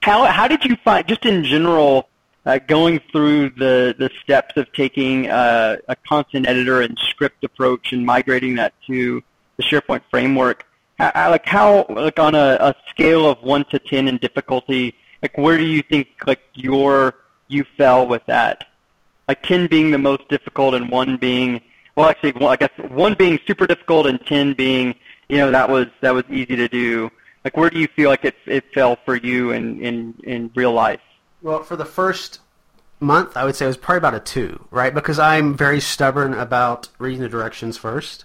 how 0.00 0.24
how 0.24 0.48
did 0.48 0.64
you 0.64 0.76
find 0.84 1.06
just 1.08 1.24
in 1.24 1.44
general 1.44 2.10
uh, 2.44 2.58
going 2.58 3.00
through 3.10 3.50
the 3.50 3.94
the 3.98 4.10
steps 4.22 4.56
of 4.56 4.70
taking 4.74 5.30
uh, 5.30 5.76
a 5.88 5.96
content 5.96 6.46
editor 6.46 6.82
and 6.82 6.98
script 6.98 7.42
approach 7.42 7.92
and 7.92 8.04
migrating 8.04 8.56
that 8.56 8.74
to 8.86 9.22
the 9.56 9.62
SharePoint 9.62 10.02
framework? 10.10 10.66
How, 10.98 11.30
like 11.30 11.46
how 11.46 11.86
like 11.88 12.18
on 12.18 12.34
a, 12.34 12.58
a 12.60 12.74
scale 12.90 13.26
of 13.26 13.42
one 13.42 13.64
to 13.70 13.78
ten 13.78 14.08
in 14.08 14.18
difficulty, 14.18 14.94
like 15.22 15.38
where 15.38 15.56
do 15.56 15.64
you 15.64 15.82
think 15.82 16.08
like 16.26 16.42
your 16.52 17.14
you 17.48 17.64
fell 17.78 18.06
with 18.06 18.26
that? 18.26 18.66
Like 19.28 19.42
ten 19.42 19.66
being 19.66 19.90
the 19.90 19.98
most 19.98 20.28
difficult 20.28 20.74
and 20.74 20.90
one 20.90 21.16
being 21.16 21.60
well 21.96 22.08
actually 22.08 22.32
well, 22.32 22.48
I 22.48 22.56
guess 22.56 22.70
one 22.88 23.14
being 23.14 23.38
super 23.46 23.66
difficult 23.66 24.06
and 24.06 24.24
ten 24.26 24.54
being 24.54 24.94
you 25.28 25.38
know 25.38 25.50
that 25.50 25.68
was 25.68 25.86
that 26.00 26.12
was 26.12 26.24
easy 26.30 26.56
to 26.56 26.68
do. 26.68 27.10
Like 27.44 27.56
where 27.56 27.70
do 27.70 27.78
you 27.78 27.88
feel 27.88 28.10
like 28.10 28.24
it 28.24 28.36
it 28.46 28.64
fell 28.74 28.96
for 29.04 29.16
you 29.16 29.52
in 29.52 29.80
in 29.80 30.14
in 30.24 30.50
real 30.54 30.72
life? 30.72 31.00
Well, 31.42 31.62
for 31.62 31.76
the 31.76 31.84
first 31.84 32.40
month, 33.00 33.36
I 33.36 33.44
would 33.44 33.56
say 33.56 33.64
it 33.64 33.68
was 33.68 33.76
probably 33.76 33.98
about 33.98 34.14
a 34.14 34.20
two, 34.20 34.66
right? 34.70 34.94
Because 34.94 35.18
I'm 35.18 35.56
very 35.56 35.80
stubborn 35.80 36.34
about 36.34 36.88
reading 36.98 37.20
the 37.20 37.28
directions 37.28 37.76
first. 37.76 38.24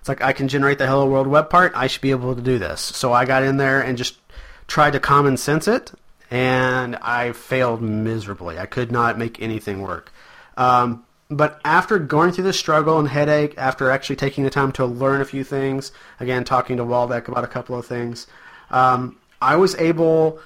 It's 0.00 0.08
like 0.08 0.22
I 0.22 0.32
can 0.32 0.48
generate 0.48 0.78
the 0.78 0.86
Hello 0.86 1.06
World 1.06 1.26
web 1.26 1.48
part. 1.48 1.72
I 1.74 1.86
should 1.86 2.02
be 2.02 2.10
able 2.10 2.34
to 2.34 2.42
do 2.42 2.58
this. 2.58 2.80
So 2.80 3.12
I 3.12 3.24
got 3.24 3.42
in 3.42 3.56
there 3.56 3.80
and 3.80 3.96
just 3.96 4.18
tried 4.66 4.92
to 4.92 5.00
common 5.00 5.36
sense 5.36 5.68
it, 5.68 5.92
and 6.30 6.96
I 6.96 7.32
failed 7.32 7.80
miserably. 7.82 8.58
I 8.58 8.66
could 8.66 8.90
not 8.90 9.18
make 9.18 9.40
anything 9.40 9.80
work. 9.80 10.12
Um, 10.56 11.04
but 11.30 11.60
after 11.64 11.98
going 11.98 12.32
through 12.32 12.44
the 12.44 12.52
struggle 12.52 12.98
and 12.98 13.08
headache, 13.08 13.54
after 13.56 13.90
actually 13.90 14.16
taking 14.16 14.44
the 14.44 14.50
time 14.50 14.72
to 14.72 14.84
learn 14.84 15.20
a 15.20 15.24
few 15.24 15.42
things, 15.42 15.92
again 16.20 16.44
talking 16.44 16.76
to 16.76 16.84
Waldek 16.84 17.28
about 17.28 17.44
a 17.44 17.48
couple 17.48 17.76
of 17.78 17.86
things, 17.86 18.26
um, 18.70 19.16
I 19.40 19.56
was 19.56 19.74
able 19.76 20.38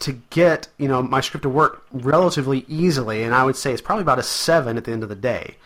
to 0.00 0.12
get 0.30 0.68
you 0.78 0.88
know 0.88 1.02
my 1.02 1.20
script 1.20 1.42
to 1.44 1.48
work 1.48 1.86
relatively 1.92 2.64
easily, 2.68 3.22
and 3.22 3.34
I 3.34 3.44
would 3.44 3.56
say 3.56 3.72
it's 3.72 3.82
probably 3.82 4.02
about 4.02 4.18
a 4.18 4.22
seven 4.22 4.76
at 4.76 4.84
the 4.84 4.92
end 4.92 5.02
of 5.02 5.08
the 5.08 5.14
day. 5.14 5.56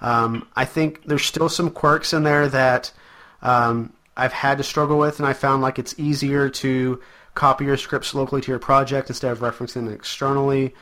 Um, 0.00 0.48
I 0.56 0.64
think 0.64 1.04
there's 1.04 1.24
still 1.24 1.48
some 1.48 1.70
quirks 1.70 2.12
in 2.12 2.24
there 2.24 2.48
that 2.48 2.92
um, 3.40 3.92
I've 4.16 4.32
had 4.32 4.58
to 4.58 4.64
struggle 4.64 4.98
with, 4.98 5.20
and 5.20 5.28
I 5.28 5.32
found 5.32 5.62
like 5.62 5.78
it's 5.78 5.94
easier 5.98 6.48
to 6.48 7.00
copy 7.34 7.64
your 7.64 7.76
scripts 7.76 8.14
locally 8.14 8.40
to 8.42 8.50
your 8.50 8.58
project 8.58 9.08
instead 9.08 9.32
of 9.32 9.40
referencing 9.40 9.84
them 9.84 9.92
externally. 9.92 10.74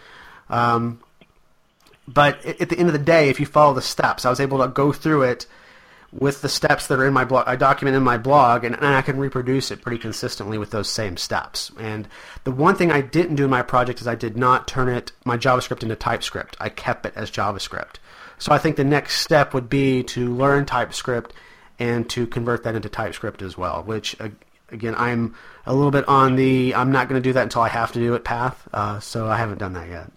Um, 0.49 1.01
but 2.09 2.45
at 2.45 2.69
the 2.69 2.79
end 2.79 2.89
of 2.89 2.93
the 2.93 2.99
day, 2.99 3.29
if 3.29 3.39
you 3.41 3.47
follow 3.47 3.75
the 3.75 3.83
steps, 3.83 4.25
I 4.25 4.31
was 4.31 4.41
able 4.41 4.59
to 4.59 4.69
go 4.69 4.93
through 4.93 5.23
it 5.23 5.47
with 6.13 6.43
the 6.43 6.49
steps 6.49 6.89
that 6.89 6.99
are 6.99 7.07
in 7.07 7.13
my 7.13 7.25
blog. 7.25 7.47
I 7.47 7.57
document 7.57 7.97
in 7.97 8.03
my 8.03 8.19
blog, 8.19 8.65
and, 8.65 8.75
and, 8.75 8.85
I 8.85 9.03
can 9.03 9.19
reproduce 9.19 9.71
it 9.71 9.81
pretty 9.81 9.99
consistently 9.99 10.59
with 10.59 10.71
those 10.71 10.89
same 10.89 11.17
steps. 11.17 11.71
And 11.79 12.09
the 12.45 12.51
one 12.51 12.75
thing 12.75 12.91
I 12.91 13.01
didn't 13.01 13.37
do 13.37 13.45
in 13.45 13.51
my 13.51 13.63
project 13.63 14.01
is 14.01 14.09
I 14.09 14.17
did 14.17 14.37
not 14.37 14.67
turn 14.67 14.89
it 14.89 15.13
my 15.25 15.37
JavaScript 15.37 15.83
into 15.83 15.95
TypeScript. 15.95 16.57
I 16.59 16.69
kept 16.69 17.07
it 17.07 17.13
as 17.15 17.31
JavaScript. 17.31 17.97
So 18.39 18.53
I 18.53 18.59
think 18.59 18.77
the 18.77 18.85
next 18.85 19.21
step 19.21 19.55
would 19.55 19.69
be 19.69 20.03
to 20.05 20.35
learn 20.35 20.67
TypeScript 20.67 21.33
and 21.79 22.09
to 22.11 22.27
convert 22.27 22.65
that 22.65 22.75
into 22.75 22.89
TypeScript 22.89 23.43
as 23.43 23.57
well. 23.57 23.83
Which 23.85 24.17
again, 24.71 24.95
I'm 24.97 25.35
a 25.67 25.75
little 25.75 25.91
bit 25.91 26.09
on 26.09 26.37
the 26.37 26.75
I'm 26.75 26.91
not 26.91 27.09
going 27.09 27.23
to 27.23 27.29
do 27.29 27.35
that 27.35 27.43
until 27.43 27.63
I 27.63 27.69
have 27.69 27.93
to 27.93 28.01
do 28.01 28.15
it 28.15 28.25
path. 28.25 28.69
Uh, 28.73 28.99
so 28.99 29.29
I 29.29 29.37
haven't 29.37 29.59
done 29.59 29.75
that 29.75 29.89
yet. 29.89 30.11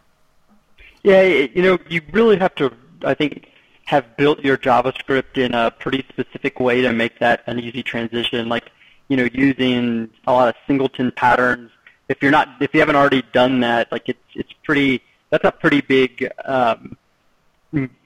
Yeah, 1.03 1.21
you 1.21 1.61
know, 1.61 1.77
you 1.89 2.01
really 2.11 2.37
have 2.37 2.55
to. 2.55 2.71
I 3.05 3.13
think 3.13 3.49
have 3.85 4.15
built 4.15 4.39
your 4.39 4.57
JavaScript 4.57 5.37
in 5.37 5.53
a 5.53 5.69
pretty 5.69 6.05
specific 6.09 6.59
way 6.59 6.81
to 6.81 6.93
make 6.93 7.19
that 7.19 7.43
an 7.47 7.59
easy 7.59 7.83
transition. 7.83 8.47
Like, 8.47 8.71
you 9.09 9.17
know, 9.17 9.27
using 9.33 10.09
a 10.25 10.31
lot 10.31 10.47
of 10.47 10.55
singleton 10.65 11.11
patterns. 11.11 11.69
If 12.07 12.21
you're 12.21 12.31
not, 12.31 12.47
if 12.61 12.73
you 12.73 12.79
haven't 12.79 12.95
already 12.95 13.23
done 13.33 13.59
that, 13.59 13.91
like 13.91 14.07
it's 14.07 14.19
it's 14.35 14.53
pretty. 14.63 15.01
That's 15.29 15.43
a 15.43 15.51
pretty 15.51 15.81
big 15.81 16.29
um, 16.45 16.95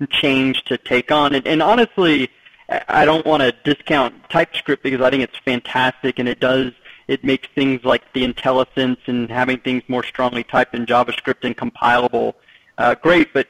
change 0.10 0.64
to 0.66 0.78
take 0.78 1.12
on. 1.12 1.36
And, 1.36 1.46
and 1.46 1.62
honestly, 1.62 2.30
I 2.88 3.06
don't 3.06 3.26
want 3.26 3.44
to 3.44 3.52
discount 3.64 4.30
TypeScript 4.30 4.82
because 4.82 5.02
I 5.02 5.10
think 5.10 5.24
it's 5.24 5.38
fantastic 5.40 6.20
and 6.20 6.30
it 6.30 6.40
does 6.40 6.72
it 7.08 7.24
makes 7.24 7.48
things 7.56 7.84
like 7.84 8.04
the 8.14 8.28
IntelliSense 8.28 8.98
and 9.08 9.30
having 9.30 9.60
things 9.60 9.84
more 9.88 10.04
strongly 10.04 10.44
typed 10.44 10.76
in 10.76 10.86
JavaScript 10.86 11.44
and 11.44 11.56
compilable 11.56 12.34
uh, 12.78 12.96
great, 12.96 13.34
but 13.34 13.48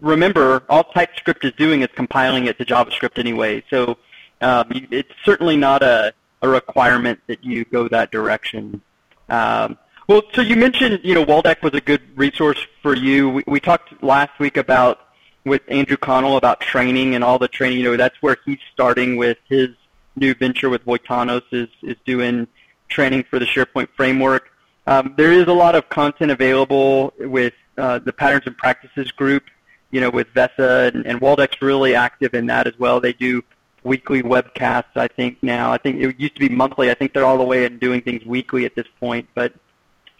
remember, 0.00 0.62
all 0.68 0.84
TypeScript 0.84 1.44
is 1.44 1.52
doing 1.52 1.82
is 1.82 1.88
compiling 1.94 2.46
it 2.46 2.58
to 2.58 2.64
JavaScript 2.64 3.18
anyway. 3.18 3.62
So 3.70 3.98
um, 4.40 4.66
it's 4.90 5.12
certainly 5.24 5.56
not 5.56 5.82
a, 5.82 6.14
a 6.42 6.48
requirement 6.48 7.20
that 7.26 7.44
you 7.44 7.64
go 7.64 7.88
that 7.88 8.10
direction. 8.10 8.80
Um, 9.28 9.76
well, 10.06 10.22
so 10.34 10.40
you 10.40 10.56
mentioned, 10.56 11.00
you 11.04 11.14
know, 11.14 11.24
Waldek 11.24 11.62
was 11.62 11.74
a 11.74 11.80
good 11.80 12.02
resource 12.16 12.66
for 12.82 12.96
you. 12.96 13.28
We, 13.30 13.44
we 13.46 13.60
talked 13.60 14.02
last 14.02 14.38
week 14.38 14.56
about 14.56 15.00
with 15.44 15.62
Andrew 15.68 15.96
Connell 15.96 16.36
about 16.36 16.60
training 16.60 17.14
and 17.14 17.24
all 17.24 17.38
the 17.38 17.48
training. 17.48 17.78
You 17.78 17.84
know, 17.84 17.96
that's 17.96 18.20
where 18.20 18.36
he's 18.44 18.58
starting 18.72 19.16
with 19.16 19.38
his 19.48 19.68
new 20.16 20.34
venture 20.34 20.68
with 20.68 20.84
Voitanos 20.84 21.42
is 21.52 21.68
is 21.82 21.96
doing 22.04 22.46
training 22.88 23.24
for 23.24 23.38
the 23.38 23.46
SharePoint 23.46 23.88
framework. 23.96 24.50
Um, 24.86 25.14
there 25.16 25.32
is 25.32 25.46
a 25.46 25.52
lot 25.52 25.74
of 25.74 25.88
content 25.88 26.30
available 26.30 27.12
with 27.18 27.54
uh, 27.78 27.98
the 27.98 28.12
Patterns 28.12 28.44
and 28.46 28.56
Practices 28.56 29.10
group, 29.12 29.44
you 29.90 30.00
know, 30.00 30.10
with 30.10 30.28
Vesa 30.34 30.92
and, 30.94 31.06
and 31.06 31.20
Waldek's 31.20 31.60
really 31.62 31.94
active 31.94 32.34
in 32.34 32.46
that 32.46 32.66
as 32.66 32.78
well. 32.78 33.00
They 33.00 33.12
do 33.12 33.42
weekly 33.82 34.22
webcasts, 34.22 34.96
I 34.96 35.08
think 35.08 35.42
now. 35.42 35.72
I 35.72 35.78
think 35.78 36.00
it 36.00 36.18
used 36.18 36.34
to 36.34 36.40
be 36.40 36.48
monthly. 36.48 36.90
I 36.90 36.94
think 36.94 37.12
they're 37.12 37.24
all 37.24 37.38
the 37.38 37.44
way 37.44 37.64
in 37.64 37.78
doing 37.78 38.02
things 38.02 38.24
weekly 38.24 38.64
at 38.64 38.74
this 38.74 38.86
point. 38.98 39.28
But 39.34 39.54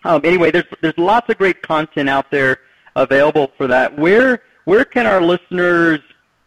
um, 0.04 0.22
anyway, 0.24 0.50
there's 0.50 0.64
there's 0.80 0.96
lots 0.98 1.28
of 1.28 1.38
great 1.38 1.62
content 1.62 2.08
out 2.08 2.30
there 2.30 2.58
available 2.96 3.52
for 3.56 3.66
that. 3.66 3.98
Where 3.98 4.42
where 4.64 4.84
can 4.84 5.06
our 5.06 5.20
listeners 5.20 6.00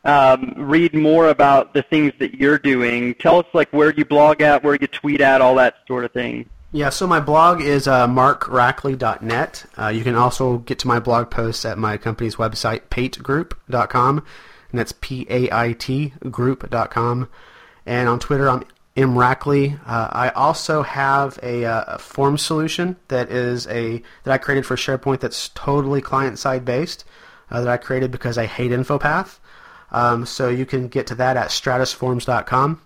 um, 0.05 0.53
read 0.57 0.93
more 0.93 1.29
about 1.29 1.73
the 1.73 1.83
things 1.83 2.13
that 2.19 2.35
you're 2.35 2.57
doing? 2.57 3.13
Tell 3.15 3.39
us 3.39 3.45
like 3.53 3.69
where 3.71 3.93
you 3.93 4.05
blog 4.05 4.41
at, 4.41 4.63
where 4.63 4.75
you 4.75 4.87
tweet 4.87 5.21
at, 5.21 5.41
all 5.41 5.55
that 5.55 5.75
sort 5.87 6.05
of 6.05 6.11
thing. 6.11 6.49
Yeah, 6.75 6.89
so 6.89 7.05
my 7.05 7.19
blog 7.19 7.61
is 7.61 7.87
uh, 7.87 8.07
markrackley.net. 8.07 9.65
Uh, 9.77 9.89
you 9.89 10.03
can 10.03 10.15
also 10.15 10.57
get 10.57 10.79
to 10.79 10.87
my 10.87 10.99
blog 10.99 11.29
posts 11.29 11.65
at 11.65 11.77
my 11.77 11.97
company's 11.97 12.37
website, 12.37 12.87
paitgroup.com, 12.89 14.25
and 14.71 14.79
that's 14.79 14.91
P-A-I-T 14.99 16.13
group.com. 16.31 17.29
And 17.85 18.09
on 18.09 18.17
Twitter, 18.17 18.49
I'm 18.49 18.63
mrackley. 18.97 19.79
Uh, 19.85 20.09
I 20.11 20.29
also 20.29 20.81
have 20.81 21.37
a, 21.43 21.63
uh, 21.63 21.83
a, 21.89 21.99
form 21.99 22.39
solution 22.39 22.95
that 23.09 23.31
is 23.31 23.67
a 23.67 24.01
that 24.23 24.31
I 24.33 24.39
created 24.39 24.65
for 24.65 24.75
SharePoint 24.75 25.19
that's 25.19 25.49
totally 25.49 26.01
client-side 26.01 26.65
based 26.65 27.05
uh, 27.51 27.61
that 27.61 27.69
I 27.69 27.77
created 27.77 28.09
because 28.09 28.39
I 28.39 28.47
hate 28.47 28.71
InfoPath. 28.71 29.37
Um, 29.91 30.25
so 30.25 30.49
you 30.49 30.65
can 30.65 30.87
get 30.87 31.05
to 31.07 31.15
that 31.15 31.37
at 31.37 31.49
stratusforms.com 31.49 32.81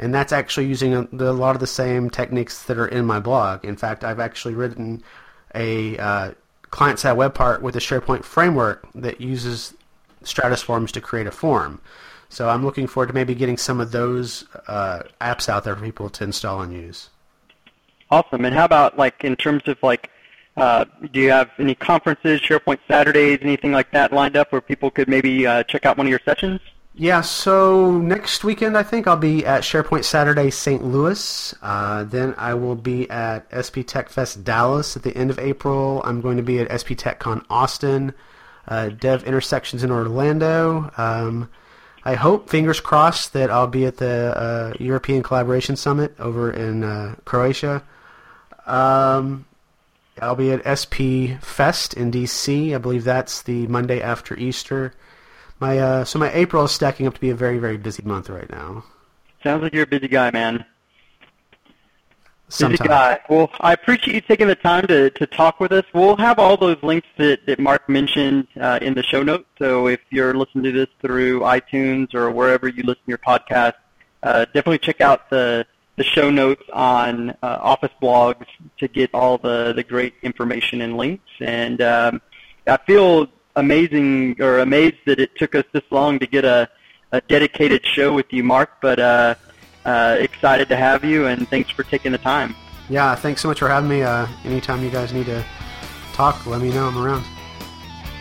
and 0.00 0.14
that's 0.14 0.32
actually 0.32 0.66
using 0.66 0.94
a, 0.94 1.02
the, 1.12 1.30
a, 1.30 1.32
lot 1.32 1.54
of 1.54 1.60
the 1.60 1.66
same 1.66 2.08
techniques 2.08 2.64
that 2.64 2.78
are 2.78 2.88
in 2.88 3.04
my 3.04 3.20
blog. 3.20 3.64
In 3.66 3.76
fact, 3.76 4.02
I've 4.02 4.18
actually 4.18 4.54
written 4.54 5.02
a 5.54 5.98
uh, 5.98 6.30
client-side 6.70 7.12
web 7.12 7.34
part 7.34 7.60
with 7.60 7.76
a 7.76 7.80
SharePoint 7.80 8.24
framework 8.24 8.88
that 8.94 9.20
uses 9.20 9.74
Stratus 10.22 10.62
Forms 10.62 10.90
to 10.92 11.02
create 11.02 11.26
a 11.26 11.30
form. 11.30 11.82
So 12.30 12.48
I'm 12.48 12.64
looking 12.64 12.86
forward 12.86 13.08
to 13.08 13.12
maybe 13.12 13.34
getting 13.34 13.58
some 13.58 13.78
of 13.78 13.92
those 13.92 14.46
uh, 14.68 15.02
apps 15.20 15.50
out 15.50 15.64
there 15.64 15.76
for 15.76 15.84
people 15.84 16.08
to 16.08 16.24
install 16.24 16.62
and 16.62 16.72
use. 16.72 17.10
Awesome. 18.10 18.44
And 18.46 18.54
how 18.54 18.64
about 18.64 18.96
like 18.96 19.22
in 19.22 19.36
terms 19.36 19.64
of 19.66 19.76
like, 19.82 20.08
uh, 20.56 20.86
do 21.12 21.20
you 21.20 21.30
have 21.30 21.50
any 21.58 21.74
conferences, 21.74 22.40
SharePoint 22.40 22.78
Saturdays, 22.88 23.40
anything 23.42 23.72
like 23.72 23.90
that 23.90 24.12
lined 24.12 24.36
up 24.36 24.50
where 24.50 24.62
people 24.62 24.90
could 24.90 25.08
maybe 25.08 25.46
uh, 25.46 25.62
check 25.64 25.84
out 25.84 25.98
one 25.98 26.06
of 26.06 26.10
your 26.10 26.20
sessions? 26.24 26.60
Yeah, 26.94 27.20
so 27.20 27.92
next 27.98 28.42
weekend 28.42 28.76
I 28.76 28.82
think 28.82 29.06
I'll 29.06 29.16
be 29.16 29.46
at 29.46 29.62
SharePoint 29.62 30.04
Saturday 30.04 30.50
St. 30.50 30.84
Louis. 30.84 31.54
Uh, 31.62 32.04
then 32.04 32.34
I 32.36 32.54
will 32.54 32.74
be 32.74 33.08
at 33.08 33.46
SP 33.54 33.86
Tech 33.86 34.08
Fest 34.08 34.42
Dallas 34.42 34.96
at 34.96 35.04
the 35.04 35.16
end 35.16 35.30
of 35.30 35.38
April. 35.38 36.02
I'm 36.04 36.20
going 36.20 36.36
to 36.36 36.42
be 36.42 36.58
at 36.58 36.68
SP 36.68 36.98
TechCon 36.98 37.44
Austin, 37.48 38.12
uh, 38.66 38.88
Dev 38.88 39.22
Intersections 39.24 39.84
in 39.84 39.90
Orlando. 39.90 40.90
Um, 40.96 41.48
I 42.04 42.14
hope, 42.14 42.50
fingers 42.50 42.80
crossed, 42.80 43.34
that 43.34 43.50
I'll 43.50 43.66
be 43.66 43.86
at 43.86 43.98
the 43.98 44.36
uh, 44.36 44.72
European 44.80 45.22
Collaboration 45.22 45.76
Summit 45.76 46.14
over 46.18 46.50
in 46.50 46.82
uh, 46.82 47.14
Croatia. 47.24 47.82
Um, 48.66 49.46
I'll 50.20 50.34
be 50.34 50.50
at 50.50 50.66
SP 50.66 51.38
Fest 51.40 51.94
in 51.94 52.10
DC. 52.10 52.74
I 52.74 52.78
believe 52.78 53.04
that's 53.04 53.42
the 53.42 53.66
Monday 53.68 54.00
after 54.02 54.36
Easter. 54.36 54.92
My 55.60 55.78
uh, 55.78 56.04
so 56.04 56.18
my 56.18 56.32
April 56.32 56.64
is 56.64 56.72
stacking 56.72 57.06
up 57.06 57.14
to 57.14 57.20
be 57.20 57.30
a 57.30 57.34
very 57.34 57.58
very 57.58 57.76
busy 57.76 58.02
month 58.02 58.28
right 58.28 58.50
now. 58.50 58.84
Sounds 59.44 59.62
like 59.62 59.72
you're 59.72 59.84
a 59.84 59.86
busy 59.86 60.08
guy, 60.08 60.30
man. 60.30 60.64
Busy 62.58 62.76
guy. 62.78 63.20
Well, 63.28 63.48
I 63.60 63.72
appreciate 63.74 64.14
you 64.14 64.20
taking 64.20 64.48
the 64.48 64.56
time 64.56 64.86
to, 64.88 65.10
to 65.10 65.26
talk 65.26 65.60
with 65.60 65.70
us. 65.70 65.84
We'll 65.94 66.16
have 66.16 66.40
all 66.40 66.56
those 66.56 66.78
links 66.82 67.06
that, 67.16 67.46
that 67.46 67.60
Mark 67.60 67.88
mentioned 67.88 68.48
uh, 68.60 68.80
in 68.82 68.94
the 68.94 69.04
show 69.04 69.22
notes. 69.22 69.44
So 69.56 69.86
if 69.86 70.00
you're 70.10 70.34
listening 70.34 70.64
to 70.64 70.72
this 70.72 70.88
through 71.00 71.40
iTunes 71.40 72.12
or 72.12 72.28
wherever 72.32 72.66
you 72.66 72.82
listen 72.82 73.02
to 73.04 73.08
your 73.08 73.18
podcast, 73.18 73.74
uh, 74.24 74.46
definitely 74.46 74.78
check 74.78 75.00
out 75.00 75.30
the 75.30 75.64
the 75.96 76.04
show 76.04 76.30
notes 76.30 76.62
on 76.72 77.30
uh, 77.42 77.58
Office 77.60 77.92
blogs 78.00 78.46
to 78.78 78.88
get 78.88 79.10
all 79.12 79.36
the, 79.36 79.74
the 79.74 79.82
great 79.84 80.14
information 80.22 80.80
and 80.80 80.96
links. 80.96 81.28
And 81.40 81.82
um, 81.82 82.22
I 82.66 82.78
feel 82.78 83.28
amazing 83.60 84.40
or 84.40 84.58
amazed 84.58 84.96
that 85.06 85.20
it 85.20 85.36
took 85.36 85.54
us 85.54 85.64
this 85.72 85.84
long 85.90 86.18
to 86.18 86.26
get 86.26 86.44
a, 86.44 86.68
a 87.12 87.20
dedicated 87.22 87.86
show 87.86 88.12
with 88.12 88.32
you, 88.32 88.42
Mark. 88.42 88.80
But 88.80 88.98
uh, 88.98 89.34
uh, 89.84 90.16
excited 90.18 90.68
to 90.68 90.76
have 90.76 91.04
you, 91.04 91.26
and 91.26 91.48
thanks 91.48 91.70
for 91.70 91.84
taking 91.84 92.12
the 92.12 92.18
time. 92.18 92.56
Yeah, 92.88 93.14
thanks 93.14 93.40
so 93.40 93.48
much 93.48 93.60
for 93.60 93.68
having 93.68 93.88
me. 93.88 94.02
Uh, 94.02 94.26
anytime 94.44 94.82
you 94.82 94.90
guys 94.90 95.12
need 95.12 95.26
to 95.26 95.44
talk, 96.12 96.44
let 96.46 96.60
me 96.60 96.70
know. 96.70 96.88
I'm 96.88 96.98
around. 96.98 97.24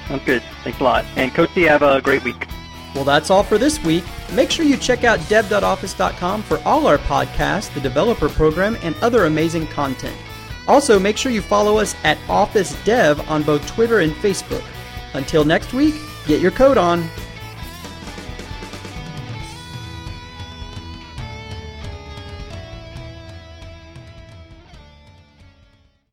Sounds 0.07 0.23
good. 0.25 0.43
Thanks 0.63 0.79
a 0.79 0.83
lot. 0.83 1.05
And 1.15 1.31
Coty, 1.31 1.67
have 1.67 1.81
a 1.81 2.01
great 2.01 2.23
week. 2.23 2.47
Well, 2.95 3.03
that's 3.03 3.29
all 3.29 3.43
for 3.43 3.57
this 3.57 3.83
week. 3.83 4.03
Make 4.33 4.49
sure 4.49 4.65
you 4.65 4.77
check 4.77 5.03
out 5.03 5.19
dev.office.com 5.29 6.43
for 6.43 6.59
all 6.65 6.87
our 6.87 6.97
podcasts, 6.97 7.73
the 7.73 7.79
developer 7.79 8.29
program, 8.29 8.77
and 8.81 8.95
other 9.01 9.25
amazing 9.25 9.67
content. 9.67 10.15
Also, 10.67 10.99
make 10.99 11.17
sure 11.17 11.31
you 11.31 11.41
follow 11.41 11.77
us 11.77 11.95
at 12.03 12.17
Office 12.29 12.75
Dev 12.83 13.27
on 13.29 13.43
both 13.43 13.65
Twitter 13.67 13.99
and 13.99 14.11
Facebook. 14.13 14.63
Until 15.13 15.43
next 15.43 15.73
week, 15.73 15.95
get 16.27 16.41
your 16.41 16.51
coat 16.51 16.77
on. 16.77 17.09